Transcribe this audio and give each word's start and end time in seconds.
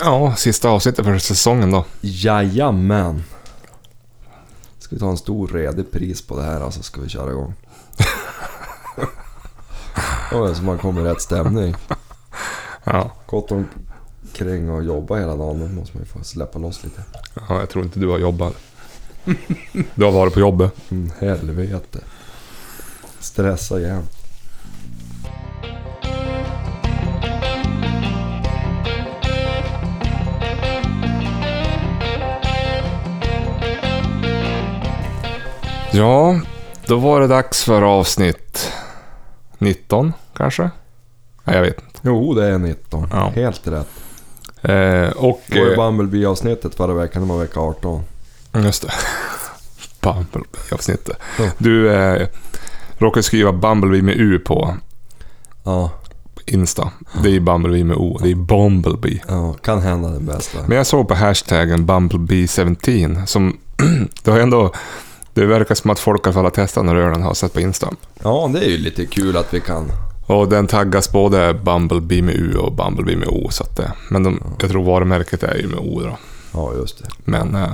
Ja, 0.00 0.34
sista 0.36 0.68
avsnittet 0.68 1.04
för 1.04 1.18
säsongen 1.18 1.70
då. 1.70 1.84
Jajamän. 2.00 3.24
Ska 4.78 4.94
vi 4.94 5.00
ta 5.00 5.10
en 5.10 5.16
stor 5.16 5.48
redig 5.48 5.92
pris 5.92 6.26
på 6.26 6.36
det 6.36 6.42
här 6.42 6.60
alltså, 6.60 6.82
ska 6.82 7.00
vi 7.00 7.08
köra 7.08 7.30
igång. 7.30 7.54
Ja, 10.30 10.54
så 10.54 10.62
man 10.62 10.78
kommer 10.78 11.00
i 11.00 11.04
rätt 11.04 11.20
stämning. 11.20 11.74
Ja. 12.84 13.10
Gått 13.26 13.52
omkring 13.52 14.70
och 14.70 14.84
jobba 14.84 15.16
hela 15.16 15.36
dagen, 15.36 15.60
då 15.60 15.66
måste 15.66 15.96
man 15.96 16.02
ju 16.02 16.08
få 16.08 16.24
släppa 16.24 16.58
loss 16.58 16.84
lite. 16.84 17.02
ja, 17.48 17.60
jag 17.60 17.68
tror 17.68 17.84
inte 17.84 18.00
du 18.00 18.08
har 18.08 18.18
jobbat. 18.18 18.54
Du 19.94 20.04
har 20.04 20.12
varit 20.12 20.34
på 20.34 20.40
jobbet. 20.40 20.72
Mm, 20.90 21.10
helvete. 21.18 22.00
Stressa 23.20 23.80
igen. 23.80 24.02
Ja, 35.98 36.40
då 36.86 36.96
var 36.96 37.20
det 37.20 37.26
dags 37.26 37.64
för 37.64 37.82
avsnitt 37.82 38.72
19 39.58 40.12
kanske? 40.36 40.70
Nej, 41.44 41.56
jag 41.56 41.62
vet 41.62 41.80
inte. 41.80 42.00
Jo, 42.02 42.34
det 42.34 42.46
är 42.46 42.58
19. 42.58 43.08
Ja. 43.12 43.32
Helt 43.34 43.66
rätt. 43.66 43.88
Eh, 44.62 45.10
och... 45.16 45.40
Det 45.46 45.60
var 45.60 45.66
ju 45.66 45.76
Bumblebee-avsnittet 45.76 46.74
förra 46.74 46.94
veckan, 46.94 47.22
det 47.22 47.28
var 47.28 47.38
vecka 47.40 47.60
18. 47.60 48.02
just 48.54 48.82
det. 48.82 48.92
Bumblebee-avsnittet. 50.00 51.16
Du 51.58 51.92
eh, 51.92 52.28
råkade 52.98 53.22
skriva 53.22 53.52
Bumblebee 53.52 54.02
med 54.02 54.14
U 54.16 54.38
på 54.38 54.76
Ja, 55.64 55.90
Insta. 56.46 56.90
Det 57.22 57.36
är 57.36 57.40
Bumblebee 57.40 57.84
med 57.84 57.96
O. 57.96 58.18
Det 58.22 58.30
är 58.30 58.34
Bumblebee. 58.34 59.20
ja, 59.28 59.52
kan 59.52 59.80
hända 59.80 60.08
det 60.08 60.20
bästa. 60.20 60.58
Men 60.66 60.76
jag 60.76 60.86
såg 60.86 61.08
på 61.08 61.14
hashtaggen 61.14 61.86
Bumblebee17 61.86 63.26
som... 63.26 63.58
det 64.22 64.30
har 64.30 64.40
ändå... 64.40 64.72
Det 65.38 65.46
verkar 65.46 65.74
som 65.74 65.90
att 65.90 65.98
folk 65.98 66.26
i 66.26 66.30
alla 66.30 66.40
har 66.42 66.50
testat 66.50 66.84
när 66.84 66.96
ölen 66.96 67.22
har 67.22 67.34
sett 67.34 67.52
på 67.52 67.60
Insta. 67.60 67.90
Ja, 68.22 68.50
det 68.52 68.58
är 68.58 68.70
ju 68.70 68.78
lite 68.78 69.06
kul 69.06 69.36
att 69.36 69.54
vi 69.54 69.60
kan... 69.60 69.92
Och 70.26 70.48
den 70.48 70.66
taggas 70.66 71.12
både 71.12 71.54
Bumblebee 71.54 72.22
med 72.22 72.34
U 72.34 72.54
och 72.54 72.72
Bumblebee 72.72 73.16
med 73.16 73.28
O. 73.28 73.48
Så 73.50 73.62
att 73.62 73.76
det, 73.76 73.92
men 74.10 74.22
de, 74.22 74.42
jag 74.60 74.70
tror 74.70 74.84
varumärket 74.84 75.42
är 75.42 75.54
ju 75.54 75.66
med 75.66 75.78
O 75.78 76.00
då. 76.00 76.18
Ja, 76.52 76.72
just 76.74 77.02
det. 77.02 77.08
Men 77.24 77.54
eh, 77.54 77.72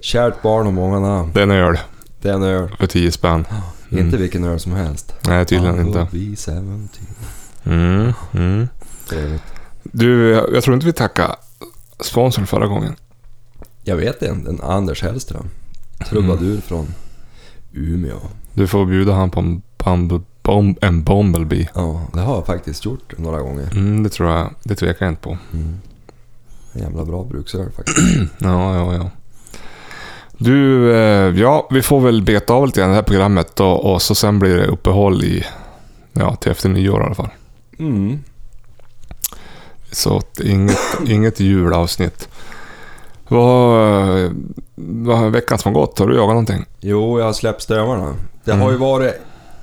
Kärt 0.00 0.42
barn 0.42 0.66
har 0.66 0.72
många 0.72 1.00
namn. 1.00 1.30
det 1.34 1.40
är 1.40 1.42
en 1.42 1.50
öl 1.50 1.78
Det 2.22 2.28
är 2.28 2.34
en 2.34 2.42
öl. 2.42 2.76
för 2.78 2.86
10 2.86 3.12
spänn. 3.12 3.46
Mm. 3.90 4.04
Inte 4.04 4.16
vilken 4.16 4.44
öl 4.44 4.60
som 4.60 4.72
helst. 4.72 5.14
Nej, 5.26 5.44
tydligen 5.46 5.80
inte. 5.80 5.98
Bumblebee 5.98 6.36
17. 6.36 6.88
Mm, 7.64 8.12
mm. 8.32 8.68
Du, 9.82 10.30
jag, 10.30 10.62
tror 10.62 10.74
inte 10.74 10.86
vi 10.86 10.92
tackade 10.92 11.36
sponsorn 12.00 12.46
förra 12.46 12.66
gången. 12.66 12.96
Jag 13.82 13.96
vet 13.96 14.22
en 14.22 14.60
Anders 14.62 15.02
Hellström. 15.02 15.48
Trubadur 16.08 16.48
Mm. 16.50 16.60
från 16.62 16.86
Umeå. 17.72 18.16
Du 18.54 18.66
får 18.66 18.86
bjuda 18.86 19.12
han 19.12 19.30
på 19.30 19.40
en, 19.40 19.62
bumble, 19.84 20.20
bomb, 20.42 20.78
en 20.80 21.02
Bumblebee. 21.04 21.68
Ja, 21.74 22.06
det 22.12 22.20
har 22.20 22.34
jag 22.34 22.46
faktiskt 22.46 22.84
gjort 22.84 23.18
några 23.18 23.40
gånger. 23.40 23.68
Mm, 23.72 24.02
det 24.02 24.08
tror 24.08 24.30
jag. 24.30 24.54
Det 24.62 24.74
tvekar 24.74 25.06
jag 25.06 25.12
inte 25.12 25.22
på. 25.22 25.38
Mm. 25.52 25.78
En 26.72 26.80
jävla 26.80 27.04
bra 27.04 27.24
bruksöl 27.24 27.70
faktiskt. 27.76 27.98
Ja, 28.38 28.76
ja, 28.76 28.94
ja. 28.94 29.10
Du, 30.38 30.90
eh, 30.94 31.40
ja, 31.40 31.68
vi 31.70 31.82
får 31.82 32.00
väl 32.00 32.22
beta 32.22 32.52
av 32.52 32.66
lite 32.66 32.80
grann 32.80 32.88
det 32.90 32.94
här 32.96 33.02
programmet 33.02 33.60
och, 33.60 33.92
och 33.92 34.02
så 34.02 34.14
sen 34.14 34.38
blir 34.38 34.56
det 34.56 34.66
uppehåll 34.66 35.24
i, 35.24 35.44
ja, 36.12 36.36
till 36.36 36.50
efter 36.50 36.68
nyår 36.68 37.00
i 37.00 37.04
alla 37.04 37.14
fall. 37.14 37.28
Mm. 37.78 38.18
Så 39.90 40.22
inget, 40.44 40.78
inget 41.06 41.40
julavsnitt. 41.40 42.28
Vad, 43.28 44.34
vad 44.76 45.32
veckan 45.32 45.58
som 45.58 45.74
har 45.74 45.80
gått? 45.80 45.98
Har 45.98 46.06
du 46.06 46.14
jagat 46.14 46.28
någonting? 46.28 46.64
Jo, 46.80 47.18
jag 47.18 47.26
har 47.26 47.32
släppt 47.32 47.62
stövarna. 47.62 48.14
Det 48.44 48.50
Mm. 48.52 48.62
har 48.62 48.70
ju 48.72 48.76
varit 48.78 49.14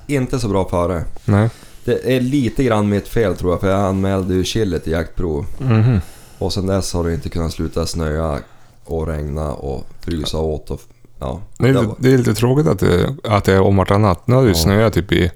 inte 0.08 0.40
så 0.40 0.48
bra 0.48 0.66
före. 0.70 1.04
Nej. 1.26 1.50
Det 1.86 2.16
är 2.16 2.22
lite 2.22 2.64
grann 2.64 2.90
mitt 2.90 3.08
fel 3.08 3.36
tror 3.36 3.52
jag, 3.52 3.60
för 3.62 3.70
jag 3.70 3.80
anmälde 3.82 4.34
ju 4.34 4.44
chili 4.44 4.80
till 4.80 4.92
jaktprov. 4.92 5.46
Mhm. 5.58 6.00
Och 6.38 6.54
sen 6.54 6.68
dess 6.68 6.94
har 6.94 7.04
det 7.04 7.14
inte 7.14 7.30
kunnat 7.30 7.52
sluta 7.54 7.86
snöa 7.86 8.40
och 8.86 9.08
regna 9.08 9.54
och 9.54 9.86
frysa 10.00 10.38
åt 10.38 10.72
och... 10.72 10.82
Ja, 11.20 11.40
Det 11.58 11.68
är, 11.70 11.74
lite, 11.74 11.96
det 11.98 12.14
är 12.14 12.18
lite 12.18 12.34
tråkigt 12.34 12.68
att 12.68 12.80
det, 12.80 13.16
att 13.24 13.44
det 13.44 13.54
är 13.54 13.62
om 13.62 13.78
vartannat. 13.78 14.28
Nu 14.28 14.36
har 14.36 14.42
det 14.42 14.48
ju 14.48 14.54
Ja. 14.54 14.60
snöat 14.60 14.94
typ 14.94 15.12
i 15.12 15.32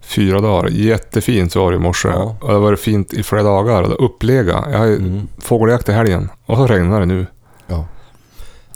fyra 0.00 0.40
dagar. 0.40 0.68
Jättefint 0.70 1.56
var 1.56 1.70
det 1.70 1.76
i 1.76 1.80
morse. 1.80 2.08
Ja. 2.08 2.36
Och 2.40 2.48
det 2.48 2.54
har 2.54 2.60
varit 2.60 2.80
fint 2.80 3.12
i 3.12 3.22
flera 3.22 3.42
dagar. 3.42 4.02
Upplega. 4.02 4.64
Jag 4.70 4.78
har 4.78 4.86
ju 4.86 4.96
mm, 4.96 5.28
fågeljakt 5.38 5.88
i 5.88 5.92
helgen. 5.92 6.28
Och 6.46 6.56
så 6.56 6.66
regnar 6.66 7.00
det 7.00 7.06
nu. 7.06 7.26
Ja. 7.68 7.84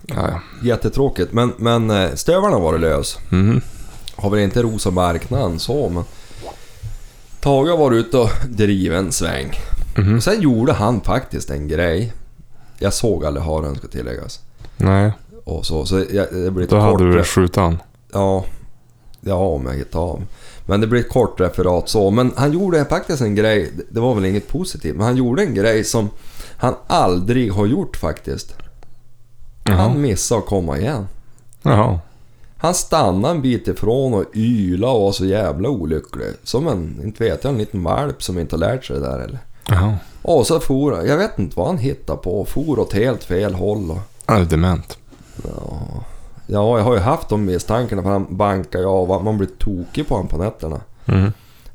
Ja. 0.07 0.41
Jättetråkigt, 0.63 1.33
men, 1.33 1.53
men 1.57 1.91
eh, 1.91 2.15
stövarna 2.15 2.59
var 2.59 2.73
det 2.73 2.79
lös. 2.79 3.19
Mhm. 3.29 3.61
Har 4.17 4.31
väl 4.31 4.41
inte 4.41 4.63
rosa 4.63 4.91
marknaden 4.91 5.59
så, 5.59 5.89
men... 5.89 6.05
Tage 7.41 7.69
har 7.71 7.77
varit 7.77 8.07
ute 8.07 8.19
och 8.19 8.31
drivit 8.49 8.93
en 8.99 9.13
sväng. 9.13 9.53
Och 10.17 10.23
sen 10.23 10.41
gjorde 10.41 10.73
han 10.73 11.01
faktiskt 11.01 11.51
en 11.51 11.69
grej. 11.69 12.13
Jag 12.79 12.93
såg 12.93 13.25
aldrig 13.25 13.45
haren 13.47 13.77
ska 13.77 13.89
tilläggas. 13.89 14.41
Nej, 14.77 15.13
Och 15.45 15.67
så, 15.67 15.87
så 15.87 15.99
jag, 15.99 16.27
det 16.33 16.47
ett 16.47 16.55
då 16.55 16.67
kort... 16.67 16.83
hade 16.83 17.05
du 17.13 17.19
re- 17.19 17.25
skjutan. 17.25 17.79
Ja, 18.13 18.45
ja 19.21 19.35
om 19.35 19.67
jag 19.67 19.73
hittar 19.75 19.99
av. 20.01 20.23
Men 20.67 20.81
det 20.81 20.87
blir 20.87 21.01
ett 21.01 21.09
kort 21.09 21.41
referat 21.41 21.89
så. 21.89 22.11
Men 22.11 22.33
han 22.37 22.53
gjorde 22.53 22.85
faktiskt 22.85 23.23
en 23.23 23.35
grej, 23.35 23.73
det 23.91 24.01
var 24.01 24.15
väl 24.15 24.25
inget 24.25 24.49
positivt, 24.49 24.97
men 24.97 25.07
han 25.07 25.17
gjorde 25.17 25.43
en 25.43 25.55
grej 25.55 25.85
som 25.85 26.11
han 26.57 26.75
aldrig 26.87 27.53
har 27.53 27.67
gjort 27.67 27.97
faktiskt. 27.97 28.55
Jaha. 29.65 29.77
Han 29.77 30.01
missade 30.01 30.39
att 30.39 30.47
komma 30.47 30.79
igen. 30.79 31.09
Jaha. 31.63 31.99
Han 32.57 32.75
stannade 32.75 33.35
en 33.35 33.43
bit 33.43 33.69
ifrån 33.69 34.15
och 34.15 34.25
yla 34.35 34.91
och 34.91 35.01
var 35.03 35.13
så 35.13 35.25
jävla 35.25 35.69
olycklig. 35.69 36.27
Som 36.45 36.69
en, 36.69 37.01
inte 37.03 37.25
vet 37.25 37.45
jag, 37.45 37.53
en 37.53 37.59
liten 37.59 37.85
valp 37.85 38.23
som 38.23 38.39
inte 38.39 38.57
har 38.57 38.61
lärt 38.61 38.85
sig 38.85 38.97
det 38.97 39.07
där 39.07 39.19
eller. 39.19 39.39
Jaha. 39.69 39.97
Och 40.23 40.47
så 40.47 40.61
for 40.61 40.93
han, 40.93 41.07
jag 41.07 41.17
vet 41.17 41.39
inte 41.39 41.59
vad 41.59 41.67
han 41.67 41.79
hittade 41.79 42.19
på, 42.19 42.45
for 42.45 42.79
åt 42.79 42.93
helt 42.93 43.25
fel 43.25 43.55
håll 43.55 43.91
och... 43.91 43.99
Han 44.27 44.41
är 44.41 44.45
dement. 44.45 44.99
Ja, 45.45 45.83
ja 46.47 46.79
jag 46.79 46.85
har 46.85 46.95
ju 46.95 47.01
haft 47.01 47.29
de 47.29 47.45
misstankarna 47.45 48.03
för 48.03 48.11
han 48.11 48.37
bankar 48.37 48.79
ju 48.79 48.87
av, 48.87 49.25
man 49.25 49.39
blir 49.39 49.49
tokig 49.59 50.09
på 50.09 50.15
honom 50.15 50.29
på 50.29 50.39
nätterna. 50.39 50.81
Mhm. 51.05 51.33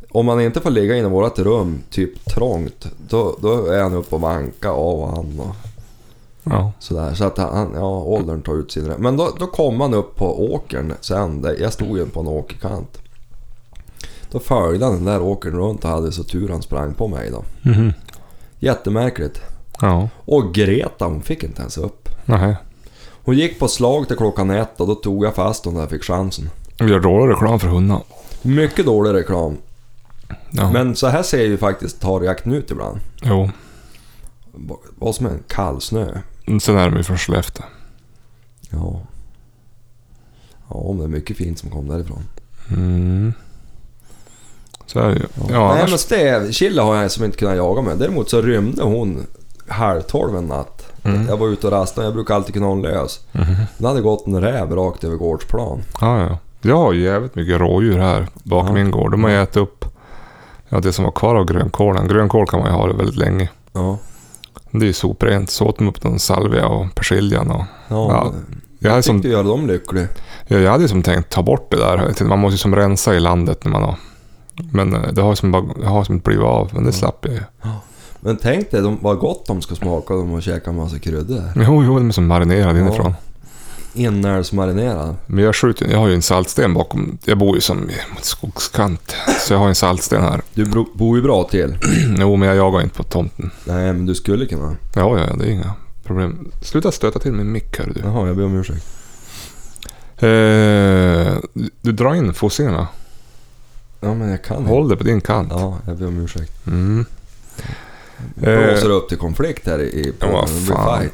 Om 0.10 0.26
man 0.26 0.42
inte 0.42 0.60
får 0.62 0.70
ligga 0.70 0.98
inom 0.98 1.12
vårt 1.12 1.40
rum, 1.40 1.84
typ 1.90 2.26
trångt, 2.26 2.88
då, 3.10 3.38
då 3.42 3.66
är 3.66 3.84
han 3.84 3.94
uppe 3.94 4.16
och 4.16 4.22
vankar 4.22 4.70
av 4.70 5.00
och 5.00 5.08
han 5.08 5.40
och 5.40 5.56
Ja. 6.52 6.72
sådär. 6.80 7.14
Så 7.14 7.24
att 7.24 7.38
han, 7.38 7.72
ja, 7.76 8.02
åldern 8.02 8.42
tar 8.42 8.54
ut 8.54 8.72
sin 8.72 8.86
rätt. 8.86 8.98
Men 8.98 9.18
då, 9.18 9.30
då 9.40 9.48
kom 9.48 9.82
han 9.82 9.94
upp 9.94 10.16
på 10.16 10.54
åkern 10.54 10.94
sen, 11.02 11.42
där, 11.42 11.56
jag 11.60 11.74
stod 11.74 11.98
ju 11.98 12.06
på 12.06 12.20
en 12.20 12.28
åkerkant. 12.28 13.02
Då 14.32 14.40
följde 14.40 14.86
han 14.86 14.96
den 14.96 15.06
där 15.06 15.22
åkern 15.22 15.56
runt 15.56 15.84
och 15.84 15.90
hade 15.90 16.12
så 16.12 16.24
tur 16.24 16.50
han 16.50 16.62
sprang 16.62 16.94
på 16.94 17.08
mig 17.08 17.32
då. 17.32 17.44
Mhm. 17.62 17.94
Jättemärkligt. 18.60 19.42
Ja. 19.82 20.10
Och 20.26 20.54
Greta 20.54 21.06
hon 21.06 21.22
fick 21.22 21.44
inte 21.44 21.62
ens 21.62 21.78
upp. 21.78 22.10
Nej. 22.26 22.56
Hon 23.24 23.36
gick 23.36 23.60
på 23.60 23.68
slag 23.68 24.08
till 24.08 24.18
klockan 24.18 24.50
ett 24.50 24.82
och 24.82 24.88
då 24.88 24.96
tog 24.96 25.26
jag 25.26 25.36
fast 25.36 25.66
hon 25.66 25.76
jag 25.76 25.90
fick 25.90 26.04
chansen. 26.04 26.50
Vi 26.80 26.90
gör 26.92 27.00
dålig 27.00 27.34
reklam 27.34 27.60
för 27.60 27.68
hundar. 27.68 28.02
Mycket 28.42 28.86
dålig 28.86 29.14
reklam. 29.14 29.58
Ja. 30.52 30.72
Men 30.72 30.96
så 30.96 31.08
här 31.08 31.24
ser 31.24 31.44
ju 31.44 31.58
faktiskt 31.58 32.02
tarjakten 32.02 32.54
ut 32.54 32.72
ibland. 32.72 33.00
Jo. 33.22 33.50
Vad 34.96 35.16
som 35.16 35.26
en 35.26 35.44
kallsnö. 35.48 36.22
Sen 36.62 36.78
är 36.78 36.90
de 36.90 36.98
ju 36.98 37.04
från 37.04 37.18
Skellefteå. 37.18 37.66
Ja. 38.70 39.02
Ja, 40.70 40.86
men 40.88 40.98
det 40.98 41.04
är 41.04 41.08
mycket 41.08 41.38
fint 41.38 41.60
som 41.60 41.70
kom 41.70 41.88
därifrån. 41.88 42.24
Mm. 42.70 43.34
Så 44.86 45.00
är 45.00 45.08
det 45.08 45.16
ju. 45.16 45.26
Ja, 45.36 45.46
Nej 45.48 45.56
annars... 45.58 45.90
men 45.90 46.00
Stev, 46.00 46.52
Chille 46.52 46.82
har 46.82 46.96
jag 46.96 47.12
som 47.12 47.24
inte 47.26 47.38
kunnat 47.38 47.56
jaga 47.58 47.82
med. 47.82 47.98
Däremot 47.98 48.30
så 48.30 48.42
rymde 48.42 48.84
hon 48.84 49.26
halv 49.68 50.02
tolv 50.02 50.38
en 50.38 50.46
natt. 50.46 50.92
Mm. 51.04 51.28
Jag 51.28 51.38
var 51.38 51.48
ute 51.48 51.68
och 51.68 51.74
rastade, 51.74 52.08
jag 52.08 52.14
brukar 52.14 52.36
alltid 52.36 52.54
kunna 52.54 52.66
ha 52.66 52.74
en 52.74 52.82
lös. 52.82 53.20
Mhm. 53.32 53.56
Den 53.78 53.88
hade 53.88 54.02
gått 54.02 54.28
en 54.28 54.42
räv 54.42 54.76
rakt 54.76 55.04
över 55.04 55.16
gårdsplan. 55.16 55.82
Ja, 56.02 56.22
ja. 56.22 56.38
Jag 56.62 56.78
har 56.78 56.94
jävligt 56.94 57.36
mycket 57.36 57.60
rådjur 57.60 57.98
här 58.00 58.28
bakom 58.44 58.68
Ja. 58.78 58.84
min 58.84 58.92
gård. 58.92 59.12
De 59.12 59.24
har 59.24 59.32
ätit 59.32 59.58
upp 59.58 59.86
ja, 60.70 60.80
det 60.80 60.94
som 60.94 61.06
var 61.06 61.12
kvar 61.12 61.36
av 61.36 61.46
grönkålen. 61.46 62.08
Grönkål 62.08 62.48
kan 62.48 62.60
man 62.60 62.70
ju 62.70 62.76
ha 62.76 62.88
väldigt 62.94 63.16
länge. 63.18 63.50
Ja. 63.74 63.98
Det 64.80 64.86
är 64.86 64.88
ju 64.88 64.94
soprent. 64.94 65.50
Så 65.50 65.66
åt 65.66 65.78
de 65.78 65.88
upp 65.88 66.04
någon 66.04 66.20
salvia 66.20 66.68
och 66.68 66.96
persiljan 66.96 67.52
och... 67.52 67.64
Ja, 67.88 67.96
Ja, 68.10 68.34
Jag 68.80 68.90
hade, 68.90 68.96
jag 68.98 69.04
som, 69.04 69.22
göra 69.22 69.44
dem 69.44 69.68
lyckliga. 69.68 70.08
jag, 70.48 70.62
jag 70.62 70.72
hade 70.72 70.88
som 70.88 71.04
tänkt 71.04 71.30
ta 71.30 71.44
bort 71.44 71.72
det 71.72 71.78
där. 71.78 72.24
Man 72.26 72.40
måste 72.40 72.54
ju 72.54 72.58
som 72.58 72.76
rensa 72.76 73.16
i 73.16 73.20
landet 73.20 73.66
när 73.66 73.72
man 73.72 73.84
har... 73.84 73.96
Men 74.72 74.96
eh, 74.96 75.02
det 75.14 75.22
har 75.22 75.36
som, 75.36 75.52
bara, 75.52 75.64
det 75.80 75.88
har 75.88 76.04
som 76.04 76.20
blivit 76.20 76.44
av. 76.46 76.70
Men 76.74 76.84
det 76.84 76.92
slapp 76.92 77.18
jag 77.26 77.34
ju. 77.34 77.42
Men 78.20 78.38
tänk 78.38 78.72
dig 78.72 78.82
de, 78.82 78.98
vad 79.02 79.18
gott 79.20 79.46
de 79.48 79.62
ska 79.62 79.76
smaka 79.76 80.14
om 80.14 80.20
de 80.20 80.32
har 80.32 80.42
käkat 80.42 80.68
en 80.68 80.76
massa 80.76 81.00
kryddor. 81.00 81.42
Jo, 81.56 81.84
jo, 81.84 81.96
de 82.00 82.08
är 82.08 82.12
som 82.14 82.28
marinerade 82.28 82.80
Ja. 82.80 82.86
inifrån. 82.86 83.14
Inälvsmarinerad. 83.98 85.16
Men 85.26 85.44
jag 85.44 85.56
skjuter 85.56 85.88
Jag 85.92 85.98
har 85.98 86.08
ju 86.08 86.14
en 86.16 86.22
saltsten 86.22 86.74
bakom. 86.74 87.18
Jag 87.26 87.38
bor 87.38 87.56
ju 87.56 87.62
som 87.62 87.78
mot 88.14 88.26
skogskant. 88.26 89.16
Så 89.40 89.54
jag 89.54 89.60
har 89.60 89.68
en 89.68 89.76
saltsten 89.76 90.22
här. 90.22 90.42
Du 90.54 90.66
bro- 90.66 90.90
bor 90.94 91.18
ju 91.18 91.24
bra 91.24 91.44
till. 91.44 91.78
Jo, 92.20 92.36
men 92.36 92.48
jag 92.48 92.58
jagar 92.58 92.82
inte 92.82 92.96
på 92.96 93.04
tomten. 93.04 93.52
Nej, 93.66 93.94
men 93.94 94.06
du 94.06 94.16
skulle 94.16 94.46
kunna. 94.46 94.76
Ja, 94.96 95.20
ja, 95.20 95.36
det 95.36 95.46
är 95.46 95.50
inga 95.50 95.74
problem. 96.04 96.52
Sluta 96.62 96.92
stöta 96.92 97.20
till 97.20 97.32
min 97.32 97.52
mick 97.52 97.80
här 97.80 97.92
du. 97.96 98.02
Jaha, 98.04 98.28
jag 98.28 98.36
ber 98.38 98.46
om 98.46 98.56
ursäkt. 98.60 98.86
Eh, 100.20 101.38
du 101.82 101.92
drar 101.92 102.16
in 102.16 102.34
fossingarna. 102.34 102.88
Ja, 104.00 104.14
men 104.14 104.30
jag 104.30 104.44
kan. 104.44 104.66
Håll 104.66 104.90
det 104.90 104.96
på 104.98 105.04
din 105.04 105.22
kant. 105.22 105.48
Ja, 105.52 105.78
jag 105.88 105.98
ber 105.98 106.08
om 106.08 106.18
ursäkt. 106.24 106.68
Mm. 106.68 107.06
Blåser 108.36 108.90
upp 108.90 109.10
till 109.10 109.18
konflikt 109.18 109.68
här 109.68 109.80
i 109.80 109.84
i- 109.84 110.14
Ja, 110.20 110.28
vad 110.32 110.50
fan. 110.50 111.00
fight. 111.02 111.14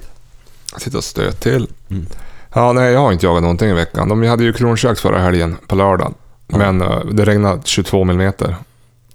Sitta 0.77 0.97
och 0.97 1.03
stöt 1.03 1.39
till. 1.39 1.67
Mm. 1.89 2.05
Ja, 2.53 2.73
nej, 2.73 2.93
jag 2.93 2.99
har 2.99 3.11
inte 3.11 3.25
jagat 3.25 3.41
någonting 3.41 3.69
i 3.69 3.73
veckan. 3.73 4.09
De 4.09 4.23
hade 4.23 4.43
ju 4.43 4.53
kronjakt 4.53 4.99
förra 4.99 5.19
helgen 5.19 5.57
på 5.67 5.75
lördagen. 5.75 6.13
Ja. 6.47 6.57
Men 6.57 6.81
eh, 6.81 6.99
det 7.05 7.25
regnade 7.25 7.61
22 7.63 8.03
millimeter. 8.03 8.55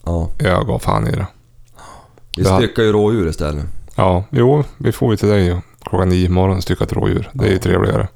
Ja, 0.05 0.31
Jag 0.39 0.67
gav 0.67 0.79
fan 0.79 1.07
i 1.09 1.11
det. 1.11 1.27
vi 2.37 2.43
Det 2.43 2.57
styckar 2.57 2.83
ju 2.83 2.93
rådjur 2.93 3.29
istället. 3.29 3.65
Ja, 3.95 4.25
jo, 4.31 4.65
vi 4.79 4.93
får 4.93 5.11
ju 5.11 5.17
till 5.17 5.29
dig 5.29 5.45
ju. 5.45 5.57
klockan 5.85 6.09
nio 6.09 6.27
på 6.27 6.33
morgonen 6.33 6.57
och 6.57 6.63
stycka 6.63 6.85
ett 6.85 6.93
rådjur. 6.93 7.31
Det 7.33 7.47
är 7.47 7.51
ju 7.53 7.59
trevligare. 7.59 8.09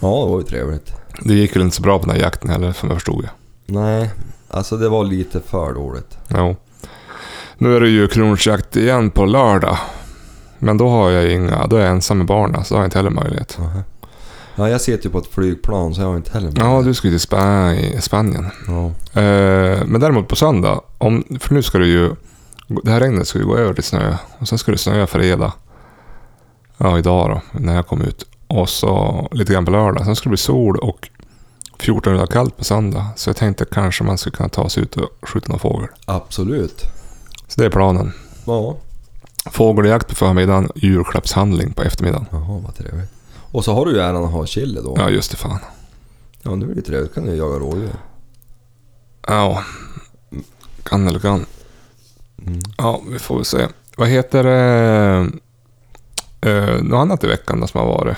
Ja, 0.00 0.24
det 0.24 0.30
var 0.30 0.38
ju 0.38 0.44
trevligt. 0.44 0.92
Det 1.22 1.34
gick 1.34 1.56
väl 1.56 1.62
inte 1.62 1.76
så 1.76 1.82
bra 1.82 1.98
på 1.98 2.06
den 2.06 2.14
här 2.16 2.22
jakten 2.22 2.50
heller, 2.50 2.72
som 2.72 2.88
jag 2.88 2.96
förstod 2.96 3.22
det. 3.24 3.30
Nej, 3.66 4.10
alltså 4.50 4.76
det 4.76 4.88
var 4.88 5.04
lite 5.04 5.40
för 5.40 5.74
dåligt. 5.74 6.18
Jo. 6.28 6.56
Nu 7.58 7.76
är 7.76 7.80
det 7.80 7.88
ju 7.88 8.08
kronhjortsjakt 8.08 8.76
igen 8.76 9.10
på 9.10 9.24
lördag. 9.24 9.78
Men 10.58 10.78
då 10.78 10.88
har 10.88 11.10
jag 11.10 11.32
inga, 11.32 11.66
då 11.66 11.76
är 11.76 11.80
jag 11.80 11.90
ensam 11.90 12.18
med 12.18 12.26
barnen, 12.26 12.64
så 12.64 12.74
då 12.74 12.78
har 12.78 12.82
jag 12.82 12.86
inte 12.86 12.98
heller 12.98 13.10
möjlighet. 13.10 13.58
Aha. 13.60 13.82
Ja, 14.56 14.68
jag 14.68 14.80
sitter 14.80 15.04
ju 15.04 15.10
på 15.10 15.18
ett 15.18 15.26
flygplan 15.26 15.94
så 15.94 16.00
jag 16.00 16.08
har 16.08 16.16
inte 16.16 16.32
heller 16.32 16.52
Ja, 16.56 16.82
du 16.82 16.94
ska 16.94 17.08
ju 17.08 17.12
till 17.18 17.20
Spa- 17.28 17.74
i 17.74 18.00
Spanien. 18.00 18.50
Ja. 18.66 18.86
Eh, 19.20 19.84
men 19.86 20.00
däremot 20.00 20.28
på 20.28 20.36
söndag, 20.36 20.80
om, 20.98 21.24
för 21.40 21.54
nu 21.54 21.62
ska 21.62 21.78
det 21.78 21.86
ju... 21.86 22.14
Det 22.82 22.90
här 22.90 23.00
regnet 23.00 23.28
ska 23.28 23.38
ju 23.38 23.44
gå 23.46 23.56
över 23.56 23.74
till 23.74 23.82
snö. 23.84 24.16
Och 24.38 24.48
sen 24.48 24.58
ska 24.58 24.72
det 24.72 24.78
snöa 24.78 25.06
fredag. 25.06 25.52
Ja, 26.76 26.98
idag 26.98 27.30
då, 27.52 27.60
när 27.60 27.74
jag 27.74 27.86
kom 27.86 28.02
ut. 28.02 28.24
Och 28.46 28.68
så 28.68 29.28
lite 29.32 29.52
grann 29.52 29.64
på 29.64 29.70
lördag. 29.70 30.04
Sen 30.04 30.16
ska 30.16 30.24
det 30.24 30.28
bli 30.30 30.36
sol 30.38 30.76
och 30.78 31.08
14 31.78 32.12
grader 32.12 32.26
kallt 32.26 32.56
på 32.56 32.64
söndag. 32.64 33.06
Så 33.16 33.28
jag 33.30 33.36
tänkte 33.36 33.64
kanske 33.64 34.04
man 34.04 34.18
skulle 34.18 34.36
kunna 34.36 34.48
ta 34.48 34.68
sig 34.68 34.82
ut 34.82 34.96
och 34.96 35.08
skjuta 35.28 35.48
någon 35.52 35.58
fågel. 35.58 35.88
Absolut. 36.04 36.82
Så 37.48 37.60
det 37.60 37.66
är 37.66 37.70
planen. 37.70 38.12
Ja. 38.44 38.76
Fågeljakt 39.50 40.08
på 40.08 40.14
förmiddagen, 40.14 40.70
julklappshandling 40.74 41.72
på 41.72 41.82
eftermiddagen. 41.82 42.26
Jaha, 42.30 42.60
vad 42.64 42.74
trevligt. 42.76 43.10
Och 43.56 43.64
så 43.64 43.72
har 43.74 43.86
du 43.86 43.92
ju 43.92 43.98
äran 43.98 44.24
att 44.24 44.30
ha 44.32 44.46
chili 44.46 44.80
då. 44.84 44.94
Ja, 44.98 45.10
just 45.10 45.30
det 45.30 45.36
fan. 45.36 45.58
Ja, 46.42 46.54
nu 46.54 46.70
är 46.70 46.74
det 46.74 46.82
trevligt. 46.82 47.14
kan 47.14 47.26
du 47.26 47.34
jaga 47.34 47.58
rådjur. 47.58 47.90
Ja, 49.26 49.62
kan 50.82 51.08
eller 51.08 51.18
kan. 51.18 51.46
Mm. 52.46 52.60
Ja, 52.78 53.00
vi 53.10 53.18
får 53.18 53.34
väl 53.36 53.44
se. 53.44 53.66
Vad 53.96 54.08
heter 54.08 54.42
det? 54.44 55.30
Uh, 56.46 56.82
något 56.82 56.98
annat 56.98 57.24
i 57.24 57.26
veckan 57.26 57.60
då 57.60 57.66
som 57.66 57.80
har 57.80 57.86
varit? 57.86 58.16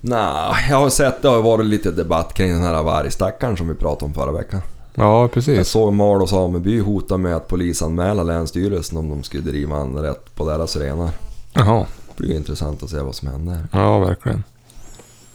Nej, 0.00 0.66
jag 0.70 0.76
har 0.76 0.90
sett 0.90 1.22
det 1.22 1.28
har 1.28 1.42
varit 1.42 1.66
lite 1.66 1.90
debatt 1.90 2.34
kring 2.34 2.52
den 2.52 2.62
här 2.62 2.82
vargstackaren 2.82 3.56
som 3.56 3.68
vi 3.68 3.74
pratade 3.74 4.04
om 4.04 4.14
förra 4.14 4.32
veckan. 4.32 4.60
Ja, 4.94 5.20
Jag 5.20 5.32
precis. 5.32 5.68
såg 5.68 5.92
Mal 5.92 6.22
och 6.22 6.28
sameby 6.28 6.80
hota 6.80 7.16
med 7.16 7.36
att 7.36 7.48
polisanmäla 7.48 8.22
Länsstyrelsen 8.22 8.98
om 8.98 9.08
de 9.08 9.22
skulle 9.22 9.42
driva 9.42 9.76
en 9.76 9.96
rätt 9.98 10.34
på 10.34 10.50
deras 10.50 10.76
renar. 10.76 11.10
Jaha, 11.52 11.86
Det 12.16 12.22
blir 12.22 12.36
intressant 12.36 12.82
att 12.82 12.90
se 12.90 12.98
vad 13.00 13.14
som 13.14 13.28
händer. 13.28 13.68
ja 13.72 13.98
verkligen. 13.98 14.44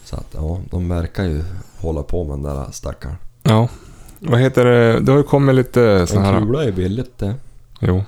Så 0.04 0.16
att 0.16 0.26
ja, 0.30 0.60
de 0.70 0.88
verkar 0.88 1.24
ju 1.24 1.44
hålla 1.80 2.02
på 2.02 2.24
med 2.24 2.36
den 2.36 2.56
där 2.56 2.70
stackaren. 2.72 3.16
Ja, 3.42 3.68
vad 4.18 4.40
heter 4.40 4.64
det? 4.64 5.00
Det 5.00 5.12
har 5.12 5.18
ju 5.18 5.24
kommit 5.24 5.54
lite 5.54 6.06
såna 6.06 6.28
En 6.28 6.34
här... 6.34 6.40
kula 6.40 6.64
är 6.64 6.72
billigt 6.72 7.18
det. 7.18 7.34
Jo. 7.78 8.04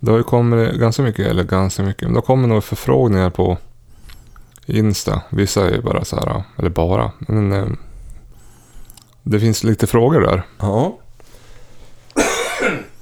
Det 0.00 0.10
har 0.10 0.18
ju 0.18 0.24
kommit 0.24 0.74
ganska 0.74 1.02
mycket, 1.02 1.26
eller 1.26 1.44
ganska 1.44 1.82
mycket, 1.82 2.02
men 2.02 2.12
det 2.12 2.16
har 2.16 2.22
kommit 2.22 2.48
några 2.48 2.60
förfrågningar 2.60 3.30
på 3.30 3.58
Insta. 4.66 5.22
Vissa 5.30 5.66
är 5.66 5.74
ju 5.74 5.82
bara 5.82 6.04
så 6.04 6.16
här, 6.16 6.42
eller 6.56 6.70
bara, 6.70 7.12
men 7.18 7.52
eh, 7.52 7.66
det 9.22 9.40
finns 9.40 9.64
lite 9.64 9.86
frågor 9.86 10.20
där. 10.20 10.42
Ja. 10.58 10.98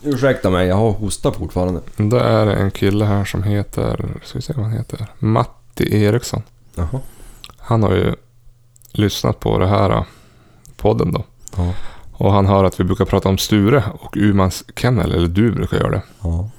Ursäkta 0.02 0.50
mig, 0.50 0.68
jag 0.68 0.76
har 0.76 0.92
hosta 0.92 1.32
fortfarande. 1.32 1.80
Det 1.96 2.20
är 2.20 2.46
en 2.46 2.70
kille 2.70 3.04
här 3.04 3.24
som 3.24 3.42
heter, 3.42 4.04
ska 4.24 4.38
vi 4.38 4.42
se 4.42 4.52
vad 4.56 4.64
han 4.64 4.74
heter, 4.74 5.06
Matti 5.18 6.02
Eriksson. 6.04 6.42
Jaha. 6.74 7.00
Han 7.66 7.82
har 7.82 7.90
ju 7.90 8.14
lyssnat 8.92 9.40
på 9.40 9.58
det 9.58 9.66
här 9.66 9.90
eh, 9.90 10.04
podden 10.76 11.12
då. 11.12 11.24
Ja. 11.56 11.72
Och 12.12 12.32
han 12.32 12.46
hör 12.46 12.64
att 12.64 12.80
vi 12.80 12.84
brukar 12.84 13.04
prata 13.04 13.28
om 13.28 13.38
Sture 13.38 13.84
och 14.00 14.16
Umans 14.16 14.64
kennel, 14.76 15.12
eller 15.12 15.28
du 15.28 15.52
brukar 15.52 15.76
göra 15.76 15.90
det. 15.90 16.02
Ja. 16.22 16.50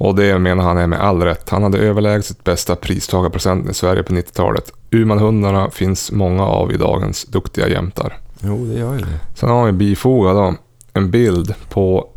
Och 0.00 0.14
det 0.14 0.38
menar 0.38 0.64
han 0.64 0.78
är 0.78 0.86
med 0.86 1.00
all 1.00 1.22
rätt. 1.22 1.50
Han 1.50 1.62
hade 1.62 1.78
överlägset 1.78 2.44
bästa 2.44 2.76
pristagarprocenten 2.76 3.70
i 3.70 3.74
Sverige 3.74 4.02
på 4.02 4.12
90-talet. 4.12 4.72
Umanhundarna 4.90 5.70
finns 5.70 6.12
många 6.12 6.44
av 6.44 6.72
i 6.72 6.76
dagens 6.76 7.24
duktiga 7.24 7.68
jämtar. 7.68 8.18
Jo, 8.40 8.64
det 8.64 8.78
gör 8.78 8.92
ju 8.92 8.98
det. 9.00 9.20
Sen 9.34 9.48
har 9.48 9.66
vi 9.66 9.72
bifogat 9.72 10.34
då 10.34 10.54
en 10.92 11.10
bild 11.10 11.54
på 11.68 12.08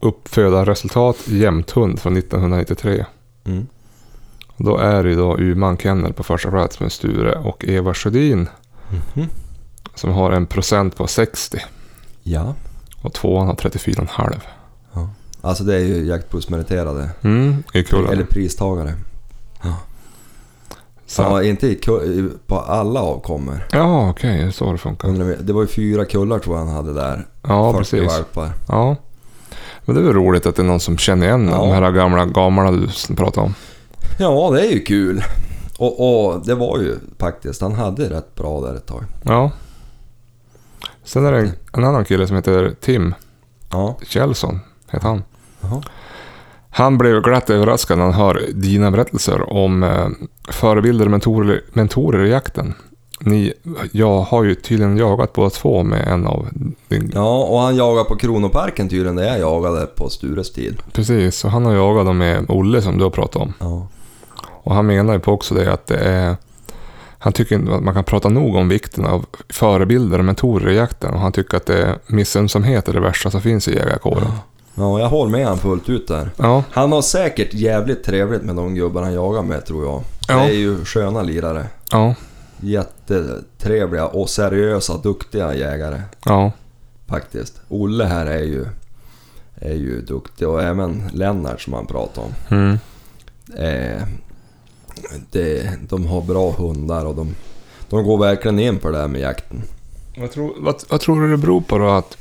uppfödarresultat 0.00 1.28
jämthund 1.28 2.00
från 2.00 2.16
1993. 2.16 3.04
Mm. 3.44 3.66
Då 4.56 4.76
är 4.76 5.02
det 5.04 5.10
ju 5.10 5.16
då 5.16 5.36
Uman 5.36 5.76
Kennel 5.76 6.12
på 6.12 6.22
första 6.22 6.50
plats 6.50 6.80
med 6.80 6.92
Sture 6.92 7.32
och 7.38 7.64
Eva 7.64 7.94
Sjödin 7.94 8.48
Mhm. 9.14 9.28
som 9.94 10.10
har 10.12 10.30
en 10.32 10.46
procent 10.46 10.96
på 10.96 11.06
60 11.06 11.58
Ja. 12.22 12.54
och 13.02 13.12
tvåan 13.12 13.46
har 13.46 13.54
34,5. 13.54 14.40
Alltså 15.40 15.64
det 15.64 15.74
är 15.74 15.78
ju 15.80 16.04
jaktprovsmeriterade. 16.06 17.10
Mm. 17.22 17.62
Eller 18.12 18.24
pristagare. 18.24 18.94
Så, 21.06 21.22
Ja, 21.22 21.42
inte 21.42 21.66
i, 21.68 21.74
ku- 21.82 22.02
i, 22.04 22.30
på 22.46 22.58
alla 22.60 23.00
avkommor. 23.00 23.66
ja, 23.72 24.10
okej, 24.10 24.42
är 24.42 24.50
så 24.50 24.72
det 24.72 24.78
funkar. 24.78 25.36
Det 25.42 25.52
var 25.52 25.60
ju 25.62 25.66
fyra 25.68 26.04
kullar 26.04 26.38
tror 26.38 26.56
jag 26.58 26.64
han 26.64 26.74
hade 26.74 26.92
där. 26.94 27.26
Ja, 27.42 27.72
40 27.72 27.78
precis. 27.90 28.12
valpar. 28.12 28.52
Ja. 28.68 28.96
Men 29.84 29.94
det 29.94 30.00
är 30.02 30.04
väl 30.04 30.14
roligt 30.14 30.46
att 30.46 30.56
det 30.56 30.62
är 30.62 30.66
någon 30.66 30.80
som 30.80 30.98
känner 30.98 31.26
igen 31.26 31.48
Ja. 31.52 31.56
de 31.58 31.70
här 31.70 31.90
gamla 31.90 32.24
gamla 32.24 32.70
du 32.72 32.88
pratade 33.16 33.46
om. 33.46 33.54
Ja, 34.18 34.50
det 34.50 34.66
är 34.66 34.70
ju 34.72 34.80
kul. 34.80 35.22
Och, 35.78 36.24
och 36.34 36.46
det 36.46 36.54
var 36.54 36.78
ju 36.78 36.96
faktiskt, 37.18 37.60
han 37.60 37.74
hade 37.74 38.10
rätt 38.10 38.34
bra 38.34 38.60
där 38.60 38.74
ett 38.74 38.86
tag. 38.86 39.04
Ja. 39.22 39.50
Sen 41.04 41.26
är 41.26 41.32
det 41.32 41.38
en, 41.38 41.52
en 41.72 41.84
annan 41.84 42.04
kille 42.04 42.26
som 42.26 42.36
heter 42.36 42.74
Tim 42.80 43.14
Ja. 43.70 43.96
Kjellson, 44.06 44.60
heter 44.90 45.08
han. 45.08 45.22
Jaha. 45.60 45.82
Han 46.70 46.98
blev 46.98 47.22
glatt 47.22 47.50
överraskad 47.50 47.98
när 47.98 48.04
han 48.04 48.14
hör 48.14 48.42
dina 48.54 48.90
berättelser 48.90 49.52
om 49.52 49.82
eh, 49.82 50.06
förebilder 50.48 51.04
och 51.04 51.10
mentorer, 51.10 51.60
mentorer 51.72 52.24
i 52.24 52.30
jakten. 52.30 52.74
Ni, 53.20 53.52
jag 53.92 54.20
har 54.20 54.44
ju 54.44 54.54
tydligen 54.54 54.96
jagat 54.96 55.32
båda 55.32 55.50
två 55.50 55.82
med 55.82 56.08
en 56.08 56.26
av 56.26 56.48
din... 56.88 57.10
Ja, 57.14 57.44
och 57.44 57.58
han 57.58 57.76
jagade 57.76 58.08
på 58.08 58.16
Kronoparken 58.16 58.88
tydligen, 58.88 59.16
där 59.16 59.24
jag 59.24 59.38
jagade 59.38 59.86
på 59.86 60.08
Stures 60.08 60.52
tid. 60.52 60.76
Precis, 60.92 61.44
och 61.44 61.50
han 61.50 61.64
har 61.64 61.74
jagat 61.74 62.06
dem 62.06 62.18
med 62.18 62.44
Olle 62.48 62.82
som 62.82 62.98
du 62.98 63.04
har 63.04 63.10
pratat 63.10 63.42
om. 63.42 63.52
Ja. 63.60 63.88
Och 64.64 64.74
han 64.74 64.86
menar 64.86 65.12
ju 65.12 65.18
på 65.20 65.32
också 65.32 65.54
det 65.54 65.72
att 65.72 65.86
det 65.86 65.98
är... 65.98 66.36
Han 67.18 67.32
tycker 67.32 67.54
inte 67.54 67.74
att 67.74 67.82
man 67.82 67.94
kan 67.94 68.04
prata 68.04 68.28
nog 68.28 68.54
om 68.56 68.68
vikten 68.68 69.06
av 69.06 69.26
förebilder 69.48 70.18
och 70.18 70.24
mentorer 70.24 70.70
i 70.70 70.76
jakten. 70.76 71.14
Och 71.14 71.20
han 71.20 71.32
tycker 71.32 71.56
att 71.56 71.66
det 71.66 71.98
missunnsamhet 72.06 72.88
är 72.88 72.92
det 72.92 73.00
värsta 73.00 73.30
som 73.30 73.40
finns 73.42 73.68
i 73.68 73.76
jägarkåren. 73.76 74.26
Ja, 74.74 75.00
jag 75.00 75.08
håller 75.08 75.30
med 75.32 75.46
han 75.46 75.58
fullt 75.58 75.88
ut 75.88 76.08
där. 76.08 76.30
Ja, 76.36 76.64
Han 76.70 76.92
har 76.92 77.02
säkert 77.02 77.54
jävligt 77.54 78.04
trevligt 78.04 78.42
med 78.42 78.56
de 78.56 78.74
gubbar 78.74 79.02
han 79.02 79.12
jagar 79.14 79.42
med 79.42 79.66
tror 79.66 79.84
jag. 79.84 80.02
Ja. 80.28 80.34
Det 80.36 80.42
är 80.54 80.56
ju 80.58 80.84
sköna 80.84 81.22
lirare. 81.22 81.66
ja, 81.90 82.14
Jättetrevliga 82.60 84.06
och 84.06 84.30
seriösa, 84.30 84.96
duktiga 84.96 85.54
jägare. 85.54 86.00
ja. 86.24 86.52
Faktiskt. 87.08 87.60
Olle 87.68 88.04
här 88.04 88.26
är 88.26 88.42
ju, 88.42 88.66
är 89.54 89.74
ju 89.74 90.00
duktig 90.00 90.48
och 90.48 90.62
även 90.62 91.10
Lennart 91.12 91.60
som 91.60 91.72
han 91.72 91.86
pratar 91.86 92.22
om. 92.22 92.32
Mm. 92.48 92.78
Eh, 93.56 94.02
det, 95.30 95.70
de 95.88 96.06
har 96.06 96.22
bra 96.22 96.50
hundar 96.50 97.04
och 97.04 97.14
de, 97.14 97.34
de 97.88 98.04
går 98.04 98.18
verkligen 98.18 98.58
in 98.58 98.78
på 98.78 98.90
det 98.90 98.98
där 98.98 99.08
med 99.08 99.20
jakten. 99.20 99.62
Vad, 100.16 100.30
tror, 100.30 100.54
vad, 100.58 100.82
vad 100.88 101.00
tror 101.00 101.20
du 101.20 101.30
det 101.30 101.36
beror 101.36 101.60
på 101.60 101.78
då 101.78 101.88
att 101.88 102.16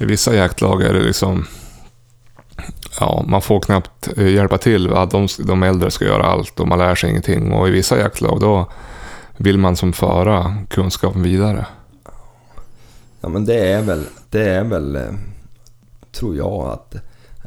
i 0.00 0.04
vissa 0.04 0.34
jaktlag 0.34 0.82
är 0.82 0.92
det 0.92 1.00
liksom... 1.00 1.46
Ja, 3.00 3.24
man 3.28 3.42
får 3.42 3.60
knappt 3.60 4.08
eh, 4.16 4.28
hjälpa 4.28 4.58
till. 4.58 4.92
Att 4.92 5.10
de, 5.10 5.28
de 5.38 5.62
äldre 5.62 5.90
ska 5.90 6.04
göra 6.04 6.26
allt 6.26 6.60
och 6.60 6.68
man 6.68 6.78
lär 6.78 6.94
sig 6.94 7.10
ingenting. 7.10 7.52
Och 7.52 7.68
i 7.68 7.70
vissa 7.70 7.98
jaktlag 7.98 8.40
då 8.40 8.70
vill 9.36 9.58
man 9.58 9.76
som 9.76 9.92
föra 9.92 10.56
kunskapen 10.68 11.22
vidare. 11.22 11.66
Ja 13.20 13.28
men 13.28 13.44
det 13.44 13.72
är 13.72 13.82
väl, 13.82 14.04
det 14.30 14.50
är 14.50 14.64
väl, 14.64 14.96
eh, 14.96 15.02
tror 16.12 16.36
jag 16.36 16.52
att, 16.52 16.94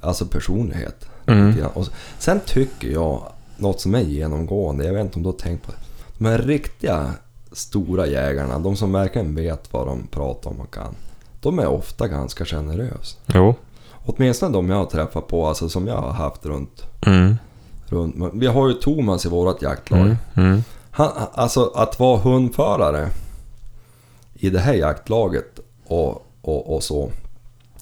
alltså 0.01 0.25
personlighet. 0.25 1.05
Mm. 1.25 1.65
Och 1.73 1.87
sen 2.19 2.39
tycker 2.45 2.87
jag, 2.87 3.32
något 3.57 3.81
som 3.81 3.95
är 3.95 4.01
genomgående, 4.01 4.85
jag 4.85 4.93
vet 4.93 5.01
inte 5.01 5.15
om 5.15 5.23
du 5.23 5.29
har 5.29 5.37
tänkt 5.37 5.65
på 5.65 5.71
det. 5.71 5.77
De 6.17 6.25
här 6.25 6.37
riktiga 6.37 7.13
stora 7.51 8.07
jägarna, 8.07 8.59
de 8.59 8.75
som 8.75 8.91
verkligen 8.91 9.35
vet 9.35 9.73
vad 9.73 9.87
de 9.87 10.07
pratar 10.07 10.49
om 10.49 10.61
och 10.61 10.73
kan. 10.73 10.95
De 11.41 11.59
är 11.59 11.67
ofta 11.67 12.07
ganska 12.07 12.45
generösa. 12.45 13.17
Jo. 13.33 13.55
Åtminstone 14.05 14.53
de 14.53 14.69
jag 14.69 14.77
har 14.77 14.85
träffat 14.85 15.27
på, 15.27 15.47
alltså 15.47 15.69
som 15.69 15.87
jag 15.87 15.97
har 15.97 16.11
haft 16.11 16.45
runt. 16.45 16.83
Mm. 17.05 17.35
runt. 17.85 18.15
Vi 18.33 18.47
har 18.47 18.67
ju 18.67 18.73
Thomas 18.73 19.25
i 19.25 19.29
vårt 19.29 19.61
jaktlag. 19.61 19.99
Mm. 19.99 20.17
Mm. 20.35 20.63
Han, 20.91 21.09
alltså 21.33 21.71
att 21.75 21.99
vara 21.99 22.19
hundförare 22.19 23.09
i 24.33 24.49
det 24.49 24.59
här 24.59 24.73
jaktlaget 24.73 25.59
och, 25.87 26.25
och, 26.41 26.75
och 26.75 26.83
så. 26.83 27.09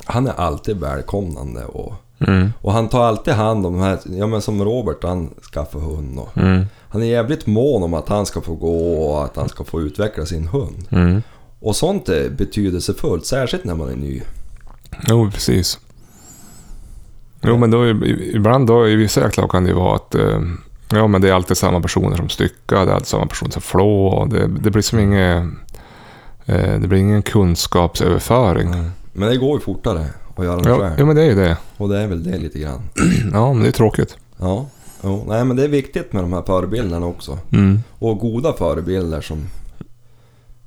Han 0.05 0.27
är 0.27 0.33
alltid 0.33 0.79
välkomnande 0.79 1.65
och, 1.65 1.93
Mm. 2.27 2.53
och 2.61 2.73
han 2.73 2.89
tar 2.89 3.03
alltid 3.03 3.33
hand 3.33 3.65
om 3.65 3.73
de 3.73 3.81
här, 3.81 3.99
ja 4.05 4.27
men 4.27 4.41
som 4.41 4.63
Robert 4.63 5.03
han 5.03 5.29
skaffar 5.53 5.79
hund 5.79 6.19
och 6.19 6.37
Mm. 6.37 6.65
han 6.89 7.01
är 7.01 7.05
jävligt 7.05 7.47
mån 7.47 7.83
om 7.83 7.93
att 7.93 8.09
han 8.09 8.25
ska 8.25 8.41
få 8.41 8.55
gå 8.55 9.03
och 9.03 9.23
att 9.25 9.35
han 9.35 9.49
ska 9.49 9.63
få 9.63 9.81
utveckla 9.81 10.25
sin 10.25 10.47
hund. 10.47 10.87
Mm. 10.89 11.21
Och 11.59 11.75
sånt 11.75 12.09
är 12.09 12.29
betydelsefullt, 12.29 13.25
särskilt 13.25 13.63
när 13.63 13.75
man 13.75 13.89
är 13.89 13.95
ny. 13.95 14.21
Jo, 15.09 15.31
precis. 15.31 15.79
Jo, 17.41 17.57
men 17.57 17.71
då, 17.71 17.87
ibland 18.33 18.67
då, 18.67 18.87
i 18.87 18.95
vissa 18.95 19.21
jaktlag 19.21 19.51
kan 19.51 19.63
det 19.63 19.69
ju 19.69 19.75
vara 19.75 19.95
att 19.95 20.15
eh, 20.15 20.41
ja, 20.89 21.07
men 21.07 21.21
det 21.21 21.29
är 21.29 21.33
alltid 21.33 21.57
samma 21.57 21.81
personer 21.81 22.17
som 22.17 22.29
styckar, 22.29 22.85
det 22.85 22.91
är 22.91 22.95
alltid 22.95 23.07
samma 23.07 23.25
personer 23.25 23.51
som 23.51 23.61
flår. 23.61 24.25
Det, 24.25 24.47
det 24.47 24.71
blir 24.71 24.81
som 24.81 24.99
inget... 24.99 25.43
Eh, 26.45 26.79
det 26.79 26.87
blir 26.87 26.99
ingen 26.99 27.21
kunskapsöverföring. 27.21 28.69
Men 29.13 29.29
det 29.29 29.37
går 29.37 29.57
ju 29.57 29.59
fortare 29.63 30.05
att 30.41 30.45
göra 30.48 30.62
det 30.62 30.69
Ja, 30.69 30.79
själv. 30.79 30.93
ja, 30.98 31.05
men 31.05 31.15
det 31.15 31.21
är 31.21 31.25
ju 31.25 31.36
det. 31.36 31.57
Och 31.77 31.89
det 31.89 31.98
är 32.00 32.07
väl 32.07 32.24
det 32.24 32.38
lite 32.38 32.60
grann. 32.60 32.81
Ja, 33.33 33.53
men 33.53 33.63
det 33.63 33.69
är 33.69 33.71
tråkigt. 33.71 34.17
Ja, 34.38 34.65
jo, 35.03 35.24
nej 35.27 35.45
men 35.45 35.57
det 35.57 35.63
är 35.63 35.67
viktigt 35.67 36.13
med 36.13 36.24
de 36.24 36.33
här 36.33 36.41
förebilderna 36.41 37.05
också. 37.05 37.38
Mm. 37.51 37.79
Och 38.00 38.17
goda 38.19 38.53
förebilder 38.53 39.21
som, 39.21 39.45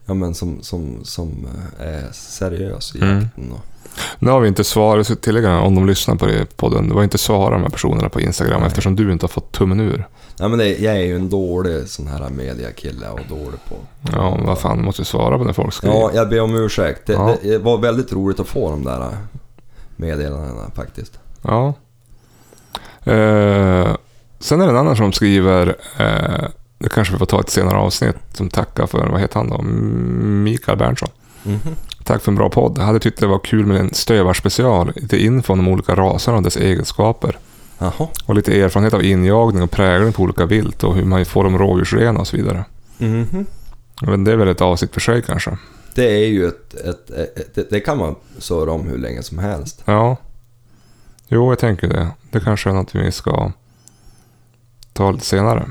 ja, 0.06 0.14
men 0.14 0.34
som, 0.34 0.58
som, 0.62 0.98
som 1.02 1.46
eh, 1.80 1.86
är 1.86 2.08
seriös 2.12 2.94
i 2.94 2.98
Mm. 3.02 3.14
jakten. 3.22 3.52
Och, 3.52 3.60
Nu 4.18 4.30
har 4.30 4.40
vi 4.40 4.48
inte 4.48 4.64
svarat, 4.64 5.22
tillägga 5.22 5.60
om 5.60 5.74
de 5.74 5.86
lyssnar 5.86 6.14
på 6.14 6.26
det 6.26 6.56
podden, 6.56 6.88
det 6.88 6.94
var 6.94 7.02
inte 7.02 7.18
svara 7.18 7.50
de 7.54 7.62
här 7.62 7.68
personerna 7.70 8.08
på 8.08 8.20
Instagram 8.20 8.60
Nej. 8.60 8.66
eftersom 8.66 8.96
du 8.96 9.12
inte 9.12 9.24
har 9.24 9.28
fått 9.28 9.52
tummen 9.52 9.80
ur. 9.80 10.06
nej, 10.40 10.48
men 10.48 10.58
det, 10.58 10.78
jag 10.78 10.94
är 10.96 11.00
ju 11.02 11.16
en 11.16 11.28
dålig 11.30 11.88
sån 11.88 12.06
här 12.06 12.30
mediakille 12.30 13.08
och 13.08 13.20
dålig 13.28 13.60
på... 13.68 13.74
Ja, 14.12 14.38
vad 14.44 14.58
fan, 14.58 14.84
måste 14.84 15.00
ju 15.02 15.06
svara 15.06 15.38
på 15.38 15.44
när 15.44 15.52
folk 15.52 15.72
skriver. 15.72 15.96
Ja, 15.96 16.10
jag 16.14 16.28
ber 16.28 16.40
om 16.40 16.54
ursäkt. 16.54 17.06
Det, 17.06 17.12
Ja. 17.12 17.36
det 17.42 17.58
var 17.58 17.78
väldigt 17.78 18.12
roligt 18.12 18.40
att 18.40 18.46
få 18.48 18.70
de 18.70 18.84
där 18.84 19.16
meddelandena 19.96 20.70
faktiskt. 20.74 21.18
Ja. 21.42 21.74
Eh, 23.04 23.96
sen 24.38 24.60
är 24.60 24.64
det 24.64 24.70
en 24.72 24.76
annan 24.76 24.96
som 24.96 25.12
skriver, 25.12 25.76
eh, 25.98 26.48
det 26.78 26.88
kanske 26.88 27.14
vi 27.14 27.18
får 27.18 27.26
ta 27.26 27.40
ett 27.40 27.50
senare 27.50 27.78
avsnitt, 27.78 28.16
som 28.32 28.48
tackar 28.48 28.86
för, 28.86 29.08
vad 29.08 29.20
heter 29.20 29.36
han 29.36 29.50
då? 29.50 29.62
Mikael 29.62 30.78
Berntsson. 30.78 31.08
Mhm. 31.42 31.76
Tack 32.04 32.22
för 32.22 32.32
en 32.32 32.36
bra 32.36 32.50
podd. 32.50 32.78
Jag 32.78 32.84
hade 32.84 33.00
tyckt 33.00 33.20
det 33.20 33.26
var 33.26 33.38
kul 33.38 33.66
med 33.66 33.80
en 33.80 33.94
stövarspecial, 33.94 34.92
lite 34.96 35.24
info 35.24 35.52
om 35.52 35.58
de 35.58 35.68
olika 35.68 35.94
raserna 35.94 36.36
och 36.36 36.42
dess 36.42 36.56
egenskaper. 36.56 37.38
Jaha. 37.78 38.08
Och 38.26 38.34
lite 38.34 38.60
erfarenhet 38.60 38.94
av 38.94 39.04
injagning 39.04 39.62
och 39.62 39.70
prägling 39.70 40.12
på 40.12 40.22
olika 40.22 40.46
vilt 40.46 40.84
och 40.84 40.94
hur 40.94 41.04
man 41.04 41.24
får 41.24 41.44
dem 41.44 41.58
rådjursrena 41.58 42.20
och 42.20 42.26
så 42.26 42.36
vidare. 42.36 42.64
Mhm. 42.98 43.46
Men 44.02 44.24
det 44.24 44.32
är 44.32 44.36
väl 44.36 44.48
ett 44.48 44.60
avsnitt 44.60 44.94
för 44.94 45.00
sig 45.00 45.22
kanske. 45.22 45.58
Det 45.94 46.24
är 46.24 46.26
ju 46.26 46.46
ett, 46.46 46.74
ett, 46.74 47.10
ett, 47.10 47.54
det, 47.54 47.70
det 47.70 47.80
kan 47.80 47.98
man 47.98 48.14
surra 48.38 48.72
om 48.72 48.86
hur 48.86 48.98
länge 48.98 49.22
som 49.22 49.38
helst. 49.38 49.82
Ja. 49.84 50.16
Jo, 51.28 51.50
jag 51.50 51.58
tänker 51.58 51.88
det. 51.88 52.08
Det 52.30 52.40
kanske 52.40 52.70
är 52.70 52.74
något 52.74 52.94
vi 52.94 53.12
ska 53.12 53.52
ta 54.92 55.10
lite 55.10 55.26
senare. 55.26 55.70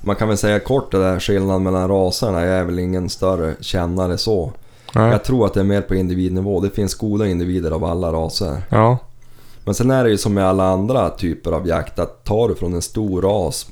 Man 0.00 0.16
kan 0.16 0.28
väl 0.28 0.36
säga 0.36 0.60
kort 0.60 0.90
det 0.90 0.98
där 0.98 1.20
skillnaden 1.20 1.62
mellan 1.62 1.88
raserna. 1.88 2.40
Jag 2.40 2.58
är 2.58 2.64
väl 2.64 2.78
ingen 2.78 3.10
större 3.10 3.54
kännare 3.60 4.18
så. 4.18 4.52
Nej. 4.94 5.10
Jag 5.10 5.24
tror 5.24 5.46
att 5.46 5.54
det 5.54 5.60
är 5.60 5.64
mer 5.64 5.82
på 5.82 5.94
individnivå. 5.94 6.60
Det 6.60 6.70
finns 6.70 6.94
goda 6.94 7.26
individer 7.26 7.70
av 7.70 7.84
alla 7.84 8.12
raser. 8.12 8.62
Ja. 8.68 8.98
Men 9.64 9.74
sen 9.74 9.90
är 9.90 10.04
det 10.04 10.10
ju 10.10 10.18
som 10.18 10.34
med 10.34 10.46
alla 10.46 10.64
andra 10.64 11.10
typer 11.10 11.52
av 11.52 11.66
jakt 11.66 11.98
att 11.98 12.24
tar 12.24 12.48
du 12.48 12.54
från 12.54 12.74
en 12.74 12.82
stor 12.82 13.22
ras, 13.22 13.66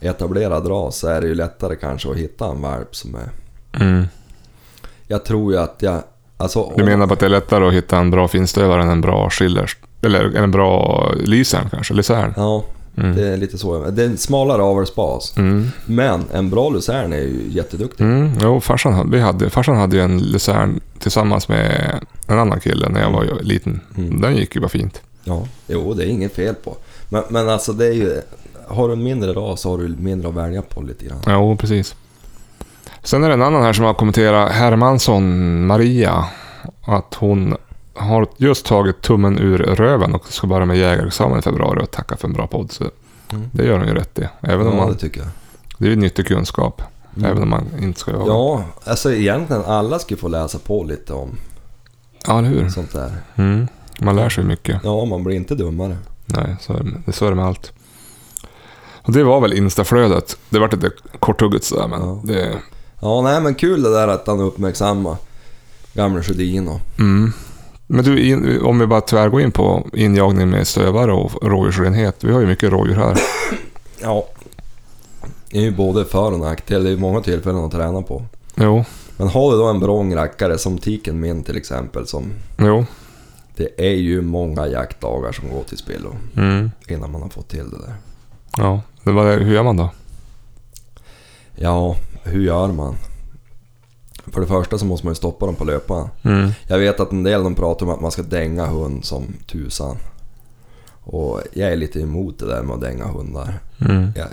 etablerad 0.00 0.68
ras, 0.68 0.96
så 0.96 1.08
är 1.08 1.20
det 1.20 1.26
ju 1.26 1.34
lättare 1.34 1.76
kanske 1.76 2.10
att 2.10 2.16
hitta 2.16 2.46
en 2.46 2.62
valp 2.62 2.96
som 2.96 3.14
är... 3.14 3.30
Mm. 3.84 4.06
Jag 5.12 5.24
tror 5.24 5.52
ju 5.52 5.58
att 5.58 5.76
jag... 5.78 6.02
Alltså, 6.36 6.72
Du 6.76 6.84
menar 6.84 7.06
på 7.06 7.14
att 7.14 7.20
det 7.20 7.26
är 7.26 7.30
lättare 7.30 7.66
att 7.68 7.72
hitta 7.74 7.98
en 7.98 8.10
bra 8.10 8.28
finstövare 8.28 8.82
än 8.82 8.88
en 8.88 9.00
bra 9.00 9.30
schillers? 9.30 9.76
Eller 10.02 10.36
en 10.36 10.50
bra 10.50 11.12
lysern 11.24 11.68
kanske? 11.70 11.94
Lysern? 11.94 12.32
Ja, 12.36 12.64
Mm. 12.96 13.16
det 13.16 13.28
är 13.28 13.36
lite 13.36 13.58
så. 13.58 13.90
Det 13.90 14.02
är 14.02 14.06
en 14.06 14.16
smalare 14.18 14.62
avelsbas. 14.62 15.36
Mm. 15.36 15.66
Men 15.86 16.24
en 16.32 16.50
bra 16.50 16.70
lucern 16.70 17.12
är 17.12 17.16
ju 17.18 17.44
jätteduktig. 17.48 18.04
Mm. 18.04 18.30
Jo, 18.42 18.60
farsan, 18.60 18.92
hade- 18.92 19.10
vi 19.10 19.20
hade, 19.20 19.50
farsan 19.50 19.76
hade 19.76 19.96
ju 19.96 20.02
en 20.02 20.18
lysern 20.18 20.80
tillsammans 20.98 21.48
med 21.48 21.94
en 22.26 22.38
annan 22.38 22.60
kille 22.60 22.88
när 22.88 23.00
jag 23.02 23.10
var 23.10 23.24
ju 23.24 23.38
liten. 23.42 23.80
Mm. 23.96 24.20
Den 24.20 24.36
gick 24.36 24.54
ju 24.54 24.60
bara 24.60 24.68
fint. 24.68 25.02
Ja, 25.24 25.42
jo 25.66 25.94
det 25.94 26.04
är 26.04 26.06
inget 26.08 26.34
fel 26.34 26.54
på. 26.54 26.76
Men, 27.08 27.22
men 27.28 27.48
alltså 27.48 27.72
det 27.72 27.86
är 27.86 27.92
ju... 27.92 28.20
Har 28.68 28.88
du 28.88 28.92
en 28.94 29.02
mindre 29.02 29.32
ras 29.32 29.60
så 29.60 29.70
har 29.70 29.78
du 29.78 29.88
mindre 29.88 30.28
att 30.28 30.34
välja 30.34 30.62
på 30.62 30.82
lite 30.82 31.04
grann. 31.04 31.18
Jo, 31.26 31.56
precis. 31.56 31.94
Sen 33.02 33.24
är 33.24 33.28
det 33.28 33.34
en 33.34 33.42
annan 33.42 33.62
här 33.62 33.72
som 33.72 33.84
har 33.84 33.94
kommenterat 33.94 34.52
Hermansson, 34.52 35.66
Maria. 35.66 36.24
Att 36.84 37.14
hon 37.14 37.56
har 37.94 38.26
just 38.36 38.66
tagit 38.66 39.02
tummen 39.02 39.38
ur 39.38 39.58
röven 39.58 40.14
och 40.14 40.26
ska 40.32 40.46
börja 40.46 40.66
med 40.66 40.76
jägarexamen 40.78 41.38
i 41.38 41.42
februari 41.42 41.82
och 41.84 41.90
tacka 41.90 42.16
för 42.16 42.28
en 42.28 42.34
bra 42.34 42.46
podd. 42.46 42.72
Så 42.72 42.84
Mm. 43.32 43.48
det 43.52 43.64
gör 43.66 43.78
hon 43.78 43.88
ju 43.88 43.94
rätt 43.94 44.18
i. 44.18 44.28
Även 44.40 44.66
om 44.66 44.74
Ja, 44.76 44.80
det 44.80 44.86
man, 44.86 44.96
tycker 44.96 45.20
jag. 45.20 45.28
det 45.78 45.86
är 45.86 45.90
ju 45.90 45.96
nyttig 45.96 46.26
kunskap. 46.26 46.82
Mm. 47.16 47.30
Även 47.30 47.42
om 47.42 47.48
man 47.48 47.64
inte 47.80 48.00
ska 48.00 48.10
jaga. 48.10 48.24
Ja, 48.26 48.64
alltså 48.84 49.12
egentligen 49.14 49.62
alla 49.64 49.98
ska 49.98 50.16
få 50.16 50.28
läsa 50.28 50.58
på 50.58 50.84
lite 50.84 51.12
om 51.12 51.30
ja 52.26 52.38
eller 52.38 52.48
hur? 52.48 52.68
sånt 52.68 52.92
där. 52.92 53.12
Mm. 53.36 53.68
Man 54.00 54.16
lär 54.16 54.28
sig 54.28 54.44
mycket. 54.44 54.80
Ja, 54.84 55.04
man 55.04 55.24
blir 55.24 55.36
inte 55.36 55.54
dummare. 55.54 55.96
Nej, 56.26 56.56
så 56.60 56.72
är 56.72 56.82
det, 56.82 56.90
det, 57.06 57.12
så 57.12 57.26
är 57.26 57.30
det 57.30 57.36
med 57.36 57.44
allt. 57.46 57.72
Och 59.02 59.12
det 59.12 59.24
var 59.24 59.40
väl 59.40 59.52
instaflödet. 59.52 60.36
Det 60.50 60.58
var 60.58 60.68
lite 60.70 60.90
korthugget 61.18 61.64
sådär, 61.64 61.88
men 61.88 62.00
Ja. 62.00 62.20
det... 62.24 62.58
Ja, 63.04 63.20
nej 63.22 63.40
men 63.40 63.54
kul 63.54 63.82
det 63.82 63.92
där 63.92 64.08
att 64.08 64.26
han 64.26 64.40
uppmärksammar 64.40 65.16
gamle 65.94 66.22
Sjödin 66.22 66.68
och... 66.68 66.80
Mm. 66.98 67.32
Men 67.86 68.04
du, 68.04 68.60
om 68.60 68.78
vi 68.78 68.86
bara 68.86 69.00
tyvärr 69.00 69.28
går 69.28 69.40
in 69.40 69.52
på 69.52 69.86
injagning 69.92 70.50
med 70.50 70.66
stövare 70.66 71.12
och 71.12 71.42
rådjursrenhet. 71.48 72.24
Vi 72.24 72.32
har 72.32 72.40
ju 72.40 72.46
mycket 72.46 72.70
rådjur 72.72 72.94
här. 72.94 73.20
Ja. 74.02 74.26
Det 75.50 75.58
är 75.58 75.62
ju 75.62 75.70
både 75.70 76.04
för 76.04 76.32
och 76.32 76.40
nackdel. 76.40 76.82
Det 76.84 76.88
är 76.88 76.92
ju 76.92 76.98
många 76.98 77.20
tillfällen 77.20 77.64
att 77.64 77.72
träna 77.72 78.02
på. 78.02 78.22
Jo, 78.54 78.84
Men 79.16 79.28
har 79.28 79.52
du 79.52 79.58
då 79.58 79.64
en 79.66 79.80
brång 79.80 80.14
rackare 80.14 80.58
som 80.58 80.78
tiken 80.78 81.20
min 81.20 81.42
till 81.44 81.56
exempel 81.56 82.06
som... 82.06 82.32
jo. 82.58 82.86
Det 83.56 83.68
är 83.90 83.94
ju 83.94 84.22
många 84.22 84.66
jaktdagar 84.66 85.32
som 85.32 85.50
går 85.50 85.62
till 85.62 85.78
spillo 85.78 86.14
Mm. 86.36 86.70
innan 86.88 87.12
man 87.12 87.22
har 87.22 87.28
fått 87.28 87.48
till 87.48 87.70
det 87.70 87.78
där. 87.78 87.94
Ja, 88.56 88.80
det 89.04 89.12
var, 89.12 89.38
hur 89.38 89.54
gör 89.54 89.62
man 89.62 89.76
då? 89.76 89.90
Ja, 91.56 91.96
hur 92.22 92.42
gör 92.42 92.68
man? 92.72 92.94
För 94.32 94.40
det 94.40 94.46
första 94.46 94.78
så 94.78 94.84
måste 94.84 95.06
man 95.06 95.10
ju 95.10 95.14
stoppa 95.16 95.46
dem 95.46 95.54
på 95.54 95.64
löpan. 95.64 96.08
Mm. 96.22 96.50
Jag 96.66 96.78
vet 96.78 97.00
att 97.00 97.12
en 97.12 97.22
del 97.22 97.42
de 97.44 97.54
pratar 97.54 97.86
om 97.86 97.92
att 97.92 98.00
man 98.00 98.10
ska 98.10 98.22
dänga 98.22 98.66
hund 98.66 99.04
som 99.04 99.24
tusan. 99.46 99.96
Och 101.04 101.40
jag 101.52 101.72
är 101.72 101.76
lite 101.76 102.00
emot 102.00 102.38
det 102.38 102.46
där 102.46 102.62
med 102.62 102.74
att 102.74 102.80
dänga 102.80 103.06
hundar. 103.06 103.60
Mm. 103.80 104.12
Jag, 104.16 104.26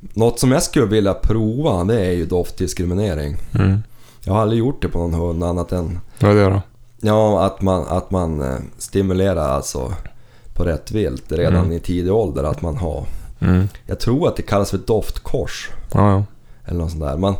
något 0.00 0.38
som 0.40 0.52
jag 0.52 0.62
skulle 0.62 0.86
vilja 0.86 1.14
prova 1.14 1.84
det 1.84 2.06
är 2.06 2.10
ju 2.12 2.26
doftdiskriminering. 2.26 3.36
Mm. 3.54 3.82
Jag 4.24 4.32
har 4.32 4.40
aldrig 4.40 4.58
gjort 4.58 4.82
det 4.82 4.88
på 4.88 4.98
någon 4.98 5.14
hund 5.14 5.44
annat 5.44 5.72
än 5.72 5.98
Vad 6.20 6.30
är 6.30 6.34
det 6.34 6.44
då? 6.50 6.62
ja, 7.00 7.44
att 7.46 7.62
man, 7.62 7.84
att 7.88 8.10
man 8.10 8.40
eh, 8.42 8.56
stimulerar 8.78 9.48
alltså 9.48 9.92
på 10.54 10.64
rätt 10.64 10.90
vilt 10.90 11.32
redan 11.32 11.64
Mm. 11.64 11.72
i 11.72 11.80
tidig 11.80 12.12
ålder. 12.12 12.44
Att 12.44 12.62
man 12.62 12.76
har, 12.76 13.04
Mm. 13.40 13.68
jag 13.86 14.00
tror 14.00 14.28
att 14.28 14.36
det 14.36 14.42
kallas 14.42 14.70
för 14.70 14.78
doftkors. 14.78 15.70
Ja, 15.92 16.10
ja. 16.10 16.24
Eller 16.66 16.78
något 16.78 16.90
sånt 16.90 17.02
där. 17.02 17.16
Man, 17.16 17.34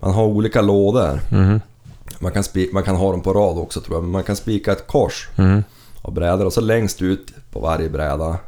man 0.00 0.14
har 0.14 0.24
olika 0.24 0.60
lådor. 0.62 1.20
Mm. 1.30 1.60
Man 2.18 2.32
kan, 2.32 2.42
spi- 2.42 2.70
man 2.72 2.82
kan 2.82 2.96
ha 2.96 3.10
dem 3.10 3.22
på 3.22 3.32
rad 3.32 3.58
också 3.58 3.80
tror 3.80 3.96
jag. 3.96 4.02
Men 4.02 4.10
man 4.12 4.22
kan 4.22 4.36
spika 4.36 4.72
ett 4.72 4.86
kors 4.86 5.28
Mm. 5.36 5.62
av 6.02 6.12
brädor 6.14 6.44
och 6.44 6.52
så 6.52 6.60
längst 6.60 7.02
ut 7.02 7.32
på 7.52 7.60
varje 7.60 7.88
bräda, 7.88 8.38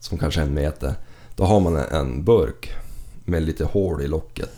som 0.00 0.18
kanske 0.18 0.40
är 0.40 0.44
en 0.44 0.54
meter, 0.54 0.94
då 1.36 1.44
har 1.44 1.60
man 1.60 1.76
en- 1.76 2.24
burk 2.24 2.70
med 3.24 3.42
lite 3.42 3.64
hål 3.64 4.02
i 4.02 4.06
locket. 4.08 4.50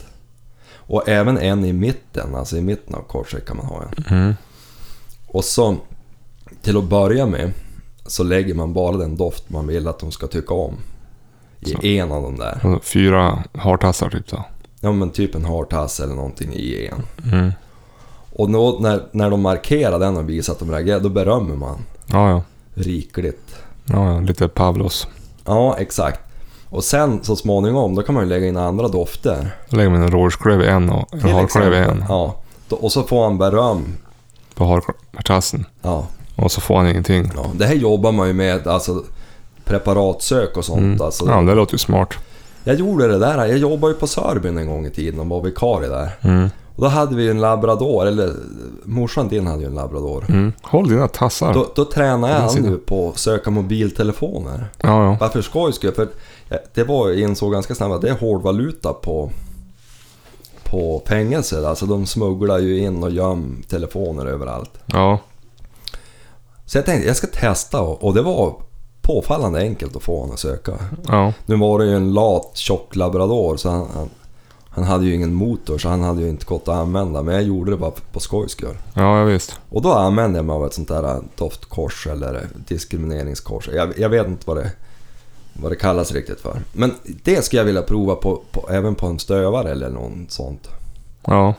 Och 0.75 1.09
även 1.09 1.39
en 1.39 1.65
i 1.65 1.73
mitten, 1.73 2.35
alltså 2.35 2.57
i 2.57 2.61
mitten 2.61 2.95
av 2.95 3.03
korset 3.03 3.45
kan 3.47 3.57
man 3.57 3.67
ha 3.67 3.83
en. 3.83 4.05
Mm. 4.17 4.35
Och 5.27 5.45
så, 5.45 5.77
till 6.63 6.77
att 6.77 6.85
börja 6.85 7.27
med, 7.27 7.53
så 8.07 8.23
lägger 8.23 8.55
man 8.55 8.73
bara 8.73 8.97
den 8.97 9.17
doft 9.17 9.51
man 9.51 9.67
vill 9.67 9.89
att 9.89 9.99
de 9.99 10.13
ska 10.13 10.27
tycka 10.27 10.55
om. 10.55 10.75
I 11.61 11.71
Så. 11.71 11.83
en 11.83 12.13
av 12.13 12.23
de 12.23 12.37
där. 12.39 12.79
Fyra 12.83 13.45
hartassar 13.55 14.11
typ 14.11 14.27
då. 14.31 14.45
Ja 14.85 14.93
men 14.93 15.11
typ 15.11 15.35
en 15.35 15.45
hartass 15.45 16.01
eller 16.01 16.15
någonting 16.15 16.53
i 16.53 16.91
en. 16.93 17.33
Mm. 17.33 17.53
Och 18.33 18.51
nå, 18.51 18.79
när, 18.81 19.03
när 19.13 19.31
de 19.31 19.41
markerar 19.41 19.99
den 19.99 20.17
och 20.17 20.29
visar 20.29 20.53
att 20.53 20.59
de 20.59 20.71
reagerar, 20.71 21.01
då 21.01 21.09
berömmer 21.09 21.57
man 21.57 21.79
Ja, 22.07 22.31
ja. 22.31 22.43
rikligt. 22.75 23.57
Ja, 23.85 24.13
ja. 24.15 24.21
Lite 24.21 24.49
Pavlos. 24.49 25.07
Ja, 25.45 25.77
exakt. 25.79 26.21
Och 26.69 26.85
sen 26.85 27.25
så 27.25 27.37
småningom, 27.37 27.95
då 27.95 28.03
kan 28.03 28.15
man 28.15 28.25
ju 28.25 28.29
lägga 28.31 28.47
in 28.47 28.57
andra 28.57 28.89
dofter. 28.89 29.51
Då 29.71 29.77
lägger 29.77 29.91
man 29.91 30.03
en 30.03 30.11
rådjursklöv 30.11 30.63
i 30.63 30.67
en 30.67 30.91
och 30.91 31.15
en 31.15 31.21
harklöv 31.21 31.73
i 31.73 31.77
en 31.77 32.05
Ja. 32.09 32.37
Då- 32.69 32.77
Och 32.77 32.93
så 32.93 33.03
får 33.03 33.23
han 33.25 33.39
beröm. 33.39 33.85
på 34.55 34.65
hartassen. 35.15 35.65
Ja. 35.83 36.07
Och 36.37 36.53
så 36.53 36.61
får 36.61 36.77
han 36.77 36.89
ingenting. 36.89 37.31
ja. 37.37 37.47
Det 37.55 37.67
här 37.67 37.75
jobbar 37.75 38.13
man 38.13 38.27
ju 38.29 38.33
med, 38.35 38.67
alltså 38.67 39.03
preparatsök 39.65 40.57
och 40.57 40.65
sånt. 40.65 40.79
Mm. 40.81 41.03
Alltså, 41.03 41.27
Ja, 41.29 41.41
det 41.41 41.55
låter 41.55 41.75
ju 41.75 41.79
smart. 41.79 42.15
Jag 42.65 42.77
gjorde 42.77 43.09
det 43.09 43.19
där, 43.19 43.47
jag 43.47 43.59
jobbade 43.59 43.93
ju 43.93 43.99
på 43.99 44.07
Sörbyn 44.07 44.59
en 44.59 44.69
gång 44.69 44.87
i 44.87 44.91
tiden 44.91 45.21
och 45.21 45.27
var 45.27 45.43
vikarie 45.43 45.89
där. 45.89 46.11
Mm. 46.21 46.49
Och 46.77 46.83
då 46.83 46.89
hade 46.89 47.17
vi 47.17 47.29
en 47.29 47.41
labrador, 47.41 48.07
eller 48.07 48.33
morsan 48.85 49.29
din 49.29 49.47
hade 49.47 49.61
ju 49.61 49.67
en 49.67 49.75
labrador. 49.75 50.25
Mm. 50.29 50.53
Håll 50.63 50.89
dina 50.89 51.09
tassar. 51.09 51.55
Då, 51.55 51.73
då 51.75 51.85
tränade 51.85 52.33
jag 52.33 52.51
sida. 52.51 52.71
nu 52.71 52.77
på 52.77 53.09
att 53.09 53.19
söka 53.19 53.51
mobiltelefoner. 53.51 54.71
Ja, 54.83 55.05
ja. 55.05 55.17
Bara 55.21 55.31
för 55.31 55.43
skojs 55.43 55.75
skull, 55.75 55.93
för 55.93 56.09
det 56.75 56.85
var, 56.85 57.09
jag 57.09 57.19
insåg 57.19 57.53
ganska 57.53 57.75
snabbt 57.75 57.95
att 57.95 58.01
det 58.03 58.09
är 58.09 58.19
hårdvaluta 58.19 58.93
på, 58.93 59.31
på 60.65 61.03
fängelser. 61.07 61.65
Alltså 61.65 61.87
de 61.87 62.07
smugglar 62.07 62.59
ju 62.59 62.79
in 62.79 63.03
och 63.03 63.11
göm 63.11 63.63
telefoner 63.69 64.27
överallt. 64.27 64.71
Ja, 64.87 65.19
Så 66.67 66.79
jag 66.79 66.85
tänkte 66.85 67.07
jag 67.07 67.17
ska 67.17 67.27
testa 67.27 67.81
och, 67.81 68.05
och 68.05 68.15
det 68.15 68.23
var 68.23 68.55
påfallande 69.03 69.59
enkelt 69.61 69.97
att 69.97 70.03
få 70.03 70.17
honom 70.19 70.35
att 70.35 70.41
söka. 70.41 70.73
ja. 71.07 71.33
Nu 71.47 71.57
var 71.57 71.79
det 71.79 71.85
ju 71.85 71.97
en 71.97 72.13
lat 72.15 72.51
tjock 72.57 72.97
labrador 72.97 73.57
så 73.57 73.69
han, 73.71 73.89
han, 73.95 74.11
han 74.69 74.85
hade 74.85 75.05
ju 75.05 75.15
ingen 75.15 75.35
motor 75.35 75.79
så 75.79 75.89
han 75.89 76.03
hade 76.03 76.21
ju 76.23 76.29
inte 76.29 76.45
gått 76.47 76.69
att 76.69 76.77
använda. 76.77 77.23
Men 77.23 77.35
jag 77.35 77.43
gjorde 77.45 77.71
det 77.71 77.77
bara 77.77 77.93
på 78.13 78.21
skojs 78.21 78.53
skull. 78.53 78.77
Ja, 78.95 79.19
ja 79.19 79.25
visst. 79.25 79.61
Och 79.69 79.83
då 79.83 79.93
använde 79.93 80.39
jag 80.39 80.45
mig 80.45 80.55
av 80.55 80.67
ett 80.67 80.75
sånt 80.75 80.89
där 80.89 81.21
doftkors 81.37 82.07
eller 82.07 82.47
diskrimineringskors. 82.69 83.69
Jag, 83.73 83.99
jag 83.99 84.09
vet 84.09 84.27
inte 84.27 84.43
vad 84.47 84.57
det, 84.57 84.71
vad 85.53 85.73
det 85.73 85.77
kallas 85.77 86.13
riktigt 86.13 86.41
för. 86.41 86.61
Men 86.73 86.95
det 87.25 87.45
skulle 87.45 87.61
jag 87.61 87.67
vilja 87.67 87.83
prova 87.83 88.15
på, 88.15 88.43
på, 88.51 88.69
även 88.71 88.95
på 88.95 89.07
en 89.07 89.19
stövare 89.19 89.71
eller 89.71 89.91
något 89.91 90.31
sånt. 90.31 90.69
Ja, 91.25 91.55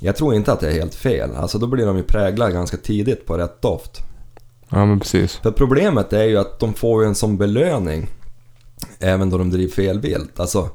Jag 0.00 0.16
tror 0.16 0.34
inte 0.34 0.52
att 0.52 0.60
det 0.60 0.68
är 0.68 0.72
helt 0.72 0.94
fel. 0.94 1.30
Alltså 1.36 1.58
då 1.58 1.66
blir 1.66 1.86
de 1.86 1.96
ju 1.96 2.02
präglade 2.02 2.52
ganska 2.52 2.76
tidigt 2.76 3.26
på 3.26 3.36
rätt 3.36 3.62
doft. 3.62 3.98
Ja 4.72 4.84
men 4.86 5.00
precis. 5.00 5.36
För 5.36 5.50
problemet 5.50 6.12
är 6.12 6.24
ju 6.24 6.38
att 6.38 6.58
de 6.58 6.74
får 6.74 7.02
ju 7.02 7.08
en 7.08 7.14
sån 7.14 7.36
belöning 7.36 8.06
även 8.98 9.30
då 9.30 9.38
de 9.38 9.50
driver 9.50 9.72
fel 9.72 10.00
vilt. 10.00 10.40
Alltså, 10.40 10.68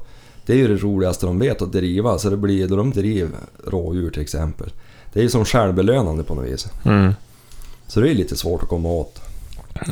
det 0.46 0.52
är 0.52 0.56
ju 0.56 0.68
det 0.68 0.76
roligaste 0.82 1.26
de 1.26 1.38
vet 1.38 1.62
att 1.62 1.72
driva. 1.72 2.18
Så 2.18 2.30
det 2.30 2.36
blir 2.36 2.68
då 2.68 2.76
de 2.76 2.90
driver 2.90 3.38
rådjur 3.66 4.10
till 4.10 4.22
exempel. 4.22 4.72
Det 5.12 5.18
är 5.20 5.22
ju 5.22 5.28
som 5.30 5.44
självbelönande 5.44 6.24
på 6.24 6.34
något 6.34 6.44
vis. 6.44 6.66
Mm. 6.84 7.12
Så 7.86 8.00
det 8.00 8.10
är 8.10 8.14
lite 8.14 8.36
svårt 8.36 8.62
att 8.62 8.68
komma 8.68 8.88
åt. 8.88 9.20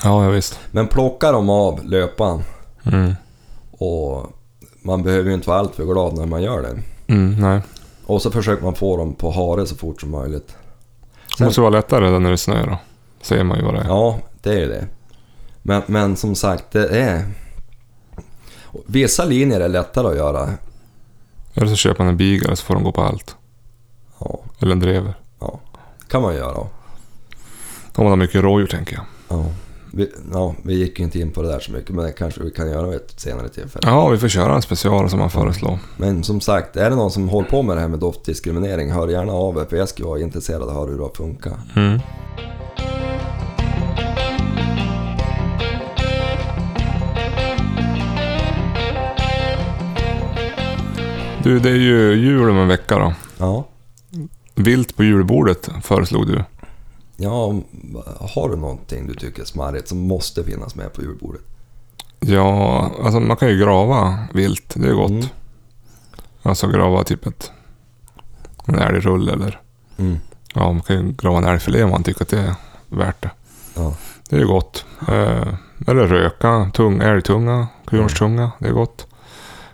Ja, 0.04 0.24
ja 0.24 0.30
visst. 0.30 0.58
Men 0.70 0.86
plockar 0.86 1.32
de 1.32 1.50
av 1.50 1.84
löpan 1.84 2.42
Mm. 2.92 3.14
och 3.70 4.26
man 4.82 5.02
behöver 5.02 5.28
ju 5.28 5.34
inte 5.34 5.48
vara 5.48 5.58
alltför 5.58 5.84
glad 5.84 6.16
när 6.18 6.26
man 6.26 6.42
gör 6.42 6.62
det. 6.62 6.78
Mm, 7.12 7.40
nej. 7.40 7.60
Och 8.06 8.22
så 8.22 8.30
försöker 8.30 8.64
man 8.64 8.74
få 8.74 8.96
dem 8.96 9.14
på 9.14 9.30
hare 9.30 9.66
så 9.66 9.76
fort 9.76 10.00
som 10.00 10.10
möjligt. 10.10 10.56
Det 11.38 11.44
måste 11.44 11.60
vara 11.60 11.70
lättare 11.70 12.18
när 12.18 12.30
det 12.30 12.36
snöar 12.38 12.66
då. 12.66 12.78
Ser 13.26 13.44
man 13.44 13.58
ju 13.58 13.64
vad 13.64 13.74
det 13.74 13.80
är. 13.80 13.84
Ja, 13.84 14.18
det 14.42 14.50
är 14.50 14.58
ju 14.58 14.68
det. 14.68 14.86
Men, 15.62 15.82
men 15.86 16.16
som 16.16 16.34
sagt, 16.34 16.70
det 16.70 16.88
är... 16.88 17.24
Vissa 18.86 19.24
linjer 19.24 19.60
är 19.60 19.68
lättare 19.68 20.08
att 20.08 20.16
göra. 20.16 20.50
Eller 21.54 21.66
så 21.66 21.76
köper 21.76 22.04
man 22.04 22.08
en 22.08 22.16
beagle 22.16 22.56
så 22.56 22.64
får 22.64 22.74
de 22.74 22.84
gå 22.84 22.92
på 22.92 23.02
allt. 23.02 23.36
Ja, 24.18 24.38
Eller 24.60 24.72
en 24.72 24.80
drever. 24.80 25.14
ja. 25.40 25.60
kan 26.08 26.22
man 26.22 26.34
göra. 26.34 26.58
Om 26.58 28.04
man 28.04 28.06
har 28.06 28.16
mycket 28.16 28.42
rådjur 28.42 28.66
tänker 28.66 28.94
jag. 28.96 29.04
Ja. 29.28 29.44
Vi, 29.92 30.12
ja, 30.32 30.54
vi 30.62 30.74
gick 30.74 30.98
ju 30.98 31.04
inte 31.04 31.18
in 31.18 31.30
på 31.30 31.42
det 31.42 31.48
där 31.48 31.60
så 31.60 31.72
mycket, 31.72 31.90
men 31.90 32.04
det 32.04 32.12
kanske 32.12 32.42
vi 32.42 32.50
kan 32.50 32.70
göra 32.70 32.86
vid 32.86 32.96
ett 32.96 33.20
senare 33.20 33.48
tillfälle. 33.48 33.88
Ja, 33.88 34.08
vi 34.08 34.18
får 34.18 34.28
köra 34.28 34.54
en 34.54 34.62
special 34.62 35.10
som 35.10 35.18
man 35.18 35.30
föreslår. 35.30 35.78
Men 35.96 36.24
som 36.24 36.40
sagt, 36.40 36.76
är 36.76 36.90
det 36.90 36.96
någon 36.96 37.10
som 37.10 37.28
håller 37.28 37.48
på 37.48 37.62
med 37.62 37.76
det 37.76 37.80
här 37.80 37.88
med 37.88 37.98
doftdiskriminering, 37.98 38.92
hör 38.92 39.08
gärna 39.08 39.32
av 39.32 39.58
er 39.58 39.64
för 39.64 39.76
jag 39.76 39.88
skulle 39.88 40.08
vara 40.08 40.20
intresserad 40.20 40.62
av 40.62 40.68
att 40.68 40.74
höra 40.74 40.90
hur 40.90 40.96
det 40.96 41.02
har 41.02 41.14
funkat. 41.14 41.58
Mm. 41.76 42.00
Du, 51.42 51.58
det 51.58 51.70
är 51.70 51.74
ju 51.74 52.14
jul 52.14 52.50
om 52.50 52.58
en 52.58 52.68
vecka 52.68 52.98
då. 52.98 53.14
Ja. 53.38 53.64
Vilt 54.54 54.96
på 54.96 55.04
julbordet 55.04 55.68
föreslog 55.82 56.26
du. 56.26 56.44
Ja, 57.16 57.54
har 58.20 58.48
du 58.48 58.56
någonting 58.56 59.06
du 59.06 59.14
tycker 59.14 59.42
är 59.42 59.46
smarrigt 59.46 59.88
som 59.88 59.98
måste 59.98 60.44
finnas 60.44 60.74
med 60.74 60.92
på 60.92 61.02
julbordet? 61.02 61.42
Ja, 62.20 62.90
alltså 63.04 63.20
man 63.20 63.36
kan 63.36 63.48
ju 63.48 63.58
grava 63.58 64.18
vilt. 64.32 64.74
Det 64.76 64.88
är 64.88 64.94
gott. 64.94 65.10
Mm. 65.10 65.26
Alltså 66.42 66.68
grava 66.68 67.04
typ 67.04 67.26
ett, 67.26 67.50
en 68.66 68.78
älgrulle 68.78 69.32
eller... 69.32 69.60
Mm. 69.96 70.18
Ja, 70.54 70.72
man 70.72 70.82
kan 70.82 70.96
ju 70.96 71.12
grava 71.12 71.38
en 71.38 71.44
älgfilé 71.44 71.84
om 71.84 71.90
man 71.90 72.02
tycker 72.02 72.22
att 72.22 72.28
det 72.28 72.40
är 72.40 72.54
värt 72.88 73.22
det. 73.22 73.30
Ja. 73.74 73.94
Det 74.28 74.36
är 74.36 74.44
gott. 74.44 74.84
Eh, 75.08 75.54
eller 75.86 76.06
röka 76.06 76.70
tung, 76.74 77.00
älgtunga, 77.00 77.68
kronhjortstunga. 77.86 78.50
Det 78.58 78.68
är 78.68 78.72
gott. 78.72 79.06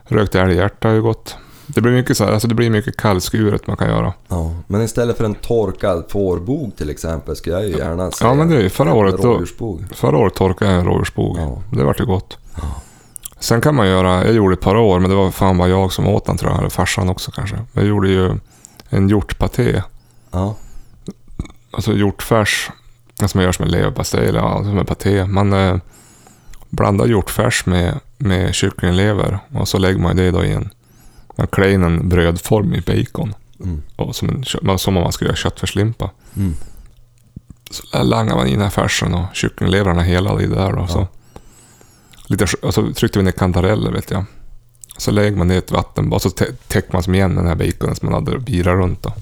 Rökt 0.04 0.34
älghjärta 0.34 0.88
är 0.88 0.94
ju 0.94 1.02
gott. 1.02 1.36
Det 1.74 1.80
blir 1.80 1.92
mycket 1.92 2.16
så 2.16 2.24
här, 2.24 2.32
alltså 2.32 2.48
det 2.48 2.54
blir 2.54 2.70
mycket 2.70 2.96
kallskuret 2.96 3.66
man 3.66 3.76
kan 3.76 3.88
göra. 3.88 4.12
ja. 4.28 4.50
Men 4.66 4.82
istället 4.82 5.16
för 5.16 5.24
en 5.24 5.34
torkad 5.34 6.04
fårbog 6.08 6.76
till 6.76 6.90
exempel 6.90 7.36
skulle 7.36 7.56
jag 7.56 7.68
ju 7.68 7.76
gärna 7.78 8.10
säga 8.10 8.28
Ja, 8.30 8.34
men 8.34 8.50
det 8.50 8.64
är 8.64 8.68
förra 8.68 8.94
året 8.94 9.22
då. 9.22 9.44
Förra 9.94 10.18
året 10.18 10.34
torkade 10.34 10.70
jag 10.70 10.80
en 10.80 10.86
rådjursbog. 10.86 11.38
Ja. 11.38 11.62
Det 11.72 11.84
vart 11.84 12.00
ju 12.00 12.04
gott. 12.04 12.38
Ja. 12.54 12.62
Sen 13.38 13.60
kan 13.60 13.74
man 13.74 13.88
göra, 13.88 14.24
jag 14.24 14.34
gjorde 14.34 14.54
ett 14.54 14.60
par 14.60 14.76
år, 14.76 15.00
men 15.00 15.10
det 15.10 15.16
var 15.16 15.30
fan 15.30 15.58
bara 15.58 15.68
jag 15.68 15.92
som 15.92 16.08
åt 16.08 16.26
den 16.26 16.36
tror 16.36 16.50
jag. 16.50 16.58
Eller 16.60 16.70
farsan 16.70 17.08
också 17.08 17.30
kanske. 17.30 17.56
Jag 17.72 17.84
gjorde 17.84 18.08
ju 18.08 18.38
en 18.88 19.08
hjortpaté. 19.08 19.82
Ja. 20.30 20.54
Alltså 21.70 21.92
hjortfärs. 21.92 22.70
Som 23.18 23.28
man 23.34 23.44
gör 23.44 23.52
som 23.52 23.64
en 23.64 23.70
leverpastej 23.70 24.28
eller 24.28 24.38
ja, 24.40 24.64
som 24.64 24.78
en 24.78 24.86
paté. 24.86 25.26
Man 25.26 25.52
eh, 25.52 25.76
blandar 26.70 27.06
hjortfärs 27.06 27.66
med, 27.66 28.00
med 28.18 28.54
kycklinglever. 28.54 29.38
Och 29.54 29.68
så 29.68 29.78
lägger 29.78 29.98
man 29.98 30.16
det 30.16 30.30
då 30.30 30.44
i 30.44 30.52
en... 30.52 30.70
Man 31.36 31.46
klär 31.46 31.68
in 31.68 31.82
en 31.82 32.08
brödform 32.08 32.74
i 32.74 32.80
bacon. 32.80 33.34
Mm. 33.60 33.82
Och 33.96 34.16
som, 34.16 34.28
en, 34.28 34.44
som 34.78 34.96
om 34.96 35.02
man 35.02 35.12
skulle 35.12 35.28
göra 35.28 35.36
köttfärslimpa. 35.36 36.10
Mm. 36.36 36.54
Så 37.70 38.02
langar 38.02 38.36
man 38.36 38.46
in 38.46 38.52
den 38.52 38.62
här 38.62 38.70
färsen 38.70 39.14
och 39.14 39.24
kycklinglevrarna 39.32 40.02
hela 40.02 40.42
i 40.42 40.46
det 40.46 40.54
där 40.54 40.72
då. 40.72 40.78
Ja. 40.78 40.88
Så, 40.88 41.06
lite, 42.26 42.46
och 42.62 42.74
så 42.74 42.92
tryckte 42.92 43.18
vi 43.18 43.24
ner 43.24 43.32
kantareller 43.32 43.92
vet 43.92 44.10
jag. 44.10 44.24
Så 44.96 45.10
lägger 45.10 45.36
man 45.36 45.48
ner 45.48 45.58
ett 45.58 45.70
vattenbad 45.70 46.16
och 46.16 46.22
så 46.22 46.28
tä- 46.28 46.56
täcker 46.68 46.92
man 46.92 47.02
som 47.02 47.14
igen 47.14 47.34
den 47.34 47.46
här 47.46 47.54
baconen 47.54 47.96
som 47.96 48.10
man 48.10 48.24
hade 48.24 48.38
virat 48.38 48.74
runt 48.74 49.02
då. 49.02 49.12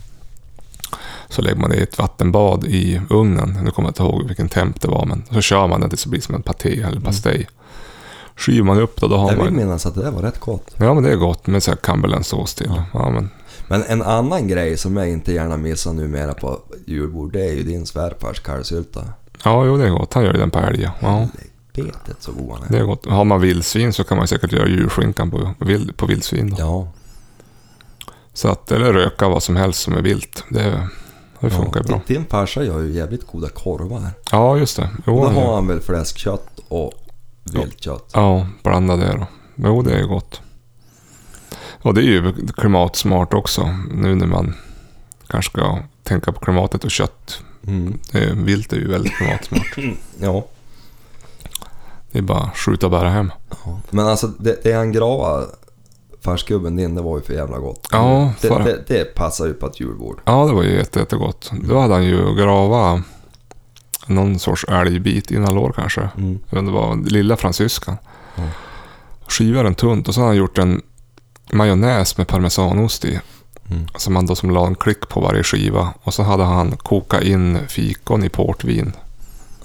Så 1.29 1.43
lägger 1.43 1.61
man 1.61 1.71
det 1.71 1.77
i 1.77 1.83
ett 1.83 1.99
vattenbad 1.99 2.65
i 2.65 3.01
ugnen. 3.11 3.59
Nu 3.63 3.71
kommer 3.71 3.89
jag 3.89 3.91
inte 3.91 4.03
ihåg 4.03 4.27
vilken 4.27 4.49
temp 4.49 4.81
det 4.81 4.89
var 4.89 5.07
men 5.07 5.25
så 5.31 5.41
kör 5.41 5.69
man 5.69 5.81
den 5.81 5.91
tills 5.91 6.05
det 6.05 6.11
blir 6.11 6.21
som 6.21 6.35
en 6.35 6.43
paté 6.43 6.83
eller 6.83 7.01
pastej. 7.01 7.47
Skyver 8.41 8.63
man 8.65 8.81
upp 8.81 9.01
då, 9.01 9.09
då 9.09 9.17
har 9.17 9.29
Jag 9.31 9.37
vill 9.37 9.45
man... 9.45 9.57
minnas 9.57 9.87
att 9.87 9.95
det 9.95 10.03
där 10.03 10.11
var 10.11 10.23
rätt 10.23 10.41
gott. 10.41 10.75
Ja 10.77 10.95
men 10.95 11.03
det 11.03 11.13
är 11.13 11.17
gott 11.17 11.47
med 11.47 11.63
så 11.63 11.71
här 11.71 11.79
Cumberlandsås 11.79 12.55
till. 12.55 12.67
Ja. 12.77 12.85
Ja. 12.93 13.11
men, 13.11 13.31
Men 13.69 13.83
en 13.83 14.03
annan 14.03 14.49
grej 14.49 14.77
som 14.77 14.97
jag 14.97 15.09
inte 15.09 15.33
gärna 15.33 15.57
missar 15.57 15.93
numera 15.93 16.35
på 16.35 16.59
julbord, 16.87 17.33
det 17.33 17.45
är 17.45 17.53
ju 17.53 17.63
din 17.63 17.87
svärfars 17.87 18.41
kalvsylta. 18.41 19.01
ja, 19.45 19.65
jo 19.67 19.77
det 19.77 19.85
är 19.87 19.91
gott. 19.91 20.15
Han 20.15 20.25
gör 20.25 20.33
ju 20.33 20.41
den 20.41 20.51
på 20.51 20.59
älg. 20.59 20.91
Ja. 21.01 21.29
Betet 21.75 22.17
så 22.21 22.33
god 22.33 22.53
han 22.53 22.63
är. 22.63 22.69
Det 22.73 22.79
är 22.79 22.85
gott. 22.85 23.07
Har 23.07 23.25
man 23.25 23.41
vildsvin 23.41 23.93
så 23.93 24.05
kan 24.05 24.17
man 24.17 24.29
säkert 24.29 24.53
göra 24.53 24.69
julskinkan 24.69 25.31
på, 25.31 25.55
vild, 25.59 25.97
på 25.97 26.07
vildsvin. 26.07 26.51
Då. 26.51 26.57
Ja. 26.59 26.89
Så 28.33 28.49
att, 28.49 28.73
eller 28.73 28.93
röka 28.93 29.29
vad 29.29 29.43
som 29.43 29.57
helst 29.57 29.81
som 29.83 29.95
är 29.95 30.03
vilt. 30.03 30.45
Det, 30.49 30.89
det 31.41 31.51
funkar 31.51 31.81
ja. 31.81 31.89
bra. 31.89 32.01
Din 32.07 32.25
farsa 32.25 32.65
gör 32.65 32.81
ju 32.81 32.93
jävligt 32.93 33.27
goda 33.27 33.49
korvar. 33.49 34.03
Ja, 34.33 34.57
just 34.57 34.77
det. 34.77 34.89
Jo, 35.07 35.23
Då 35.25 35.29
har 35.29 35.55
han 35.55 35.67
väl 35.67 35.81
fläskkött 35.81 36.61
och 36.69 36.93
viltkött. 37.55 38.11
ja, 38.15 38.47
blanda 38.63 38.97
det 38.97 39.13
då. 39.13 39.27
Jo, 39.55 39.83
det 39.83 39.93
är 39.99 40.05
gott. 40.05 40.41
Och 41.83 41.95
det 41.95 42.01
är 42.01 42.05
ju 42.05 42.33
klimatsmart 42.57 43.35
också. 43.35 43.75
Nu 43.93 44.15
när 44.15 44.27
man 44.27 44.55
kanske 45.27 45.51
ska 45.51 45.79
tänka 46.03 46.33
på 46.33 46.41
klimatet 46.41 46.85
och 46.85 46.91
kött. 46.91 47.43
Mm. 47.67 47.99
Det 48.13 48.19
är, 48.19 48.35
vilt 48.35 48.73
är 48.73 48.77
ju 48.77 48.89
väldigt 48.89 49.13
klimatsmart. 49.13 49.77
Ja. 50.21 50.47
Det 52.13 52.19
är 52.19 52.23
bara 52.23 52.39
att 52.39 52.57
skjuta 52.59 52.87
och 52.87 52.91
bära 52.93 53.09
hem. 53.11 53.33
ja. 53.65 53.81
Men 53.91 54.07
alltså 54.07 54.27
det, 54.27 54.61
det 54.65 54.73
han 54.73 54.93
gravade, 54.93 55.47
farsgubben 56.21 56.77
din, 56.77 56.95
det 56.95 57.03
var 57.03 57.17
ju 57.17 57.23
för 57.23 57.33
jävla 57.35 57.59
gott. 57.59 57.89
Ja, 57.93 58.33
det, 58.41 58.49
för- 58.49 58.65
det, 58.65 58.85
det 58.87 59.15
passar 59.15 59.47
ju 59.47 59.55
på 59.55 59.67
ett 59.67 59.81
julbord. 59.81 60.21
Ja, 60.25 60.47
det 60.47 60.53
var 60.53 60.63
ju 60.63 60.77
jätte, 60.77 60.99
jättegott. 60.99 61.51
Då 61.69 61.79
hade 61.79 61.95
han 61.95 62.05
ju 62.05 62.35
gravat 62.35 63.01
någon 64.07 64.39
sorts 64.39 64.65
älgbit 64.65 65.31
innan 65.31 65.55
lår 65.55 65.73
kanske. 65.77 66.01
Mm. 66.17 66.31
Inte, 66.31 66.61
det 66.61 66.71
var 66.71 67.11
lilla 67.11 67.37
fransyskan. 67.37 67.97
Ja. 68.37 68.43
Skivar 69.29 69.65
den 69.65 69.75
tunt 69.75 70.09
och 70.09 70.15
så 70.15 70.21
har 70.21 70.27
han 70.27 70.37
gjort 70.37 70.59
en 70.59 70.83
majonnäs 71.53 72.17
med 72.19 72.29
parmesanost 72.29 73.05
i. 73.05 73.21
Mm. 73.71 73.87
Som 73.97 74.17
han 74.17 74.27
då 74.27 74.35
som 74.35 74.51
la 74.51 74.67
en 74.67 74.75
klick 74.75 75.09
på 75.09 75.21
varje 75.21 75.43
skiva. 75.43 75.95
Och 76.03 76.15
så 76.15 76.23
hade 76.23 76.45
han 76.45 76.77
kokat 76.77 77.23
in 77.23 77.59
fikon 77.69 78.25
i 78.25 78.29
portvin. 78.29 78.93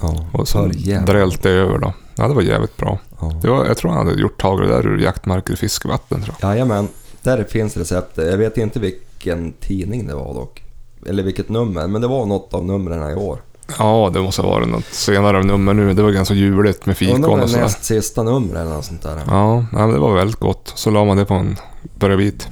Ja, 0.00 0.26
Och 0.32 0.48
så 0.48 0.70
drällt 1.06 1.42
det 1.42 1.50
över 1.50 1.78
då. 1.78 1.92
Ja, 2.16 2.28
det 2.28 2.34
var 2.34 2.42
jävligt 2.42 2.76
bra. 2.76 2.98
Ja. 3.20 3.32
Det 3.42 3.48
var, 3.48 3.66
jag 3.66 3.76
tror 3.76 3.90
han 3.90 4.06
hade 4.06 4.20
gjort 4.20 4.40
tagit 4.40 4.68
det 4.68 4.74
där 4.74 4.86
ur 4.86 4.98
jaktmarker 4.98 5.52
och 5.52 5.58
fiskevatten. 5.58 6.22
Tror 6.22 6.36
jag. 6.40 6.50
Jajamän, 6.50 6.88
där 7.22 7.44
finns 7.44 7.76
receptet. 7.76 8.30
Jag 8.30 8.38
vet 8.38 8.56
inte 8.56 8.80
vilken 8.80 9.52
tidning 9.52 10.06
det 10.06 10.14
var 10.14 10.34
dock. 10.34 10.62
Eller 11.06 11.22
vilket 11.22 11.48
nummer, 11.48 11.86
men 11.86 12.00
det 12.00 12.08
var 12.08 12.26
något 12.26 12.54
av 12.54 12.64
numren 12.64 13.10
i 13.10 13.14
år. 13.14 13.38
Ja, 13.78 14.10
det 14.12 14.20
måste 14.22 14.42
ha 14.42 14.50
varit 14.50 14.68
något 14.68 14.84
senare 14.84 15.42
nummer 15.42 15.74
nu. 15.74 15.92
Det 15.94 16.02
var 16.02 16.10
ganska 16.10 16.34
juligt 16.34 16.86
med 16.86 16.96
fikon 16.96 17.24
och 17.24 17.38
är 17.38 17.46
sådär. 17.46 17.62
näst 17.62 17.84
sista 17.84 18.22
numret 18.22 18.62
eller 18.62 18.74
något 18.74 18.84
sånt 18.84 19.02
där. 19.02 19.20
Ja, 19.26 19.64
men 19.72 19.92
det 19.92 19.98
var 19.98 20.14
väldigt 20.14 20.40
gott. 20.40 20.72
Så 20.74 20.90
la 20.90 21.04
man 21.04 21.16
det 21.16 21.24
på 21.24 21.34
en 21.34 21.56
bredvid. 21.94 22.44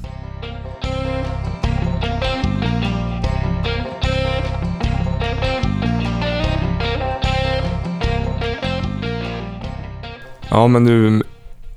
Ja, 10.51 10.67
men 10.67 10.85
nu, 10.85 11.23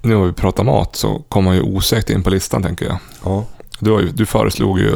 nu 0.02 0.15
har 0.15 0.26
vi 0.26 0.34
pratat 0.34 0.65
mat 0.65 0.95
så 0.95 1.21
kommer 1.30 1.50
man 1.50 1.56
ju 1.56 1.62
osökt 1.62 2.10
in 2.10 2.23
på 2.23 2.30
listan 2.30 2.63
tänker 2.63 2.86
jag. 2.86 2.97
Ja. 3.23 3.45
Du, 3.80 3.91
har 3.91 4.00
ju, 4.00 4.10
du 4.10 4.26
föreslog 4.26 4.80
ju 4.80 4.93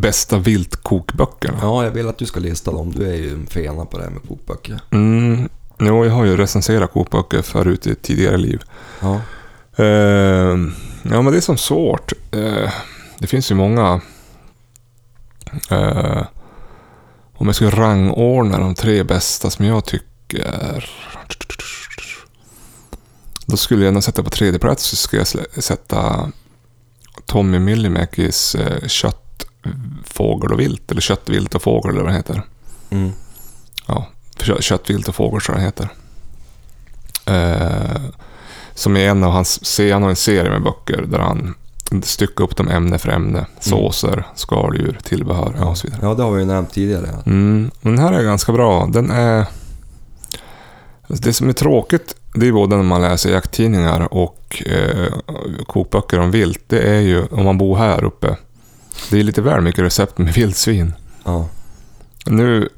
bästa 0.00 0.38
viltkokböckerna. 0.38 1.58
ja, 1.62 1.84
jag 1.84 1.90
vill 1.90 2.08
att 2.08 2.18
du 2.18 2.26
ska 2.26 2.40
lista 2.40 2.70
dem. 2.72 2.92
Du 2.92 3.10
är 3.10 3.14
ju 3.16 3.32
en 3.32 3.46
fena 3.46 3.84
på 3.84 3.98
det 3.98 4.04
här 4.04 4.10
med 4.10 4.22
kokböcker. 4.28 4.80
Mm, 4.90 5.48
jo, 5.78 6.04
jag 6.04 6.12
har 6.12 6.24
ju 6.24 6.36
recenserat 6.36 6.92
kokböcker 6.92 7.42
förut 7.42 7.86
i 7.86 7.90
ett 7.90 8.02
tidigare 8.02 8.36
liv. 8.36 8.62
Ja. 9.00 9.20
Eh, 9.76 10.56
ja, 11.02 11.22
men 11.22 11.24
det 11.24 11.36
är 11.36 11.40
som 11.40 11.56
svårt. 11.56 12.12
Eh, 12.30 12.70
det 13.18 13.26
finns 13.26 13.50
ju 13.50 13.54
många... 13.54 14.00
eh, 15.70 16.22
om 17.34 17.46
jag 17.46 17.54
skulle 17.54 17.70
rangordna 17.70 18.58
de 18.58 18.74
tre 18.74 19.02
bästa 19.02 19.50
som 19.50 19.64
jag 19.64 19.84
tycker... 19.84 20.90
Då 23.46 23.56
skulle 23.56 23.84
jag 23.84 23.94
nog 23.94 24.04
sätta 24.04 24.22
på 24.22 24.30
tredje 24.30 24.58
plats 24.58 24.84
så 24.84 24.96
skulle 24.96 25.20
jag 25.20 25.64
sätta 25.64 26.32
Tommy 27.26 27.58
Myllymäkis 27.58 28.54
eh, 28.54 28.88
Kött, 28.88 29.27
fågel 30.04 30.52
och 30.52 30.60
vilt. 30.60 30.90
Eller 30.90 31.00
Kött, 31.00 31.28
vilt 31.28 31.54
och 31.54 31.62
fågel 31.62 31.90
eller 31.90 32.02
vad 32.02 32.12
det 32.12 32.16
heter. 32.16 32.42
Mm. 32.90 33.12
Kö- 34.36 34.62
Kött, 34.62 34.90
vilt 34.90 35.08
och 35.08 35.14
fågel 35.14 35.40
tror 35.40 35.58
jag 35.58 35.60
den 35.60 35.66
heter. 35.66 35.88
Eh, 37.26 38.00
som 38.74 38.96
är 38.96 39.08
en 39.08 39.24
av 39.24 39.30
hans, 39.32 39.78
han 39.92 40.02
har 40.02 40.10
en 40.10 40.16
serie 40.16 40.50
med 40.50 40.62
böcker 40.62 41.04
där 41.08 41.18
han 41.18 41.54
styckar 42.02 42.44
upp 42.44 42.56
dem 42.56 42.68
ämne 42.68 42.98
för 42.98 43.08
ämne. 43.08 43.46
Såser, 43.60 44.26
skaldjur, 44.34 44.98
tillbehör 45.02 45.54
ja, 45.58 45.64
och 45.68 45.78
så 45.78 45.86
vidare. 45.86 46.00
Ja, 46.02 46.14
det 46.14 46.22
har 46.22 46.30
vi 46.30 46.40
ju 46.40 46.46
nämnt 46.46 46.72
tidigare. 46.72 47.08
Mm, 47.26 47.70
den 47.80 47.98
här 47.98 48.12
är 48.12 48.22
ganska 48.22 48.52
bra. 48.52 48.86
Den 48.86 49.10
är... 49.10 49.46
Det 51.08 51.32
som 51.32 51.48
är 51.48 51.52
tråkigt, 51.52 52.16
det 52.34 52.48
är 52.48 52.52
både 52.52 52.76
när 52.76 52.82
man 52.82 53.02
läser 53.02 53.30
jakttidningar 53.32 54.14
och 54.14 54.62
eh, 54.66 55.12
kokböcker 55.66 56.18
om 56.20 56.30
vilt. 56.30 56.62
Det 56.66 56.80
är 56.82 57.00
ju, 57.00 57.26
om 57.26 57.44
man 57.44 57.58
bor 57.58 57.76
här 57.76 58.04
uppe, 58.04 58.36
det 59.10 59.18
är 59.18 59.22
lite 59.22 59.42
väl 59.42 59.60
mycket 59.60 59.84
recept 59.84 60.18
med 60.18 60.34
vildsvin. 60.34 60.92
Ja. 61.24 61.48
Nu 62.26 62.68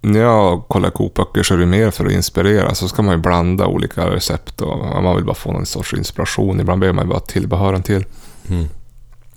när 0.00 0.20
jag 0.20 0.68
kollar 0.68 0.90
kokböcker 0.90 1.42
så 1.42 1.54
är 1.54 1.58
det 1.58 1.66
mer 1.66 1.90
för 1.90 2.06
att 2.06 2.12
inspirera. 2.12 2.74
Så 2.74 2.88
ska 2.88 3.02
man 3.02 3.14
ju 3.14 3.20
blanda 3.20 3.66
olika 3.66 4.10
recept 4.10 4.60
och 4.60 5.02
man 5.02 5.16
vill 5.16 5.24
bara 5.24 5.34
få 5.34 5.52
någon 5.52 5.66
sorts 5.66 5.94
inspiration. 5.94 6.60
Ibland 6.60 6.80
behöver 6.80 6.96
man 6.96 7.04
ju 7.04 7.10
bara 7.10 7.20
tillbehören 7.20 7.82
till. 7.82 8.04
Mm. 8.48 8.68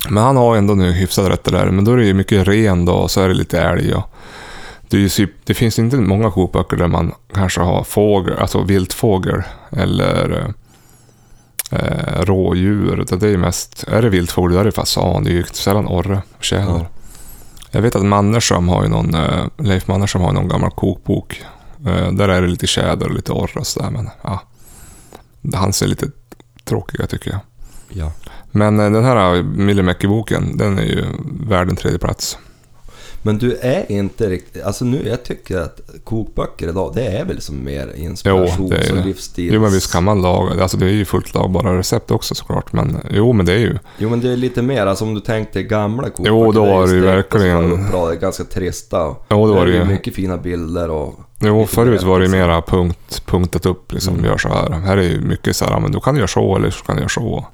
Men 0.09 0.23
han 0.23 0.38
har 0.38 0.55
ändå 0.55 0.73
nu 0.73 0.91
hyfsat 0.91 1.31
rätt 1.31 1.43
det 1.43 1.51
där. 1.51 1.71
Men 1.71 1.85
då 1.85 1.91
är 1.91 1.97
det 1.97 2.05
ju 2.05 2.13
mycket 2.13 2.47
ren 2.47 2.85
då 2.85 2.93
och 2.93 3.12
så 3.12 3.21
är 3.21 3.27
det 3.27 3.33
lite 3.33 3.62
älg 3.62 3.93
och 3.93 4.03
det, 4.89 4.97
ju, 5.19 5.27
det 5.43 5.53
finns 5.53 5.79
inte 5.79 5.97
många 5.97 6.31
kokböcker 6.31 6.77
där 6.77 6.88
man 6.88 7.12
kanske 7.33 7.62
har 7.62 7.83
fågel, 7.83 8.38
alltså 8.38 8.62
viltfågel 8.62 9.43
eller 9.71 10.53
eh, 11.69 12.21
rådjur. 12.21 12.99
Utan 13.01 13.19
Det 13.19 13.27
är 13.27 13.32
ju 13.32 13.38
mest, 13.38 13.84
är 13.88 14.01
det 14.01 14.10
viltfågel 14.10 14.53
då 14.53 14.60
är 14.60 14.65
det 14.65 14.71
fasan. 14.71 15.23
Det 15.23 15.29
är 15.29 15.34
ju 15.34 15.43
sällan 15.43 15.88
orre 15.88 16.21
och 16.38 16.43
tjäder. 16.43 16.65
Ja. 16.67 16.86
Jag 17.71 17.82
vet 17.82 17.95
att 17.95 18.05
Mannerström 18.05 18.67
har 18.67 18.84
ju 18.84 18.89
någon, 18.89 19.13
eh, 19.15 19.45
Leif 19.58 19.88
Mannerström 19.88 20.21
har 20.23 20.32
någon 20.32 20.47
gammal 20.47 20.71
kokbok. 20.71 21.43
Eh, 21.86 22.12
där 22.12 22.29
är 22.29 22.41
det 22.41 22.47
lite 22.47 22.67
tjäder 22.67 23.08
och 23.08 23.13
lite 23.13 23.32
orre 23.32 23.60
och 23.60 23.67
sådär, 23.67 23.89
men 23.91 24.10
ja. 24.21 24.41
Hans 25.53 25.82
är 25.82 25.88
lite 25.88 26.08
tråkiga 26.63 27.08
tycker 27.08 27.32
jag. 27.32 27.39
ja. 27.89 28.12
Men 28.51 28.79
eh, 28.79 28.91
den 28.91 29.03
här 29.03 29.43
Myllymäki-boken, 29.43 30.58
den 30.58 30.79
är 30.79 30.84
ju 30.84 31.05
värd 31.47 31.69
en 31.69 31.75
tredje 31.75 31.99
plats. 31.99 32.38
Men 33.21 33.38
du 33.38 33.55
är 33.62 33.91
inte 33.91 34.29
riktigt... 34.29 34.63
Alltså 34.63 34.86
nu, 34.86 35.08
jag 35.08 35.23
tycker 35.23 35.58
att 35.58 35.82
kokböcker 36.03 36.67
idag, 36.69 36.91
det 36.95 37.05
är 37.08 37.25
väl 37.25 37.41
som 37.41 37.63
mer 37.63 37.88
det 38.23 38.29
är 38.29 38.34
och 38.34 38.69
det. 38.69 39.05
livsstils... 39.05 39.53
Jo 39.53 39.62
men 39.62 39.71
visst 39.71 39.91
kan 39.91 40.03
man 40.03 40.21
laga, 40.21 40.62
alltså 40.62 40.77
det 40.77 40.86
är 40.86 40.89
ju 40.89 41.05
fullt 41.05 41.34
lagbara 41.34 41.77
recept 41.77 42.12
också 42.12 42.36
såklart. 42.36 42.73
Men 42.73 42.97
jo 43.12 43.34
men 43.34 43.45
det 43.45 43.53
är 43.53 43.58
ju, 43.58 43.77
Jo 43.97 44.10
men 44.10 44.21
det 44.21 44.29
är 44.32 44.38
lite 44.38 44.62
mer, 44.62 44.86
alltså 44.86 45.05
om 45.05 45.13
du 45.13 45.19
tänkte 45.19 45.63
gamla 45.63 46.03
kokböcker. 46.10 46.29
Jo, 46.29 46.51
då 46.51 46.65
var 46.65 46.88
det 46.88 46.93
ju 46.93 46.99
verkligen- 47.01 47.69
det 47.86 47.89
Bra, 47.91 48.12
ganska 48.12 48.43
trista. 48.43 49.03
och 49.05 49.25
jo 49.32 49.47
det 49.47 49.53
var 49.53 49.65
det 49.65 49.71
ju. 49.71 49.86
mycket 49.86 50.15
fina 50.15 50.38
bilder 50.38 50.89
och... 50.89 51.19
Jo 51.41 51.65
förut 51.65 52.03
var 52.03 52.19
det 52.19 52.25
ju 52.25 52.32
mera 52.32 52.62
punkt, 52.62 53.21
punktat 53.25 53.65
upp 53.65 53.91
liksom, 53.91 54.13
Mm. 54.13 54.25
gör 54.25 54.38
så 54.38 54.47
här. 54.49 54.69
Här 54.71 54.97
är 54.97 55.01
ju 55.03 55.21
mycket 55.21 55.55
så 55.55 55.65
här, 55.65 55.79
men 55.79 55.91
du 55.91 55.99
kan 55.99 56.15
göra 56.15 56.27
så 56.27 56.55
eller 56.55 56.69
så 56.71 56.84
kan 56.86 56.95
du 56.95 57.01
göra 57.01 57.10
så. 57.10 57.45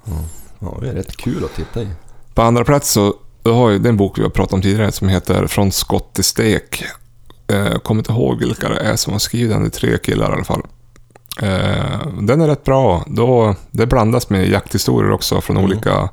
Ja, 0.59 0.77
det 0.81 0.89
är 0.89 0.93
rätt 0.93 1.17
kul 1.17 1.43
att 1.45 1.55
titta 1.55 1.81
i. 1.81 1.87
På 2.33 2.41
andra 2.41 2.63
plats 2.63 2.91
så 2.91 3.13
då 3.45 3.53
har 3.53 3.69
ju 3.69 3.79
den 3.79 3.97
bok 3.97 4.17
vi 4.17 4.23
har 4.23 4.29
pratat 4.29 4.53
om 4.53 4.61
tidigare 4.61 4.91
som 4.91 5.09
heter 5.09 5.47
Från 5.47 5.71
skott 5.71 6.13
till 6.13 6.23
stek. 6.23 6.83
Eh, 7.47 7.77
kommer 7.77 7.99
inte 7.99 8.11
ihåg 8.11 8.39
vilka 8.39 8.69
det 8.69 8.79
är 8.79 8.95
som 8.95 9.13
har 9.13 9.19
skrivit 9.19 9.49
den, 9.51 9.61
det 9.61 9.67
är 9.67 9.69
tre 9.69 9.97
killar 9.97 10.29
i 10.29 10.33
alla 10.33 10.43
fall. 10.43 10.61
Eh, 11.41 12.07
den 12.21 12.41
är 12.41 12.47
rätt 12.47 12.63
bra. 12.63 13.03
Då, 13.07 13.55
det 13.71 13.85
blandas 13.85 14.29
med 14.29 14.49
jakthistorier 14.49 15.11
också 15.11 15.41
från 15.41 15.57
Mm. 15.57 15.69
olika... 15.69 16.09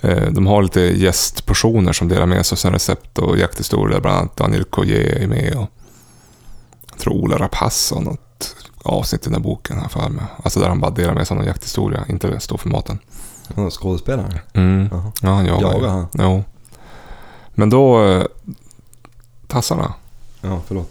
Eh, 0.00 0.30
de 0.30 0.46
har 0.46 0.62
lite 0.62 0.80
gästpersoner 0.80 1.92
som 1.92 2.08
delar 2.08 2.26
med 2.26 2.46
sig 2.46 2.54
av 2.54 2.58
sina 2.58 2.74
recept 2.74 3.18
och 3.18 3.38
jakthistorier. 3.38 4.00
Bland 4.00 4.18
annat 4.18 4.36
Daniel 4.36 4.64
Collier 4.64 5.22
är 5.22 5.26
med 5.26 5.54
och 5.56 5.70
jag 6.90 6.98
tror 6.98 7.14
Ola 7.14 7.38
Rapace 7.38 7.94
har 7.94 8.02
något 8.02 8.56
avsnitt 8.82 9.22
i 9.22 9.24
den 9.24 9.34
här 9.34 9.40
boken. 9.40 9.78
Här 9.78 9.88
för 9.88 10.08
mig. 10.08 10.24
Alltså 10.42 10.60
där 10.60 10.68
han 10.68 10.80
bara 10.80 10.90
delar 10.90 11.14
med 11.14 11.26
sig 11.26 11.34
av 11.34 11.38
någon 11.38 11.46
jakthistoria, 11.46 12.04
inte 12.08 12.40
står 12.40 12.58
för 12.58 12.68
maten. 12.68 12.98
Ja, 13.56 13.70
skådespelare. 13.70 14.40
Mm. 14.52 14.88
Jaha. 14.92 15.12
Ja, 15.22 15.28
han 15.28 15.46
jagar. 15.46 15.78
Ju. 15.80 15.86
han? 15.86 16.06
Jo. 16.12 16.44
Men 17.54 17.70
då... 17.70 18.04
eh, 18.04 18.22
Tassarna. 19.46 19.94
Ja, 20.40 20.60
förlåt. 20.66 20.90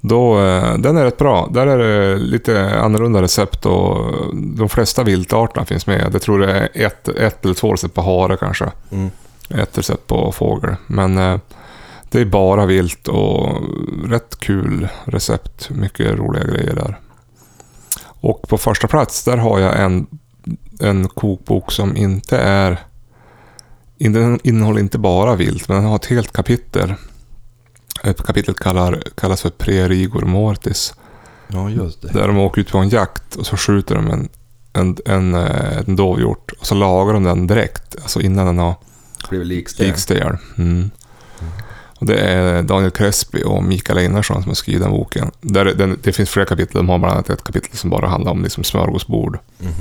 Då, 0.00 0.40
eh, 0.40 0.74
den 0.78 0.96
är 0.96 1.04
rätt 1.04 1.18
bra. 1.18 1.48
Där 1.52 1.66
är 1.66 1.78
det 1.78 2.16
lite 2.18 2.80
annorlunda 2.80 3.22
recept 3.22 3.66
och 3.66 4.14
de 4.34 4.68
flesta 4.68 5.02
viltarterna 5.04 5.66
finns 5.66 5.86
med. 5.86 6.10
Jag 6.14 6.22
tror 6.22 6.38
det 6.38 6.52
är 6.52 6.68
ett, 6.86 7.08
ett 7.08 7.44
eller 7.44 7.54
två 7.54 7.72
recept 7.72 7.94
på 7.94 8.02
hare 8.02 8.36
kanske. 8.36 8.70
Mm. 8.90 9.10
Ett 9.48 9.78
recept 9.78 10.06
på 10.06 10.32
fågel. 10.32 10.76
Men 10.86 11.18
eh, 11.18 11.38
det 12.10 12.20
är 12.20 12.24
bara 12.24 12.66
vilt 12.66 13.08
och 13.08 13.56
rätt 14.06 14.38
kul 14.38 14.88
recept. 15.04 15.70
Mycket 15.70 16.18
roliga 16.18 16.44
grejer 16.44 16.74
där. 16.74 16.98
Och 18.02 18.42
på 18.48 18.58
första 18.58 18.88
plats, 18.88 19.24
där 19.24 19.36
har 19.36 19.58
jag 19.58 19.80
en, 19.80 20.06
en 20.80 21.08
kokbok 21.08 21.72
som 21.72 21.96
inte 21.96 22.38
är... 22.38 22.78
Den 23.98 24.40
innehåller 24.42 24.80
inte 24.80 24.98
bara 24.98 25.36
vilt, 25.36 25.68
men 25.68 25.76
den 25.76 25.86
har 25.86 25.96
ett 25.96 26.06
helt 26.06 26.32
kapitel. 26.32 26.94
Ett 28.02 28.22
kapitel 28.22 28.54
kallar, 28.54 29.02
kallas 29.14 29.42
för 29.42 29.50
Prerigor 29.50 30.22
Mortis. 30.22 30.94
Ja, 31.48 31.70
just 31.70 32.02
det. 32.02 32.08
Där 32.08 32.26
de 32.26 32.38
åker 32.38 32.60
ut 32.60 32.72
på 32.72 32.78
en 32.78 32.88
jakt 32.88 33.36
och 33.36 33.46
så 33.46 33.56
skjuter 33.56 33.94
de 33.94 34.10
en, 34.10 34.28
en, 34.72 34.96
en, 35.06 35.34
eh, 35.34 35.78
en 35.78 35.96
dovhjort. 35.96 36.52
Och 36.60 36.66
så 36.66 36.74
lagar 36.74 37.14
de 37.14 37.24
den 37.24 37.46
direkt, 37.46 37.96
alltså 38.02 38.20
innan 38.20 38.46
den 38.46 38.58
har 38.58 38.74
likställd. 39.30 39.88
Likstel. 39.88 40.36
Mm. 40.58 40.90
Och 42.00 42.06
det 42.06 42.18
är 42.18 42.62
Daniel 42.62 42.90
Crespi 42.90 43.42
och 43.46 43.64
Mikael 43.64 43.98
Einarsson 43.98 44.42
som 44.42 44.50
har 44.50 44.54
skrivit 44.54 44.82
den 44.82 44.90
boken. 44.90 45.30
Där, 45.40 45.64
den, 45.64 45.98
det 46.02 46.12
finns 46.12 46.30
flera 46.30 46.46
kapitel. 46.46 46.76
De 46.76 46.88
har 46.88 46.98
bland 46.98 47.14
annat 47.14 47.30
ett 47.30 47.44
kapitel 47.44 47.76
som 47.76 47.90
bara 47.90 48.08
handlar 48.08 48.32
om 48.32 48.42
liksom 48.42 48.64
smörgåsbord. 48.64 49.38
Mhm. 49.58 49.72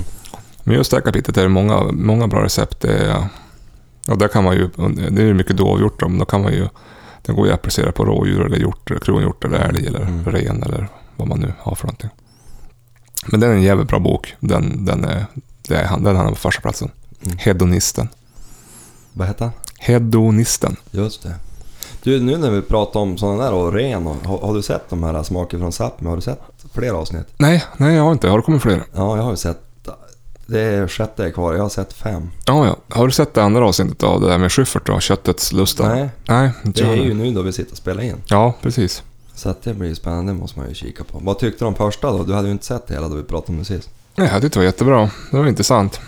Men 0.69 0.77
just 0.77 0.91
det 0.91 0.97
här 0.97 1.01
kapitlet 1.01 1.37
är 1.37 1.41
det 1.43 1.49
många, 1.49 1.83
många 1.91 2.27
bra 2.27 2.43
recept. 2.43 2.79
Det 2.79 2.97
är, 2.97 3.27
och 4.07 4.17
där 4.17 4.27
kan 4.27 4.43
man 4.43 4.55
ju, 4.55 4.69
det 5.11 5.23
är 5.23 5.33
mycket 5.33 5.57
dovhjort 5.57 6.01
men 6.01 6.17
då 6.19 6.25
kan 6.25 6.41
man 6.41 6.51
ju, 6.53 6.67
den 7.21 7.35
går 7.35 7.45
ju 7.47 7.53
att 7.53 7.59
applicera 7.59 7.91
på 7.91 8.05
rådjur 8.05 8.45
eller 8.45 8.57
hjort, 8.57 8.91
eller 8.91 8.99
kronhjort 8.99 9.45
eller 9.45 9.59
älg 9.59 9.87
eller 9.87 10.01
Mm. 10.01 10.25
ren 10.25 10.63
eller 10.63 10.87
vad 11.15 11.27
man 11.27 11.39
nu 11.39 11.53
har 11.59 11.75
för 11.75 11.87
någonting. 11.87 12.09
Men 13.25 13.39
den 13.39 13.49
är 13.51 13.53
en 13.53 13.61
jävligt 13.61 13.87
bra 13.87 13.99
bok. 13.99 14.35
Den, 14.39 14.85
den, 14.85 15.05
är, 15.05 15.25
den 15.67 15.85
hamnar 15.87 16.29
på 16.29 16.35
första 16.35 16.61
platsen. 16.61 16.91
Mm. 17.25 17.37
Hedonisten. 17.37 18.09
Vad 19.13 19.27
heter 19.27 19.45
han? 19.45 19.53
Hedonisten. 19.79 20.75
Just 20.91 21.23
det. 21.23 21.35
Du, 22.03 22.19
nu 22.19 22.37
när 22.37 22.51
vi 22.51 22.61
pratar 22.61 22.99
om 22.99 23.17
sådana 23.17 23.43
där 23.43 23.53
och 23.53 23.73
ren, 23.73 24.05
har, 24.05 24.37
har 24.37 24.53
du 24.53 24.61
sett 24.61 24.89
de 24.89 25.03
här 25.03 25.23
Smaker 25.23 25.57
från 25.59 25.71
Sápmi? 25.71 26.07
Har 26.07 26.15
du 26.15 26.21
sett 26.21 26.41
fler 26.73 26.91
avsnitt? 26.93 27.27
Nej, 27.37 27.63
nej 27.77 27.95
jag 27.95 28.03
har 28.03 28.11
inte. 28.11 28.29
Har 28.29 28.37
det 28.37 28.43
kommit 28.43 28.61
fler? 28.61 28.83
Ja, 28.93 29.17
jag 29.17 29.23
har 29.23 29.31
ju 29.31 29.37
sett... 29.37 29.61
Det 30.49 30.59
är 30.59 30.87
sjätte 30.87 31.31
kvar, 31.31 31.53
jag 31.53 31.61
har 31.61 31.69
sett 31.69 31.93
fem. 31.93 32.29
Ja, 32.45 32.65
ja. 32.65 32.95
Har 32.95 33.05
du 33.05 33.11
sett 33.11 33.33
det 33.33 33.43
andra 33.43 33.67
avsnittet 33.67 34.03
av 34.03 34.21
det 34.21 34.27
där 34.27 34.37
med 34.37 34.51
Schyffert 34.51 34.85
då? 34.85 34.99
Köttets 34.99 35.53
lusta? 35.53 35.95
Nej, 35.95 36.09
Nej, 36.27 36.51
det 36.63 36.81
är 36.81 36.95
ju 36.95 37.13
nu 37.13 37.31
då 37.31 37.41
vi 37.41 37.51
sitter 37.51 37.71
och 37.71 37.77
spelar 37.77 38.03
in. 38.03 38.15
Ja, 38.27 38.53
precis. 38.61 39.03
Så 39.35 39.49
att 39.49 39.63
det 39.63 39.73
blir 39.73 39.93
spännande, 39.93 40.31
det 40.31 40.37
måste 40.37 40.59
man 40.59 40.69
ju 40.69 40.75
kika 40.75 41.03
på. 41.03 41.19
Vad 41.23 41.39
tyckte 41.39 41.65
du 41.65 41.67
om 41.67 41.75
första 41.75 42.11
då? 42.11 42.23
Du 42.23 42.33
hade 42.33 42.47
ju 42.47 42.51
inte 42.51 42.65
sett 42.65 42.87
det 42.87 42.93
hela 42.93 43.07
då 43.07 43.15
vi 43.15 43.23
pratade 43.23 43.51
om 43.51 43.59
det 43.59 43.65
sist. 43.65 43.89
Nej, 44.15 44.29
jag 44.33 44.41
tyckte 44.41 44.59
det 44.59 44.61
var 44.61 44.65
jättebra. 44.65 45.09
Det 45.31 45.37
var 45.37 45.47
intressant. 45.47 45.99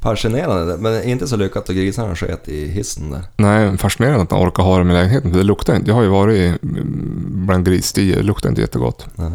Fascinerande, 0.00 0.76
men 0.76 1.02
inte 1.02 1.26
så 1.26 1.36
lyckat 1.36 1.70
att 1.70 1.76
grisarna 1.76 2.16
sket 2.16 2.48
i 2.48 2.68
hissen 2.68 3.10
där. 3.10 3.22
Nej, 3.36 3.78
fascinerande 3.78 4.22
att 4.22 4.30
man 4.30 4.48
orkar 4.48 4.62
ha 4.62 4.78
dem 4.78 4.90
i 4.90 4.92
lägenheten. 4.92 5.30
För 5.30 5.38
det 5.38 5.44
luktar 5.44 5.76
inte. 5.76 5.90
Jag 5.90 5.94
har 5.94 6.02
ju 6.02 6.08
varit 6.08 6.62
mm, 6.62 7.46
bland 7.46 7.66
grisstier. 7.66 8.16
Det 8.16 8.22
luktar 8.22 8.48
inte 8.48 8.60
jättegott. 8.60 9.06
Nej. 9.14 9.30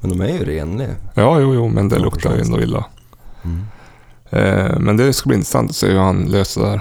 Men 0.00 0.10
de 0.10 0.20
är 0.20 0.28
ju 0.28 0.44
renliga. 0.44 0.94
Ja, 1.14 1.40
jo, 1.40 1.54
jo, 1.54 1.68
men 1.68 1.88
det 1.88 1.98
luktar 1.98 2.34
ju 2.36 2.40
ändå 2.40 2.60
illa. 2.60 2.84
Mm. 3.44 3.66
Eh, 4.30 4.78
men 4.78 4.96
det 4.96 5.12
ska 5.12 5.28
bli 5.28 5.36
intressant 5.36 5.70
att 5.70 5.76
se 5.76 5.86
hur 5.90 5.98
han 5.98 6.24
löser 6.24 6.60
det 6.62 6.68
där. 6.68 6.80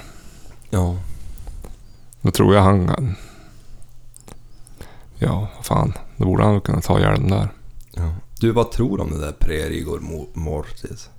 Ja. 0.69 0.95
Då 2.21 2.32
tror 2.32 2.55
jag 2.55 2.62
han. 2.62 3.15
Ja, 5.17 5.47
vad 5.55 5.65
fan. 5.65 5.93
Då 6.17 6.25
borde 6.25 6.43
han 6.43 6.62
kunna 6.62 6.82
ta 6.82 6.99
ihjäl 6.99 7.19
den 7.19 7.29
där. 7.29 7.49
ja. 7.95 8.13
Du, 8.39 8.51
vad 8.51 8.71
tror 8.71 8.97
du 8.97 9.03
om 9.03 9.12
det 9.12 9.19
där 9.25 9.32
prärigor 9.32 9.99
mo- 9.99 10.29
mortis? 10.34 11.10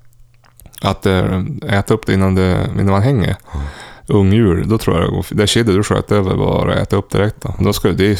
Att 0.83 1.07
eh, 1.07 1.41
äta 1.63 1.95
upp 1.95 2.07
det 2.07 2.15
innan, 2.15 2.35
det, 2.35 2.69
innan 2.75 2.87
man 2.91 3.03
hänger. 3.03 3.37
Ja. 3.53 3.61
Ungdjur, 4.07 4.65
då 4.65 4.79
tror 4.79 4.97
jag 4.97 5.07
det 5.07 5.11
går... 5.11 5.27
Det 5.31 5.47
kedja 5.47 5.75
du 5.75 5.83
sköt 5.83 6.13
över 6.13 6.37
bara 6.37 6.75
äta 6.75 6.97
upp 6.97 7.11
direkt 7.11 7.37
då. 7.43 7.55
då 7.59 7.73
ska, 7.73 7.93
det, 7.93 8.19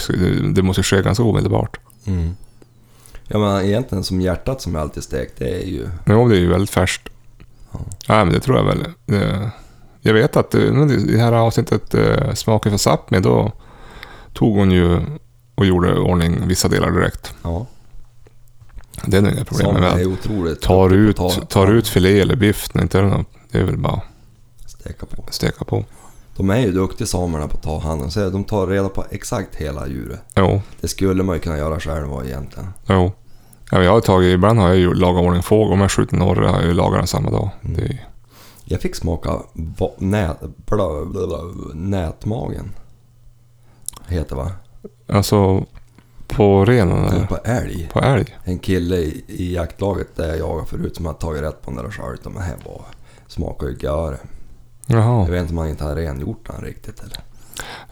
det 0.55 0.63
måste 0.63 0.83
ske 0.83 1.03
ganska 1.03 1.25
omedelbart. 1.25 1.81
Mm. 2.07 2.37
Ja 3.33 3.39
men 3.39 3.65
egentligen 3.65 4.05
som 4.05 4.21
hjärtat 4.21 4.61
som 4.63 4.77
är 4.77 4.81
alltid 4.81 5.03
stekt, 5.03 5.35
det 5.39 5.63
är 5.63 5.67
ju... 5.67 5.89
Jo, 6.07 6.29
det 6.29 6.37
är 6.37 6.41
ju 6.41 6.49
väldigt 6.49 6.71
färskt. 6.71 7.09
Ja. 7.73 7.79
Ja, 8.07 8.25
men 8.25 8.35
det 8.35 8.41
tror 8.41 8.57
jag 8.57 8.65
väl. 8.65 8.85
Det, 9.07 9.51
jag 10.01 10.15
vet 10.15 10.37
att 10.37 10.55
eh, 10.55 10.61
i 10.63 11.13
det 11.13 11.19
här 11.21 11.33
avsnittet 11.33 11.95
eh, 11.95 12.35
Smaken 12.35 12.79
för 12.79 12.79
Sápmi, 12.91 13.21
då 13.21 13.53
tog 14.35 14.57
hon 14.57 14.71
ju 14.71 15.01
och 15.55 15.67
gjorde 15.67 15.99
ordning 15.99 16.49
vissa 16.49 16.69
delar 16.69 16.91
direkt. 16.91 17.35
Ja. 17.43 17.67
Det 19.07 19.17
är 19.17 19.23
nog 19.23 19.33
inga 19.33 19.45
problem 19.45 19.75
med 19.75 20.01
är 20.01 20.07
otroligt 20.07 20.61
Tar 20.63 20.91
ut, 20.95 21.17
ta- 21.17 21.31
tar 21.31 21.73
ut 21.73 21.89
filé 21.89 22.21
eller 22.21 22.37
biff, 22.37 22.69
inte 22.77 22.99
är 22.99 23.03
det 23.03 23.09
något. 23.09 23.27
Det 23.51 23.59
är 23.59 23.65
väl 23.65 23.77
bara 23.79 24.01
Steka 24.67 25.07
på. 25.07 25.25
steka 25.31 25.65
på. 25.65 25.85
De 26.37 26.51
är 26.51 26.59
ju 26.59 26.73
duktiga 26.73 27.07
samerna 27.07 27.49
på 27.49 27.57
att 27.57 27.63
ta 27.63 27.79
hand 27.79 28.03
om 28.03 28.11
sig. 28.11 28.31
De 28.31 28.45
tar 28.45 28.67
reda 28.67 28.89
på 28.89 29.05
exakt 29.11 29.55
hela 29.57 29.89
djuret. 29.89 30.21
Jo, 30.37 30.63
Det 30.81 30.89
skulle 30.89 31.23
man 31.23 31.37
ju 31.37 31.41
kunna 31.41 31.59
göra 31.59 31.81
själv 31.81 32.09
egentligen. 32.25 32.69
jo. 32.87 33.13
Ja, 33.71 33.83
jag 33.83 33.93
har 33.93 34.01
tagit, 34.01 34.35
ibland 34.35 34.59
har 34.59 34.69
jag 34.69 34.77
ju 34.77 34.95
lagat 34.95 35.23
ordning 35.25 35.43
fågel. 35.43 35.73
Om 35.73 35.81
jag 35.81 35.91
skjuter 35.91 36.17
en 36.17 36.23
orre 36.23 36.47
har 36.47 36.57
jag 36.59 36.67
ju 36.67 36.75
lagat 36.75 36.99
den 36.99 37.07
samma 37.07 37.31
dag. 37.31 37.51
Mm. 37.65 37.81
Är, 37.81 38.07
Jag 38.65 38.81
fick 38.81 38.95
smaka 38.97 39.31
va- 39.53 39.91
nät, 39.99 40.41
bla, 40.41 41.05
bla, 41.05 41.27
bla, 41.27 41.39
nätmagen. 41.75 42.71
Heter 44.07 44.37
va? 44.37 44.53
alltså, 45.09 45.65
på 46.29 46.65
renen 46.65 47.05
Eller 47.05 47.27
på 47.27 47.37
älg. 47.45 47.89
På 47.93 48.01
älg? 48.01 48.39
En 48.45 48.59
kille 48.59 48.97
i, 48.97 49.25
i 49.27 49.55
jaktlaget 49.55 50.17
där 50.17 50.29
jag 50.29 50.39
jagade 50.39 50.67
förut 50.67 50.97
som 50.97 51.07
hade 51.07 51.19
tagit 51.19 51.43
rätt 51.43 51.63
på 51.63 51.71
den 51.71 51.85
där 51.85 51.91
själv. 51.91 52.17
Men 52.25 52.43
här 52.43 52.57
var 52.65 52.83
smakar 53.27 53.67
ju 53.67 53.77
göre. 53.81 54.17
Jaha. 54.87 55.25
Jag 55.25 55.31
vet 55.31 55.41
inte 55.41 55.53
om 55.53 55.59
han 55.59 55.69
inte 55.69 55.85
har 55.85 55.95
rengjort 55.95 56.47
den 56.47 56.65
riktigt 56.65 57.01
eller? 57.01 57.19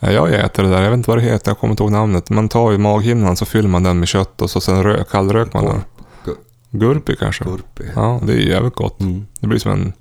Ja, 0.01 0.11
jag 0.11 0.35
äter 0.35 0.63
det 0.63 0.69
där. 0.71 0.83
Jag 0.83 0.91
vet 0.91 0.97
inte 0.97 1.11
vad 1.11 1.19
det 1.19 1.23
heter. 1.23 1.51
Jag 1.51 1.59
kommer 1.59 1.71
inte 1.73 1.83
ihåg 1.83 1.93
namnet. 1.93 2.31
Man 2.31 2.49
tar 2.49 2.71
ju 2.71 2.79
maghinnan 2.79 3.37
så 3.37 3.45
fyller 3.45 3.69
man 3.69 3.83
den 3.83 3.99
med 3.99 4.09
kött 4.09 4.43
och 4.43 4.51
så 4.51 4.61
sen 4.61 4.83
rö, 4.83 5.05
kallrök 5.05 5.53
man 5.53 5.65
den. 5.65 5.81
Gurp, 6.25 6.39
Gurpi 6.71 7.17
kanske? 7.17 7.45
gurpi. 7.45 7.85
Ja, 7.95 8.21
det 8.27 8.33
är 8.33 8.37
jävligt 8.37 8.75
gott. 8.75 9.01
Mm. 9.01 9.27
Det 9.41 9.47
blir 9.47 9.59
som 9.59 9.73
en 9.73 9.93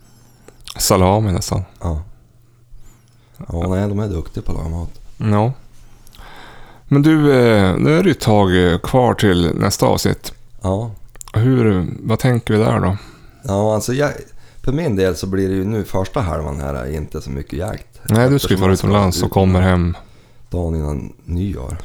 salami 0.77 1.31
nästan. 1.31 1.63
Ja. 1.81 2.01
Ja, 3.37 3.67
nej, 3.67 3.89
de 3.89 3.99
är 3.99 4.07
duktiga 4.07 4.43
på 4.43 4.51
att 4.51 4.57
laga 4.57 4.69
mat. 4.69 4.89
Ja. 5.17 5.53
Men 6.87 7.01
du, 7.01 7.31
eh, 7.31 7.77
nu 7.77 7.97
är 7.97 8.03
det 8.03 8.09
ju 8.09 8.11
ett 8.11 8.19
tag 8.19 8.71
eh, 8.71 8.77
kvar 8.77 9.13
till 9.13 9.51
nästa 9.55 9.85
avsnitt. 9.85 10.33
Ja. 10.61 10.91
Hur, 11.33 11.85
vad 11.99 12.19
tänker 12.19 12.53
vi 12.53 12.59
där 12.63 12.79
då? 12.79 12.97
Ja, 13.43 13.75
alltså 13.75 13.93
jag, 13.93 14.11
för 14.63 14.71
min 14.71 14.95
del 14.95 15.15
så 15.15 15.27
blir 15.27 15.49
det 15.49 15.55
ju 15.55 15.65
nu 15.65 15.83
första 15.83 16.21
halvan 16.21 16.59
här 16.61 16.73
är 16.73 16.91
inte 16.91 17.21
så 17.21 17.29
mycket 17.29 17.59
jakt. 17.59 17.86
Nej, 18.09 18.29
du 18.29 18.39
ska 18.39 18.53
ju 18.53 18.59
vara 18.59 18.73
utomlands 18.73 19.23
och 19.23 19.31
kommer 19.31 19.61
hem. 19.61 19.97
Dagen 20.49 20.75
innan 20.75 21.13
nyår. 21.25 21.77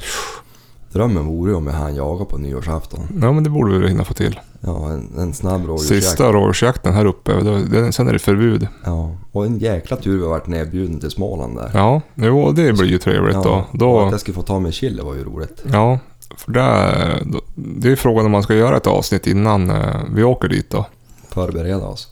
Drömmen 0.93 1.27
vore 1.27 1.51
ju 1.51 1.57
om 1.57 1.67
jag 1.67 1.75
hann 1.75 1.95
jaga 1.95 2.25
på 2.25 2.39
nyårsafton. 2.39 3.01
Ja, 3.23 3.33
men 3.33 3.45
det 3.45 3.51
borde 3.51 3.79
vi 3.79 3.89
hinna 3.89 4.05
få 4.05 4.15
till. 4.15 4.41
Ja, 4.61 4.89
en, 4.91 5.11
en 5.19 5.35
snabb 5.35 5.67
rådjursjakt. 5.67 6.05
Sista 6.05 6.33
rådjursjakten 6.33 6.95
här 6.95 7.05
uppe, 7.05 7.33
då, 7.41 7.59
det, 7.59 7.93
sen 7.93 8.09
är 8.09 8.13
det 8.13 8.19
förbud. 8.19 8.69
Ja, 8.85 9.17
och 9.33 9.47
en 9.47 9.59
jäkla 9.59 9.97
tur 9.97 10.19
vi 10.19 10.25
varit 10.27 10.47
nedbjuden 10.47 11.01
till 11.01 11.11
Småland 11.11 11.57
där. 11.57 11.71
Ja, 11.75 12.01
jo, 12.15 12.53
det 12.53 12.73
blir 12.73 12.89
ju 12.89 12.99
trevligt 12.99 13.43
då. 13.43 13.65
och 13.73 13.79
då 13.79 14.01
att 14.01 14.11
jag 14.11 14.21
skulle 14.21 14.35
få 14.35 14.43
ta 14.43 14.59
med 14.59 14.75
chili 14.75 15.03
var 15.03 15.15
ju 15.15 15.25
roligt. 15.25 15.63
Ja, 15.73 15.99
för 16.37 16.53
där, 16.53 17.23
då- 17.27 17.41
det 17.55 17.89
är 17.89 17.91
ju 17.91 17.97
frågan 17.97 18.27
om 18.27 18.33
man 18.33 18.43
ska 18.43 18.55
göra 18.55 18.77
ett 18.77 18.87
avsnitt 18.87 19.27
innan 19.27 19.71
eh, 19.71 20.01
vi 20.15 20.23
åker 20.25 20.49
dit 20.49 20.71
då. 20.71 20.87
Förbereda 21.29 21.87
oss. 21.87 22.09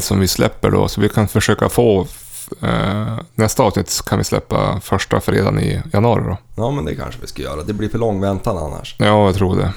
Som 0.00 0.20
vi 0.20 0.28
släpper 0.28 0.70
då, 0.70 0.88
så 0.88 1.00
vi 1.00 1.08
kan 1.08 1.28
försöka 1.28 1.68
få... 1.68 2.06
Eh, 2.62 3.18
nästa 3.34 3.62
avsnitt 3.62 4.02
kan 4.06 4.18
vi 4.18 4.24
släppa 4.24 4.80
första 4.80 5.20
fredagen 5.20 5.58
i 5.58 5.82
januari 5.92 6.24
då. 6.24 6.36
Ja, 6.54 6.70
men 6.70 6.84
det 6.84 6.94
kanske 6.94 7.20
vi 7.20 7.26
ska 7.26 7.42
göra. 7.42 7.62
Det 7.62 7.72
blir 7.72 7.88
för 7.88 7.98
lång 7.98 8.20
väntan 8.20 8.58
annars. 8.58 8.96
Ja, 8.98 9.26
jag 9.26 9.34
tror 9.34 9.56
det. 9.56 9.72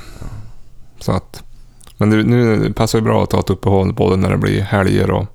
Så 1.00 1.12
att... 1.12 1.44
Men 1.98 2.10
det, 2.10 2.24
nu 2.24 2.74
passar 2.74 3.00
det 3.00 3.04
bra 3.04 3.24
att 3.24 3.30
ta 3.30 3.40
ett 3.40 3.50
uppehåll 3.50 3.94
både 3.94 4.16
när 4.16 4.30
det 4.30 4.38
blir 4.38 4.62
helger 4.62 5.12
och, 5.12 5.26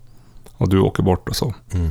och 0.57 0.69
du 0.69 0.81
åker 0.81 1.03
bort 1.03 1.29
och 1.29 1.37
så. 1.37 1.55
Mm. 1.73 1.89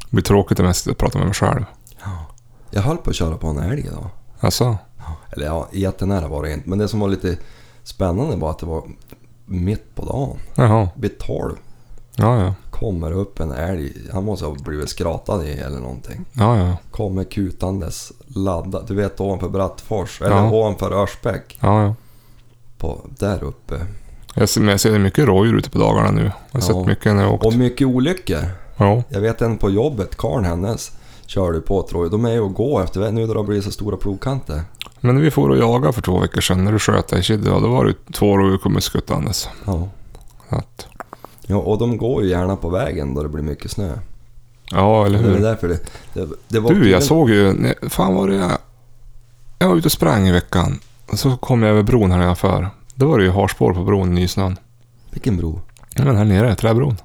Det 0.00 0.10
blir 0.10 0.22
tråkigt 0.24 0.56
det 0.56 0.62
mest 0.62 0.88
att 0.88 0.98
prata 0.98 1.18
med 1.18 1.26
mig 1.26 1.34
själv. 1.34 1.64
Ja. 2.04 2.26
Jag 2.70 2.82
höll 2.82 2.96
på 2.96 3.10
att 3.10 3.16
köra 3.16 3.36
på 3.36 3.46
en 3.46 3.58
älg 3.58 3.80
idag. 3.80 4.10
Alltså, 4.40 4.76
Eller 5.30 5.46
ja, 5.46 5.68
jättenära 5.72 6.28
var 6.28 6.42
det 6.42 6.52
inte. 6.52 6.68
Men 6.68 6.78
det 6.78 6.88
som 6.88 7.00
var 7.00 7.08
lite 7.08 7.38
spännande 7.82 8.36
var 8.36 8.50
att 8.50 8.58
det 8.58 8.66
var 8.66 8.82
mitt 9.44 9.94
på 9.94 10.04
dagen. 10.04 10.38
jaha. 10.54 10.88
Vid 10.96 11.18
12 11.18 11.56
Ja, 12.16 12.40
ja. 12.40 12.54
Kommer 12.78 13.12
upp 13.12 13.40
en 13.40 13.52
älg. 13.52 13.92
Han 14.12 14.24
måste 14.24 14.46
ha 14.46 14.54
blivit 14.54 14.88
skratad 14.88 15.44
i 15.46 15.52
eller 15.52 15.78
någonting. 15.80 16.24
Ja, 16.32 16.58
ja. 16.58 16.76
Kommer 16.90 17.24
kutandes 17.24 18.12
laddad. 18.26 18.84
Du 18.88 18.94
vet 18.94 19.20
ovanför 19.20 19.48
Brattfors. 19.48 20.22
Eller 20.22 20.36
Ja. 20.36 20.50
ovanför 20.50 21.02
Örsbäck. 21.02 21.58
Ja, 21.60 21.82
ja. 21.82 21.94
På, 22.78 23.00
där 23.18 23.44
uppe. 23.44 23.74
Jag 24.34 24.48
ser, 24.48 24.60
jag 24.64 24.80
ser 24.80 24.98
mycket 24.98 25.24
rådjur 25.26 25.56
ute 25.58 25.70
på 25.70 25.78
dagarna 25.78 26.10
nu. 26.10 26.22
Jag 26.22 26.30
har 26.30 26.34
Ja. 26.52 26.60
sett 26.60 26.86
mycket 26.86 27.14
när 27.14 27.22
jag 27.22 27.32
åkt. 27.34 27.46
Och 27.46 27.54
mycket 27.54 27.86
olyckor. 27.86 28.44
Ja. 28.76 29.02
Jag 29.08 29.20
vet 29.20 29.42
en 29.42 29.58
på 29.58 29.70
jobbet, 29.70 30.16
karln 30.16 30.44
hennes, 30.44 30.92
körde 31.26 31.60
på 31.60 31.82
tror 31.82 32.04
jag. 32.04 32.10
De 32.12 32.24
är 32.24 32.32
ju 32.32 32.46
att 32.46 32.54
gå 32.54 32.80
efter 32.80 33.00
nu 33.00 33.10
när 33.10 33.26
det 33.34 33.38
har 33.40 33.44
blivit 33.44 33.64
så 33.64 33.70
stora 33.70 33.96
plogkanter. 33.96 34.62
Men 35.00 35.14
när 35.14 35.22
vi 35.22 35.30
får 35.30 35.48
och 35.50 35.58
jaga 35.58 35.92
för 35.92 36.02
två 36.02 36.18
veckor 36.18 36.40
sedan 36.40 36.64
när 36.64 36.72
du 36.72 36.78
sköt 36.78 37.08
dig 37.08 37.18
i 37.20 37.22
Kidde, 37.22 37.50
då 37.50 37.68
var 37.68 37.84
det 37.84 37.94
två 38.12 38.36
rådjur 38.38 38.58
kommer 38.58 38.80
skuttandes. 38.80 39.48
Ja. 39.66 39.88
Så 40.50 40.56
Att, 40.56 40.86
ja. 41.48 41.56
Och 41.56 41.78
de 41.78 41.96
går 41.96 42.22
ju 42.22 42.28
gärna 42.30 42.56
på 42.56 42.68
vägen 42.68 43.14
då 43.14 43.22
det 43.22 43.28
blir 43.28 43.42
mycket 43.42 43.70
snö. 43.70 43.92
ja, 44.70 45.06
eller 45.06 45.18
Det 45.22 45.28
är 45.28 45.32
hur? 45.34 45.40
därför 45.42 45.68
det... 45.68 45.78
det, 46.14 46.28
det 46.48 46.60
var 46.60 46.70
Du, 46.74 46.90
jag 46.90 47.02
såg 47.02 47.30
ju... 47.30 47.74
Fan 47.88 48.14
var 48.14 48.28
det 48.28 48.34
jag... 48.36 48.50
Jag 49.58 49.68
var 49.68 49.76
ute 49.76 49.86
och 49.88 49.92
sprang 49.92 50.28
i 50.28 50.32
veckan. 50.32 50.78
Och 51.12 51.18
så 51.18 51.36
kom 51.36 51.62
jag 51.62 51.70
över 51.70 51.82
bron 51.82 52.10
här 52.10 52.18
nedanför. 52.18 52.70
Då 52.94 53.06
var 53.08 53.18
det 53.18 53.24
ju 53.24 53.30
harspår 53.30 53.74
på 53.74 53.84
bron 53.84 54.08
i 54.12 54.20
nysnön. 54.20 54.56
Vilken 55.10 55.36
bro? 55.36 55.60
Ja, 55.94 56.04
men 56.04 56.16
här 56.16 56.24
nere, 56.24 56.54
träbron. 56.54 56.96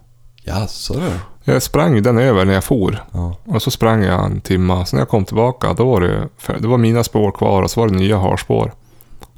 Jaså 0.44 0.94
du? 0.94 1.10
Jag 1.52 1.64
sprang 1.64 2.02
den 2.04 2.18
över 2.18 2.46
när 2.46 2.54
jag 2.54 2.64
for. 2.64 3.04
Ja. 3.12 3.36
Och 3.46 3.62
så 3.62 3.72
sprang 3.72 4.04
jag 4.04 4.26
en 4.26 4.42
timma. 4.42 4.86
Så 4.86 4.96
när 4.96 5.02
jag 5.02 5.10
kom 5.10 5.26
tillbaka, 5.26 5.74
då 5.74 5.86
var 5.92 6.02
det, 6.02 6.30
det 6.60 6.68
var 6.68 6.78
mina 6.78 7.04
spår 7.04 7.32
kvar 7.32 7.64
och 7.64 7.72
så 7.72 7.80
var 7.80 7.88
det 7.88 7.96
nya 7.96 8.18
harspår. 8.18 8.74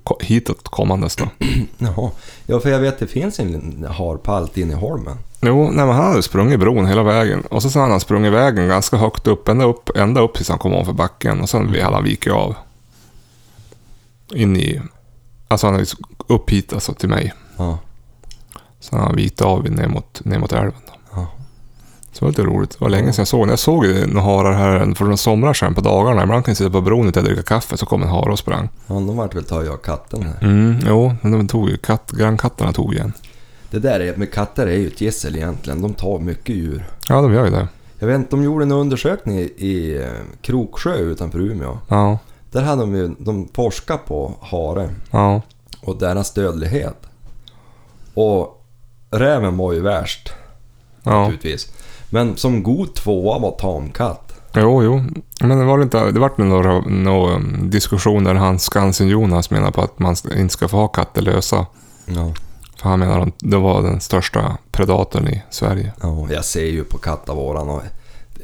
Ko- 0.06 0.18
Hitåt 0.22 0.64
kommandes 0.68 1.16
då. 1.16 1.26
Jaha. 1.78 2.12
Ja, 2.46 2.60
för 2.60 2.70
jag 2.70 2.80
vet 2.80 3.00
det 3.00 3.08
finns 3.08 3.40
en 3.40 3.86
harpalt 3.90 4.58
in 4.58 4.72
i 4.72 4.74
holmen. 4.74 5.18
Jo, 5.42 5.64
nej, 5.64 5.86
men 5.86 5.96
han 5.96 6.06
hade 6.06 6.24
sprungit 6.24 6.60
bron 6.60 6.86
hela 6.86 7.04
vägen. 7.04 7.42
Och 7.42 7.62
så 7.62 7.70
sen 7.70 7.82
hade 7.82 7.94
han 7.94 8.00
sprungit 8.00 8.34
vägen 8.34 8.68
ganska 8.68 8.98
högt 8.98 9.28
upp, 9.28 9.48
ända 9.48 9.66
upp, 9.66 9.90
ända 9.98 10.22
upp 10.22 10.34
tills 10.34 10.50
han 10.50 10.58
kom 10.60 10.74
ovanför 10.74 10.94
backen. 10.94 11.42
Och 11.42 11.50
sen 11.50 11.68
hade 11.68 11.84
han 11.96 12.04
vikit 12.04 12.34
av. 12.34 12.56
In 14.34 14.56
i... 14.58 14.82
Alltså 15.48 15.68
han 15.68 15.74
hade 15.74 15.86
upp 16.28 16.50
hit 16.50 16.74
alltså 16.74 16.94
till 16.94 17.10
mig. 17.10 17.34
Ja. 17.58 17.78
Sen 18.80 19.00
hade 19.00 19.10
han 19.10 19.16
vikit 19.16 19.42
av 19.42 19.70
ner 19.72 19.88
mot, 19.88 20.26
ner 20.26 20.40
mot 20.40 20.52
älven. 20.54 20.74
Så 22.16 22.20
det 22.20 22.26
var 22.26 22.30
lite 22.30 22.42
roligt. 22.42 22.70
Det 22.70 22.78
var 22.80 22.90
länge 22.90 23.14
sedan 23.14 23.22
jag 23.22 23.28
såg 23.28 23.42
den. 23.42 23.50
Jag 23.50 23.60
såg 23.60 23.86
några 23.86 24.22
harar 24.22 24.54
här 24.54 24.94
för 24.96 25.04
några 25.04 25.18
somrar 25.18 25.54
sedan 25.54 25.76
på 25.76 25.82
dagarna. 25.82 26.24
Ibland 26.24 26.46
kan 26.46 26.52
jag 26.52 26.58
sitta 26.58 26.70
på 26.70 26.82
bron 26.82 27.08
och 27.08 27.14
dricka 27.14 27.44
kaffe 27.44 27.78
så 27.78 27.86
kom 27.86 28.04
en 28.04 28.10
hare 28.10 28.32
och 28.32 28.40
sprang. 28.40 28.70
ja, 28.88 28.94
de 28.94 29.18
vart 29.18 29.36
väl 29.36 29.44
ta 29.44 29.64
jag 29.64 29.82
katten 29.82 30.24
här. 30.24 30.48
Mm, 30.48 30.80
jo, 30.88 31.16
men 31.22 31.32
de 31.32 31.48
tog 31.48 31.70
ju 31.70 31.78
katt, 31.78 32.12
grannkatterna 32.12 32.74
tog 32.74 32.94
igen. 32.94 33.14
Det 33.72 33.80
där 33.80 34.00
är, 34.00 34.16
med 34.16 34.34
katter 34.34 34.68
är 34.68 34.78
ju 34.78 34.88
ett 34.88 35.02
gissel 35.02 35.36
egentligen. 35.36 35.82
De 35.82 35.94
tar 35.94 36.20
mycket 36.20 36.56
djur. 36.56 36.86
Ja, 37.10 37.22
de 37.22 37.34
gör 37.34 37.46
ju 37.46 37.52
det. 37.52 37.68
Jag 38.00 38.08
vet 38.08 38.16
inte, 38.16 38.30
de 38.30 38.44
gjorde 38.44 38.66
en 38.66 38.72
undersökning 38.72 39.40
i, 39.40 39.54
i 39.58 39.98
eh, 40.02 40.10
Kroksjö 40.42 40.96
utanför 40.96 41.40
Umeå. 41.40 41.78
Ja, 41.88 42.20
Där 42.52 42.62
hade 42.62 42.82
de 42.82 42.96
ju, 42.96 43.16
de 43.20 43.48
forskat 43.54 44.06
på 44.06 44.34
hare 44.42 44.90
ja, 45.12 45.42
och 45.82 45.98
deras 45.98 46.34
dödlighet. 46.34 46.98
Och 48.14 48.66
räven 49.12 49.58
var 49.58 49.74
ju 49.74 49.80
värst 49.82 50.34
ja. 51.04 51.22
naturligtvis. 51.22 51.72
Men 52.10 52.38
som 52.38 52.64
god 52.64 52.96
tvåa 52.96 53.40
var 53.40 53.52
tamkatt. 53.52 54.42
Jo, 54.56 54.84
jo. 54.84 55.04
Men 55.42 55.60
det 55.60 55.66
var 55.66 55.82
inte... 55.82 56.12
Det 56.12 56.20
vart 56.20 56.38
några, 56.38 56.80
några 56.80 57.40
diskussioner 57.62 58.34
där 58.34 58.40
han 58.40 58.60
Skansen-Jonas 58.60 59.52
menar 59.52 59.72
på 59.72 59.82
att 59.82 60.00
man 60.00 60.16
inte 60.38 60.54
ska 60.54 60.68
få 60.68 60.78
ha 60.78 60.88
katter 60.88 61.22
lösa. 61.22 61.66
Ja. 62.06 62.34
För 62.78 62.90
han 62.90 63.00
menar 63.00 63.20
att 63.20 63.34
det 63.40 63.58
var 63.58 63.82
den 63.82 64.02
största 64.02 64.58
predatorn 64.72 65.28
i 65.28 65.44
Sverige. 65.50 65.94
ja. 66.02 66.28
Jag 66.32 66.46
ser 66.46 66.66
ju 66.66 66.84
på 66.84 66.98
kattavåran 66.98 67.70
och 67.70 67.82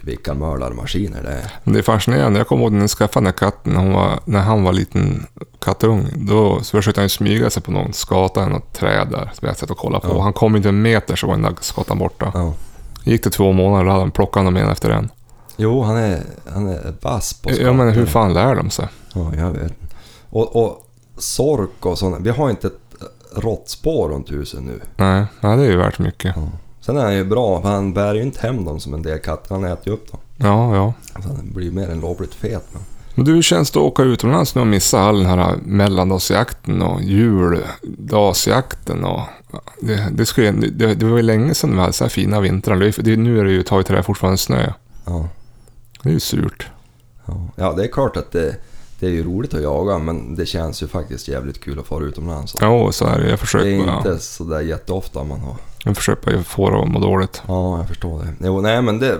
vilka 0.03 0.33
mördarmaskiner 0.33 1.23
det 1.23 1.29
är. 1.29 1.51
Men 1.63 1.73
det 1.73 1.79
är 1.79 1.83
fascinerande. 1.83 2.39
Jag 2.39 2.47
kommer 2.47 2.63
ihåg 2.63 2.71
när 2.71 2.81
jag 2.81 2.89
skaffade 2.89 3.25
den 3.25 3.33
här 3.33 3.51
katten, 3.51 3.73
när, 3.73 3.93
var, 3.93 4.19
när 4.25 4.39
han 4.39 4.63
var 4.63 4.73
liten 4.73 5.25
kattung. 5.59 6.07
Då 6.15 6.59
så 6.63 6.77
försökte 6.77 7.01
han 7.01 7.09
smyga 7.09 7.49
sig 7.49 7.63
på 7.63 7.71
någon 7.71 7.93
skata 7.93 8.47
något 8.47 8.73
träd 8.73 9.07
där. 9.11 9.31
Som 9.33 9.47
jag 9.47 9.57
satt 9.57 9.71
och 9.71 9.77
kollade 9.77 10.07
på. 10.07 10.13
Ja. 10.13 10.21
Han 10.21 10.33
kom 10.33 10.55
inte 10.55 10.69
en 10.69 10.81
meter 10.81 11.15
så 11.15 11.27
var 11.27 11.33
den 11.33 11.43
där 11.43 11.55
skatan 11.59 11.97
borta. 11.97 12.31
Ja. 12.33 12.53
Gick 13.03 13.23
det 13.23 13.29
två 13.29 13.51
månader, 13.51 13.85
då 13.85 13.89
hade 13.89 14.01
han 14.01 14.11
plockat 14.11 14.35
honom 14.35 14.57
en 14.57 14.69
efter 14.69 14.89
en. 14.89 15.09
Jo, 15.57 15.81
han 15.81 15.97
är, 15.97 16.23
han 16.53 16.67
är 16.67 16.93
vass 17.01 17.33
på 17.33 17.51
Ja 17.51 17.73
men 17.73 17.89
hur 17.89 18.05
fan 18.05 18.33
lär 18.33 18.55
de 18.55 18.69
sig? 18.69 18.87
Ja, 19.13 19.35
jag 19.35 19.51
vet. 19.51 19.73
Och, 20.29 20.55
och 20.55 20.87
sork 21.17 21.85
och 21.85 21.97
sånt. 21.97 22.17
Vi 22.19 22.29
har 22.29 22.49
inte 22.49 22.67
ett 22.67 22.79
råttspår 23.35 24.09
runt 24.09 24.31
huset 24.31 24.63
nu. 24.63 24.81
Nej, 24.95 25.25
nej, 25.39 25.57
det 25.57 25.63
är 25.63 25.69
ju 25.71 25.77
värt 25.77 25.99
mycket. 25.99 26.35
Sen 26.81 26.97
är 26.97 27.03
han 27.03 27.15
ju 27.15 27.23
bra, 27.23 27.61
för 27.61 27.69
han 27.69 27.93
bär 27.93 28.15
ju 28.15 28.21
inte 28.21 28.47
hem 28.47 28.65
dem 28.65 28.79
som 28.79 28.93
en 28.93 29.01
del 29.01 29.19
katter. 29.19 29.55
Han 29.55 29.63
äter 29.63 29.87
ju 29.87 29.93
upp 29.93 30.11
dem. 30.11 30.19
Ja, 30.37 30.75
ja. 30.75 30.93
Så 31.21 31.27
han 31.27 31.51
blir 31.53 31.71
mer 31.71 31.89
än 31.89 31.99
lovligt 31.99 32.33
fet. 32.33 32.65
Men... 32.71 32.81
Men 33.15 33.25
du, 33.25 33.33
hur 33.33 33.41
känns 33.41 33.71
det 33.71 33.79
att 33.79 33.85
åka 33.85 34.03
utomlands 34.03 34.55
nu 34.55 34.61
och 34.61 34.67
missa 34.67 35.01
all 35.01 35.17
den 35.23 35.39
här 35.39 35.55
mellandagsjakten 35.63 36.81
och 36.81 37.01
juldagsjakten 37.01 39.03
och... 39.05 39.21
Det, 39.81 40.07
det, 40.11 40.25
skulle, 40.25 40.51
det, 40.51 40.95
det 40.95 41.05
var 41.05 41.17
ju 41.17 41.23
länge 41.23 41.53
sedan 41.53 41.73
vi 41.73 41.79
hade 41.79 41.93
så 41.93 42.03
här 42.03 42.09
fina 42.09 42.39
vintrar. 42.39 42.93
Det, 43.03 43.17
nu 43.17 43.39
är 43.39 43.43
det 43.45 43.51
ju 43.51 43.63
tagit 43.63 43.85
till 43.85 43.93
det 43.93 43.97
här 43.99 44.03
fortfarande 44.03 44.37
snö. 44.37 44.73
Ja, 45.05 45.27
Det 46.03 46.09
är 46.09 46.13
ju 46.13 46.19
surt. 46.19 46.67
ja. 47.25 47.47
ja, 47.55 47.73
det 47.73 47.83
är 47.83 47.87
klart 47.87 48.17
att 48.17 48.31
det, 48.31 48.55
det 48.99 49.05
är 49.05 49.09
ju 49.11 49.23
roligt 49.23 49.53
att 49.53 49.61
jaga, 49.61 49.97
men 49.97 50.35
det 50.35 50.45
känns 50.45 50.83
ju 50.83 50.87
faktiskt 50.87 51.27
jävligt 51.27 51.61
kul 51.63 51.79
att 51.79 51.87
fara 51.87 52.03
utomlands. 52.03 52.55
Ja, 52.61 52.91
så 52.91 53.05
är 53.05 53.19
det. 53.19 53.29
Jag 53.29 53.39
försöker, 53.39 53.65
det 53.65 53.71
är 53.75 53.97
inte 53.97 54.19
sådär 54.19 54.61
jätteofta 54.61 55.23
man 55.23 55.39
har. 55.39 55.55
jag 55.85 55.97
försöker 55.97 56.31
bara 56.33 56.43
få 56.43 56.69
det 56.69 56.81
att 56.81 56.89
må 56.91 56.99
dåligt. 56.99 57.41
Ja, 57.47 57.77
jag 57.77 57.87
förstår 57.87 58.19
det. 58.23 58.33
Jo, 58.47 58.61
nej 58.61 58.81
men 58.81 58.99
det... 58.99 59.19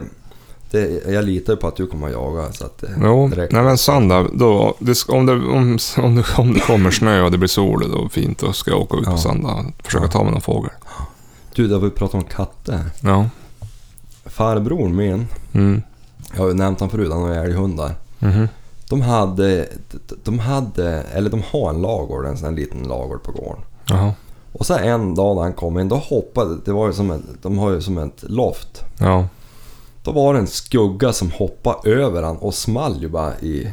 det 0.71 1.12
jag 1.12 1.25
litar 1.25 1.53
ju 1.53 1.57
på 1.57 1.67
att 1.67 1.75
du 1.75 1.88
kommer 1.88 2.07
att 2.07 2.13
jaga 2.13 2.51
så 2.51 2.65
att 2.65 2.77
det, 2.77 2.89
Jo, 3.03 3.27
räcker. 3.36 3.55
nej 3.55 3.63
men 3.63 3.77
söndag, 3.77 4.27
då, 4.34 4.75
det, 4.79 5.05
om, 5.10 5.25
det, 5.25 5.34
om, 5.34 5.77
om, 5.97 6.15
det, 6.15 6.23
om 6.38 6.53
det 6.53 6.60
kommer 6.60 6.91
snö 6.91 7.21
och 7.21 7.31
det 7.31 7.38
blir 7.38 7.47
sol 7.47 7.91
då 7.91 8.10
fint, 8.10 8.39
då 8.39 8.53
ska 8.53 8.71
jag 8.71 8.81
åka 8.81 8.97
ut 8.97 9.05
på 9.05 9.12
Ja. 9.12 9.17
söndag 9.17 9.53
och 9.79 9.86
försöka 9.86 10.05
Ja. 10.05 10.12
ta 10.12 10.23
mig 10.23 10.31
någon 10.31 10.41
fågel. 10.41 10.71
Du, 11.55 11.67
det 11.67 11.73
har 11.73 11.81
vi 11.81 11.89
pratat 11.89 12.15
om 12.15 12.23
katter. 12.23 12.79
Ja. 13.01 13.25
Farbror 14.25 14.89
min, 14.89 15.27
Mm. 15.53 15.81
jag 16.34 16.39
har 16.39 16.47
ju 16.47 16.53
nämnt 16.53 16.79
honom 16.79 16.89
förut, 16.91 17.12
han 17.12 17.21
har 17.21 17.31
älghundar. 17.31 17.95
Mhm. 18.19 18.47
De 18.89 19.01
hade, 19.01 19.67
de 20.23 20.39
hade, 20.39 21.03
eller 21.13 21.29
de 21.29 21.41
har 21.51 21.69
en 21.69 21.81
lagård, 21.81 22.25
en 22.25 22.38
sån 22.38 22.45
här 22.49 22.55
liten 22.55 22.84
lagård 22.84 23.23
på 23.23 23.31
gården. 23.31 23.62
Jaha. 23.86 24.13
Och 24.53 24.65
så 24.65 24.73
en 24.77 25.15
dag 25.15 25.36
när 25.36 25.43
han 25.43 25.53
kom 25.53 25.79
in, 25.79 25.89
då 25.89 25.95
hoppade, 25.95 26.57
det 26.65 26.71
var 26.71 26.88
ju 26.88 26.93
som 26.93 27.12
ett, 27.12 27.21
de 27.41 27.57
har 27.57 27.71
ju 27.71 27.81
som 27.81 27.97
ett 27.97 28.23
loft. 28.27 28.84
Ja. 28.99 29.27
Då 30.04 30.12
var 30.12 30.34
det 30.34 30.40
en 30.40 30.48
skugga 30.48 31.14
som 31.14 31.32
hoppade 31.32 31.92
över 31.92 32.24
han 32.24 32.38
och 32.38 32.54
small 32.54 33.02
ju 33.02 33.10
bara 33.10 33.40
i, 33.40 33.72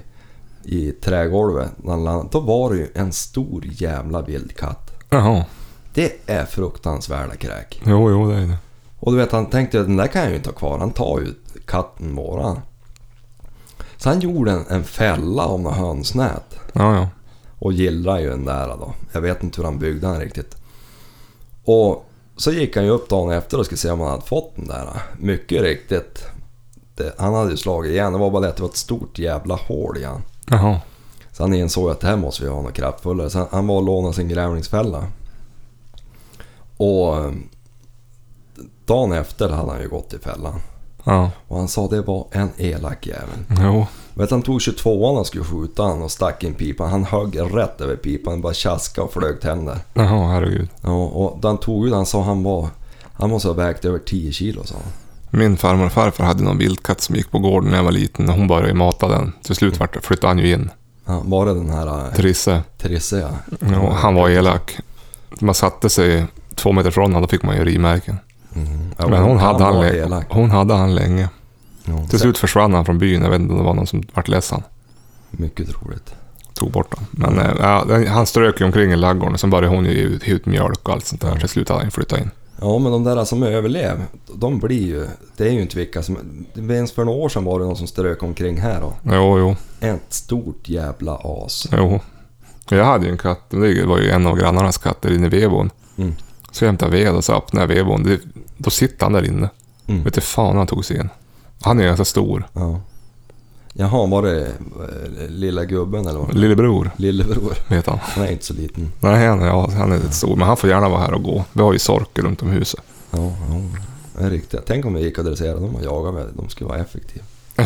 i 0.65 0.93
trägolvet. 0.93 1.71
När 1.77 1.91
han 1.91 2.05
landade. 2.05 2.29
Då 2.33 2.41
var 2.41 2.71
det 2.71 2.77
ju 2.77 2.89
en 2.95 3.13
stor 3.13 3.63
jävla 3.65 4.23
vildkatt. 4.23 4.93
Jaha. 5.11 5.45
Det 5.95 6.13
är 6.27 6.45
fruktansvärda 6.45 7.37
kräk. 7.37 7.83
Jo, 7.87 8.11
jo, 8.11 8.31
det 8.31 8.37
är 8.37 8.47
det. 8.47 8.57
Och 9.01 9.13
du 9.13 9.19
vet, 9.19 9.33
han 9.33 9.47
tänkte 9.47 9.81
att 9.81 9.87
den 9.87 9.97
där 9.97 10.07
kan 10.07 10.23
jag 10.23 10.31
ju 10.31 10.37
inte 10.37 10.49
ha 10.49 10.57
kvar. 10.57 10.79
Han 10.79 10.91
tar 10.91 11.21
ju 11.21 11.35
katten 11.67 12.15
våran. 12.15 12.61
Så 13.97 14.09
han 14.09 14.21
gjorde 14.21 14.53
en, 14.53 14.65
en 14.69 14.85
fälla 14.85 15.47
om 15.47 15.63
något 15.63 15.77
hönsnät. 15.77 16.59
Ja, 16.73 16.95
ja. 16.97 17.09
Och 17.59 17.73
gillrar 17.73 18.19
ju 18.19 18.29
den 18.29 18.45
där 18.45 18.69
då. 18.69 18.95
Jag 19.13 19.21
vet 19.21 19.43
inte 19.43 19.61
hur 19.61 19.65
han 19.65 19.79
byggde 19.79 20.07
den 20.07 20.21
riktigt. 20.21 20.57
Och 21.65 22.08
så 22.39 22.53
gick 22.53 22.77
han 22.77 22.85
ju 22.85 22.91
upp 22.91 23.09
dagen 23.09 23.33
efter 23.33 23.59
och 23.59 23.65
skulle 23.65 23.79
se 23.79 23.91
om 23.91 24.01
han 24.01 24.11
hade 24.11 24.23
fått 24.23 24.57
den 24.57 24.67
där. 24.67 25.03
Mycket 25.19 25.63
riktigt. 25.63 26.25
Det, 26.95 27.15
han 27.19 27.35
hade 27.35 27.51
ju 27.51 27.57
slagit 27.57 27.93
igen. 27.93 28.13
Det 28.13 28.19
var 28.19 28.31
bara 28.31 28.43
det 28.43 28.49
att 28.49 28.57
det 28.57 28.63
var 28.63 28.69
ett 28.69 28.77
stort 28.77 29.19
jävla 29.19 29.55
hål 29.55 29.99
i 29.99 30.05
han. 30.05 30.23
Jaha. 30.47 30.81
Så 31.33 31.43
han 31.43 31.55
insåg 31.55 31.91
att 31.91 32.01
det 32.01 32.07
här 32.07 32.17
måste 32.17 32.45
vi 32.45 32.51
ha 32.51 32.63
något 32.63 32.75
kraftfullare. 32.75 33.31
Så 33.31 33.39
han, 33.39 33.49
han 33.51 33.67
var 33.67 33.77
och 33.77 33.83
lånade 33.83 34.15
sin 34.15 34.29
grävlingsfälla. 34.29 35.07
Och 36.77 37.17
eh, 37.17 37.33
dagen 38.85 39.13
efter 39.13 39.49
hade 39.49 39.73
han 39.73 39.81
ju 39.81 39.89
gått 39.89 40.15
i 40.15 40.19
fällan. 40.19 40.61
Ja. 41.05 41.31
Och 41.49 41.59
han 41.59 41.69
sa 41.69 41.89
det 41.89 42.03
var 42.03 42.27
en 42.31 42.51
elak 42.57 43.07
jävel. 43.07 43.39
Jo. 43.61 43.87
Vet 44.19 44.31
han 44.31 44.43
tog 44.43 44.59
22an 44.59 45.19
och 45.19 45.27
skulle 45.27 45.45
skjuta 45.45 45.83
han 45.83 46.03
och 46.03 46.11
stack 46.11 46.45
in 46.45 46.55
pipan. 46.55 46.91
Han 46.91 47.05
högg 47.05 47.39
rätt 47.41 47.81
över 47.81 47.97
pipan, 47.97 48.41
bara 48.41 48.55
tjaska 48.55 49.03
och 49.03 49.13
flög 49.13 49.41
tänder. 49.41 49.79
Jaha, 49.95 50.33
herregud. 50.33 50.69
Ja, 50.81 50.91
och 50.91 51.39
då 51.41 51.49
han 51.49 51.59
tog 51.59 51.87
ut 51.87 51.95
han 51.95 52.07
sa 52.07 52.23
han 52.23 52.43
var... 52.43 52.69
Han 53.13 53.31
måste 53.31 53.49
ha 53.49 53.55
vägt 53.55 53.85
över 53.85 53.99
10 53.99 54.33
kilo 54.33 54.65
sa 54.65 54.75
han. 54.75 54.93
Min 55.41 55.57
farmor 55.57 55.87
och 55.87 55.93
farfar 55.93 56.25
hade 56.25 56.43
någon 56.43 56.59
vildkatt 56.59 57.01
som 57.01 57.15
gick 57.15 57.31
på 57.31 57.39
gården 57.39 57.71
när 57.71 57.77
jag 57.77 57.85
var 57.85 57.93
liten 57.93 58.29
och 58.29 58.35
hon 58.35 58.49
började 58.49 58.75
mata 58.75 59.09
den. 59.09 59.33
Till 59.43 59.55
slut 59.55 59.81
flyttade 60.03 60.29
han 60.29 60.39
ju 60.39 60.53
in. 60.53 60.71
Ja, 61.05 61.23
var 61.25 61.47
det 61.47 61.55
den 61.55 61.71
här 61.71 61.87
äh, 61.87 62.15
Trisse. 62.15 62.63
Trisse 62.79 63.19
ja. 63.19 63.57
Ja, 63.71 63.93
han 63.93 64.15
var 64.15 64.31
elak. 64.31 64.79
Man 65.41 65.55
satte 65.55 65.89
sig 65.89 66.27
två 66.55 66.73
meter 66.73 66.91
från 66.91 67.05
honom, 67.05 67.23
då 67.23 67.29
fick 67.29 67.43
man 67.43 67.57
ju 67.57 67.65
rivmärken. 67.65 68.19
Mm. 68.55 68.91
Ja, 68.99 69.09
Men 69.09 69.23
hon 69.23 69.39
hade, 69.39 69.65
han 69.65 70.25
hon 70.29 70.51
hade 70.51 70.75
han 70.75 70.95
länge. 70.95 71.29
Ja, 71.89 72.07
Till 72.11 72.19
slut 72.19 72.39
försvann 72.39 72.75
han 72.75 72.85
från 72.85 72.99
byn. 72.99 73.23
Jag 73.23 73.31
vet 73.31 73.41
inte 73.41 73.53
om 73.53 73.59
det 73.59 73.65
var 73.65 73.75
någon 73.75 73.87
som 73.87 74.03
vart 74.15 74.29
ledsen. 74.29 74.63
Mycket 75.31 75.69
roligt. 75.83 76.15
Tog 76.55 76.71
bort 76.73 76.95
honom. 76.95 77.09
Men 77.11 77.57
ja, 77.61 77.85
den- 77.89 78.07
han 78.07 78.27
strök 78.27 78.61
ju 78.61 78.67
omkring 78.67 78.93
i 78.93 78.97
ladugården. 78.97 79.39
Sen 79.39 79.51
började 79.51 79.77
hon 79.77 79.85
ju 79.85 79.91
ge 79.95 80.03
ut, 80.03 80.29
ut 80.29 80.47
mjölk 80.47 80.89
och 80.89 80.95
allt 80.95 81.07
sånt 81.07 81.21
där. 81.21 81.37
Till 81.39 81.49
slut 81.49 81.69
hade 81.69 81.81
han 81.81 81.87
ju 81.87 81.91
flyttat 81.91 82.21
in. 82.21 82.31
Ja, 82.61 82.79
men 82.79 82.93
de 82.93 83.05
där 83.05 83.25
som 83.25 83.43
överlev, 83.43 84.03
de 84.35 84.59
blir 84.59 84.87
ju... 84.87 85.07
Det 85.37 85.49
är 85.49 85.53
ju 85.53 85.63
inte 85.63 85.77
vilka 85.77 86.03
som... 86.03 86.19
Det 86.55 86.75
ens 86.75 86.93
för 86.93 87.05
några 87.05 87.19
år 87.19 87.29
sedan 87.29 87.45
var 87.45 87.61
det 87.61 87.67
någon 87.67 87.77
som 87.77 87.87
strök 87.87 88.23
omkring 88.23 88.61
här 88.61 88.81
då. 88.81 88.93
Jo, 89.03 89.39
jo, 89.39 89.57
Ett 89.81 90.13
stort 90.13 90.69
jävla 90.69 91.19
as. 91.25 91.67
jo. 91.73 92.01
Jag 92.71 92.85
hade 92.85 93.05
ju 93.07 93.11
en 93.13 93.19
katt. 93.19 93.41
Det 93.51 93.85
var 93.87 93.99
ju 93.99 94.11
en 94.11 94.27
av 94.27 94.37
grannarnas 94.39 94.79
katter 94.79 95.13
inne 95.15 95.27
i 95.27 95.29
vedboden. 95.29 95.71
Mm. 95.97 96.15
Så 96.53 96.65
jag 96.65 96.69
hämtade 96.69 96.93
ved 96.93 97.15
och 97.15 97.25
så 97.25 97.33
öppnade 97.35 97.63
jag 97.63 97.85
vedboden. 97.85 98.21
Då 98.57 98.71
sitter 98.71 99.05
han 99.07 99.13
där 99.13 99.25
inne. 99.25 99.51
Mm. 99.87 100.05
Vet 100.05 100.15
du 100.15 100.21
fan 100.21 100.57
han 100.57 100.67
tog 100.67 100.85
sig 100.85 100.97
in. 100.97 101.09
Han 101.63 101.81
är 101.81 101.85
ganska 101.85 102.05
stor. 102.05 102.49
Ja. 102.53 102.81
Jaha, 103.73 104.07
var 104.07 104.23
det 104.23 104.47
eh, 104.47 105.29
lilla 105.29 105.65
gubben 105.65 106.07
eller 106.07 106.19
vad? 106.21 106.35
Lillebror, 106.35 106.91
Lillebror. 106.97 107.55
vet 107.69 107.87
han. 107.87 107.99
Han 108.03 108.25
är 108.25 108.31
inte 108.33 108.45
så 108.45 108.55
liten. 108.55 108.93
Nej, 109.01 109.27
han, 109.27 109.41
ja, 109.41 109.71
han 109.77 109.93
är 109.93 109.97
lite 109.97 110.13
stor. 110.15 110.37
Men 110.37 110.47
han 110.49 110.57
får 110.57 110.71
gärna 110.71 110.89
vara 110.89 111.01
här 111.01 111.13
och 111.15 111.23
gå. 111.23 111.45
Vi 111.53 111.63
har 111.63 111.73
ju 111.73 111.79
sorker 111.79 112.23
runt 112.23 112.43
om 112.43 112.49
huset. 112.49 112.81
Ja, 113.11 113.19
ja. 113.19 113.61
Det 114.19 114.25
är 114.25 114.31
riktigt. 114.31 114.61
Tänk 114.67 114.85
om 114.85 114.95
vi 114.95 115.01
gick 115.03 115.19
och 115.19 115.25
dresserade 115.25 115.61
dem 115.61 115.75
och 115.77 115.83
jagade 115.85 116.13
med 116.13 116.27
De 116.35 116.49
skulle 116.49 116.69
vara 116.69 116.79
effektiva. 116.79 117.25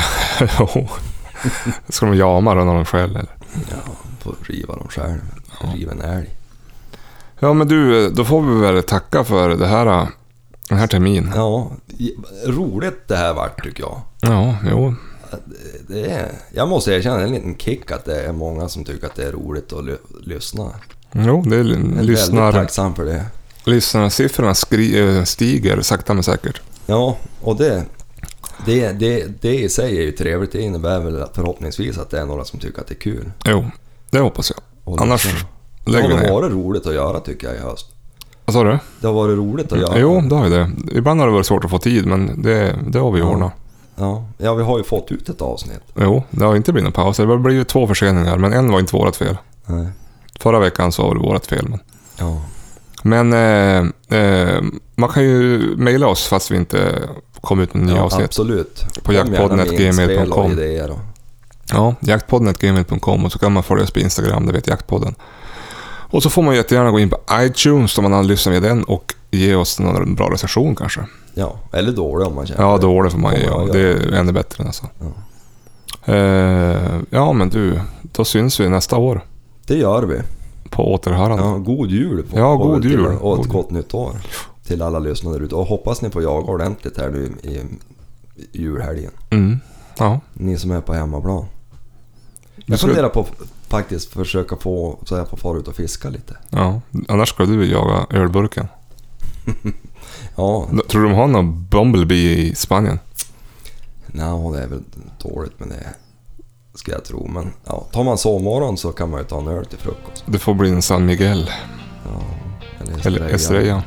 Jo. 0.59 0.89
Ska 1.89 2.07
de 2.07 2.15
jama 2.17 2.55
då 2.55 2.65
när 2.65 2.75
de 2.75 2.85
skäller? 2.85 3.19
eller? 3.21 3.37
Ja, 3.71 3.93
får 4.21 4.35
riva 4.43 4.77
dem 4.77 4.89
själv. 4.89 5.21
Riva 5.75 5.93
en 5.93 6.01
älg. 6.01 6.31
Ja, 7.39 7.53
men 7.53 7.69
du, 7.69 8.11
då 8.11 8.25
får 8.25 8.43
vi 8.43 8.61
väl 8.61 8.83
tacka 8.83 9.25
för 9.25 9.49
det 9.49 9.67
här, 9.67 10.07
den 10.69 10.79
här 10.79 10.87
terminen. 10.87 11.33
Ja, 11.35 11.71
roligt 12.47 13.09
det 13.09 13.17
här 13.17 13.35
vart 13.35 13.65
tycker 13.65 13.83
jag. 13.83 14.01
Ja, 14.21 14.57
jo. 14.71 14.95
Det 15.89 16.11
är, 16.11 16.33
jag 16.55 16.69
måste 16.69 16.93
erkänna, 16.93 17.17
det 17.17 17.23
en 17.25 17.33
liten 17.33 17.57
kick 17.57 17.91
att 17.91 18.05
det 18.05 18.23
är 18.23 18.33
många 18.33 18.69
som 18.69 18.85
tycker 18.85 19.07
att 19.07 19.15
det 19.15 19.25
är 19.25 19.33
roligt 19.33 19.73
att 19.73 19.85
ly- 19.85 19.97
lyssna. 20.27 20.71
Jo, 21.13 21.43
det 21.47 21.57
är 21.57 21.59
Jag 21.59 21.71
är 21.71 22.07
väldigt 22.07 22.55
tacksam 22.55 22.95
för 22.95 23.05
det. 23.05 23.25
lyssnarsiffrorna 23.65 24.55
skri, 24.55 25.17
eh, 25.17 25.25
stiger 25.25 25.81
sakta 25.81 26.15
men 26.15 26.23
säkert. 26.23 26.61
Ja, 26.87 27.17
och 27.41 27.57
det, 27.57 27.85
det, 28.67 28.93
det, 28.93 29.43
det 29.43 29.55
i 29.61 29.69
sig 29.69 29.99
är 29.99 30.03
ju 30.03 30.13
trevligt. 30.13 30.53
Det 30.53 30.61
innebär 30.63 31.01
väl 31.01 31.25
förhoppningsvis 31.35 31.99
att 31.99 32.11
det 32.11 32.21
är 32.21 32.27
några 32.27 32.45
som 32.45 32.59
tycker 32.59 32.81
att 32.81 32.87
det 32.87 32.95
är 32.95 32.99
kul. 33.01 33.33
Jo, 33.45 33.65
det 34.11 34.19
hoppas 34.19 34.51
jag. 34.57 34.61
Och 34.95 35.01
Annars. 35.03 35.45
Det 35.85 35.91
lägger 35.91 36.09
vi 36.09 36.15
har 36.15 36.21
ner. 36.23 36.31
varit 36.33 36.53
roligt 36.53 36.87
att 36.87 36.95
göra 36.95 37.21
tycker 37.21 37.47
jag 37.47 37.57
i 37.57 37.61
höst. 37.61 37.87
Vad 38.45 38.55
sa 38.55 38.65
du? 38.65 38.79
Det 39.01 39.07
har 39.07 39.15
varit 39.15 39.37
roligt 39.39 39.73
att 39.73 39.79
göra. 39.81 39.99
Jo, 39.99 40.21
det 40.21 40.35
har 40.35 40.45
ju 40.45 40.51
det. 40.51 40.71
Ibland 40.93 41.21
har 41.21 41.27
det 41.27 41.33
varit 41.33 41.47
svårt 41.47 41.65
att 41.65 41.71
få 41.71 41.79
tid, 41.79 42.07
men 42.07 42.43
det, 42.43 42.77
det 42.87 42.99
har 42.99 43.11
vi 43.13 43.21
Ja. 43.21 43.27
ordnat. 43.27 43.53
Ja, 43.97 44.25
ja, 44.39 44.55
vi 44.55 44.63
har 44.63 44.79
ju 44.79 44.85
fått 44.85 45.13
ut 45.13 45.29
ett 45.29 45.43
avsnitt. 45.43 45.81
Jo, 45.95 46.25
det 46.31 46.45
har 46.45 46.57
inte 46.57 46.73
blivit 46.73 46.85
någon 46.85 47.05
paus. 47.05 47.17
Det 47.17 47.25
har 47.27 47.37
blivit 47.39 47.69
två 47.69 47.87
förseningar, 47.87 48.37
men 48.39 48.53
en 48.53 48.73
var 48.73 48.81
inte 48.81 48.97
vårt 48.97 49.17
fel. 49.17 49.37
Nej. 49.67 49.87
Förra 50.41 50.59
veckan 50.59 50.93
så 50.93 51.03
var 51.03 51.15
det 51.15 51.21
vårt 51.21 51.47
fel. 51.47 51.69
Men, 51.69 51.79
Ja, 52.19 52.41
men 53.03 53.33
eh, 53.33 54.19
eh, 54.21 54.63
man 54.95 55.09
kan 55.11 55.23
ju 55.23 55.59
mejla 55.77 56.07
oss 56.09 56.27
fast 56.27 56.51
vi 56.51 56.57
inte 56.57 56.99
kom 57.41 57.61
ut 57.61 57.75
med 57.75 57.87
nya 57.87 57.97
ja 57.97 58.03
avsnitt. 58.03 58.25
absolut. 58.25 58.85
På 59.03 59.13
jaktpodden@gmail.com. 59.13 60.59
Ja, 61.73 61.95
jaktpodden.gmail.com 62.01 63.25
och 63.25 63.33
så 63.33 63.39
kan 63.39 63.53
man 63.53 63.63
följa 63.63 63.85
oss 63.85 63.91
på 63.91 63.99
Instagram, 64.01 64.47
det 64.47 64.53
vet 64.53 64.67
Jaktpodden. 64.67 65.15
Och 66.13 66.23
så 66.23 66.31
får 66.31 66.43
man 66.43 66.55
jättegärna 66.57 66.91
gå 66.91 67.01
in 67.01 67.11
på 67.11 67.19
iTunes 67.33 67.99
om 67.99 68.11
man 68.11 68.27
lyssnat 68.27 68.53
med 68.53 68.63
den 68.63 68.85
och 68.85 69.15
ge 69.31 69.55
oss 69.55 69.81
någon 69.81 70.15
bra 70.15 70.31
recension 70.33 70.77
kanske. 70.77 71.01
Ja, 71.35 71.57
eller 71.73 71.93
dålig 71.93 72.27
om 72.29 72.35
man 72.35 72.47
känner 72.47 72.63
Ja, 72.63 72.77
det. 72.77 72.83
då 72.83 73.03
det 73.03 73.11
får 73.11 73.19
man 73.19 73.35
ge. 73.35 73.45
Ja, 73.45 73.69
det 73.73 73.81
är 73.81 74.13
ännu 74.13 74.33
bättre 74.33 74.65
nästan. 74.65 74.89
Eh, 76.05 77.01
ja, 77.11 77.33
men 77.33 77.49
du, 77.49 77.81
då 78.03 78.25
syns 78.25 78.61
vi 78.61 78.69
nästa 78.69 78.97
år 78.97 79.21
Det 79.67 79.75
gör 79.77 80.03
vi. 80.03 80.21
på 80.71 80.93
återhörande. 80.95 81.45
Ja, 81.45 81.57
god 81.57 81.91
jul 81.91 82.23
på, 82.31 82.39
Ja, 82.39 82.55
god 82.57 82.83
till- 82.83 82.91
jul. 82.91 83.07
och 83.07 83.37
God 83.37 83.41
ett 83.47 83.53
gott 83.53 83.71
nytt 83.71 83.95
år. 83.95 84.13
Till 84.67 84.83
alla 84.83 84.99
lyssnare 84.99 85.37
ute. 85.45 85.55
Och 85.55 85.67
hoppas 85.67 86.03
ni 86.03 86.11
får 86.11 86.23
jaga 86.23 86.47
ordentligt 86.53 86.97
här 86.99 87.11
nu 87.11 87.33
i 87.43 87.61
julhelgen. 88.59 89.11
Mm. 89.31 89.59
Ja, 89.99 90.21
Ni 90.33 90.57
som 90.59 90.71
är 90.71 90.81
på 90.81 90.95
hemmaplan. 90.95 91.45
Jag 92.67 92.81
funderar 92.81 93.09
på 93.09 93.27
faktiskt 93.77 94.13
försöka 94.13 94.57
få 94.57 94.99
så 95.05 95.15
jag 95.17 95.29
får 95.29 95.37
fara 95.37 95.59
ut 95.59 95.69
och 95.69 95.75
fiska 95.77 96.09
lite. 96.09 96.37
ja. 96.51 96.81
Annars 97.09 97.29
ska 97.29 97.45
du 97.45 97.65
jaga 97.67 98.07
ölburken. 98.11 98.69
Ja, 100.37 100.69
Tror 100.89 101.03
du 101.03 101.09
de 101.09 101.15
har 101.15 101.27
någon 101.27 101.65
Bumblebee 101.69 102.33
i 102.37 102.55
Spanien? 102.55 102.99
Nja, 104.07 104.25
det 104.53 104.63
är 104.63 104.67
väl 104.67 104.83
dåligt 105.23 105.61
med 105.61 105.69
det. 105.69 105.87
Ska 106.75 106.93
jag 106.93 107.05
tro. 107.05 107.29
Men 107.29 107.53
ja, 107.65 107.87
tar 107.93 108.05
man 108.05 108.19
sovmorgon 108.19 108.77
så 108.77 108.93
kan 108.93 109.11
man 109.11 109.21
ju 109.21 109.27
ta 109.27 109.39
en 109.39 109.49
öl 109.49 109.67
till 109.67 109.79
frukost. 109.79 110.25
Det 110.27 110.39
får 110.39 110.55
bli 110.55 110.71
en 110.71 110.83
San 110.83 111.07
Miguel. 111.07 111.51
Ja, 112.05 112.21
eller 112.81 113.07
Eller 113.07 113.29
Estrella. 113.35 113.83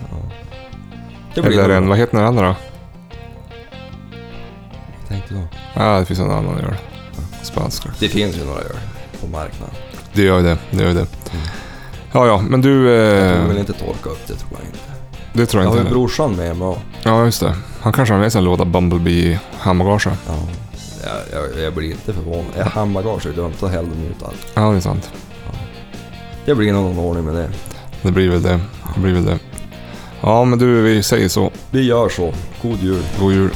Ja. 1.35 1.41
Eller 1.43 1.69
en, 1.69 1.87
vad 1.89 1.97
heter 1.97 2.17
den 2.17 2.25
andra 2.27 2.47
då? 2.47 2.55
Jag 4.99 5.07
tänkte 5.07 5.33
då. 5.33 5.41
Ja, 5.75 5.99
det 5.99 6.05
finns 6.05 6.19
en 6.19 6.31
annan 6.31 6.57
öl. 6.57 6.75
Spanska. 7.43 7.89
Det 7.99 8.07
finns 8.09 8.35
ju 8.37 8.45
några 8.45 8.61
öl 8.61 8.77
på 9.25 9.31
marknaden. 9.31 9.75
Det 10.13 10.21
gör 10.21 10.37
ju 10.37 10.43
det. 10.43 10.57
Det 10.71 10.77
gör 10.81 10.87
ju 10.87 10.93
det. 10.93 10.99
Mm. 11.33 11.45
Ja, 12.11 12.27
ja, 12.27 12.41
men 12.49 12.61
du... 12.61 12.89
Jag 12.89 13.27
Eh, 13.27 13.33
kommer 13.33 13.47
väl 13.47 13.57
inte 13.57 13.73
torka 13.73 14.09
upp 14.09 14.27
det 14.27 14.33
tror 14.35 14.51
jag 14.51 14.65
inte. 14.65 14.79
det 15.33 15.45
tror 15.45 15.63
Jag 15.63 15.67
jag 15.67 15.71
har 15.71 15.77
inte 15.77 15.87
ju 15.89 15.93
heller. 15.93 15.99
brorsan 15.99 16.35
med 16.35 16.57
mig 16.57 16.67
och, 16.67 16.77
Ja, 17.03 17.25
just 17.25 17.39
det. 17.39 17.55
Han 17.81 17.93
kanske 17.93 18.13
har 18.13 18.21
med 18.21 18.31
sig 18.31 18.39
en 18.39 18.45
låda 18.45 18.65
Bumblebee 18.65 19.13
i 19.13 19.39
handbagaget. 19.59 20.19
ja, 20.27 20.33
jag, 21.03 21.41
jag, 21.53 21.63
jag 21.63 21.73
blir 21.73 21.91
inte 21.91 22.13
förvånad. 22.13 22.45
Är 22.55 22.63
handbagage 22.63 23.25
är 23.25 23.31
dumt, 23.33 23.53
då 23.59 23.67
häller 23.67 23.89
de 23.89 24.07
ut 24.07 24.23
allt. 24.23 24.47
Ja, 24.53 24.61
det 24.71 24.77
är 24.77 24.81
sant. 24.81 25.11
Det 26.45 26.55
blir 26.55 26.73
någon 26.73 26.99
ordning 26.99 27.23
med 27.25 27.35
det. 27.35 27.49
Det 28.01 28.11
blir 28.11 28.29
väl 28.29 28.41
det. 28.41 28.59
Det 28.95 28.99
blir 29.01 29.13
väl 29.13 29.25
det. 29.25 29.39
Ja, 30.21 30.45
men 30.45 30.59
du, 30.59 30.81
vi 30.81 31.03
säger 31.03 31.29
så. 31.29 31.51
Vi 31.71 31.81
gör 31.85 32.09
så. 32.09 32.33
God 32.61 32.79
jul. 32.79 33.03
God 33.19 33.33
jul. 33.33 33.51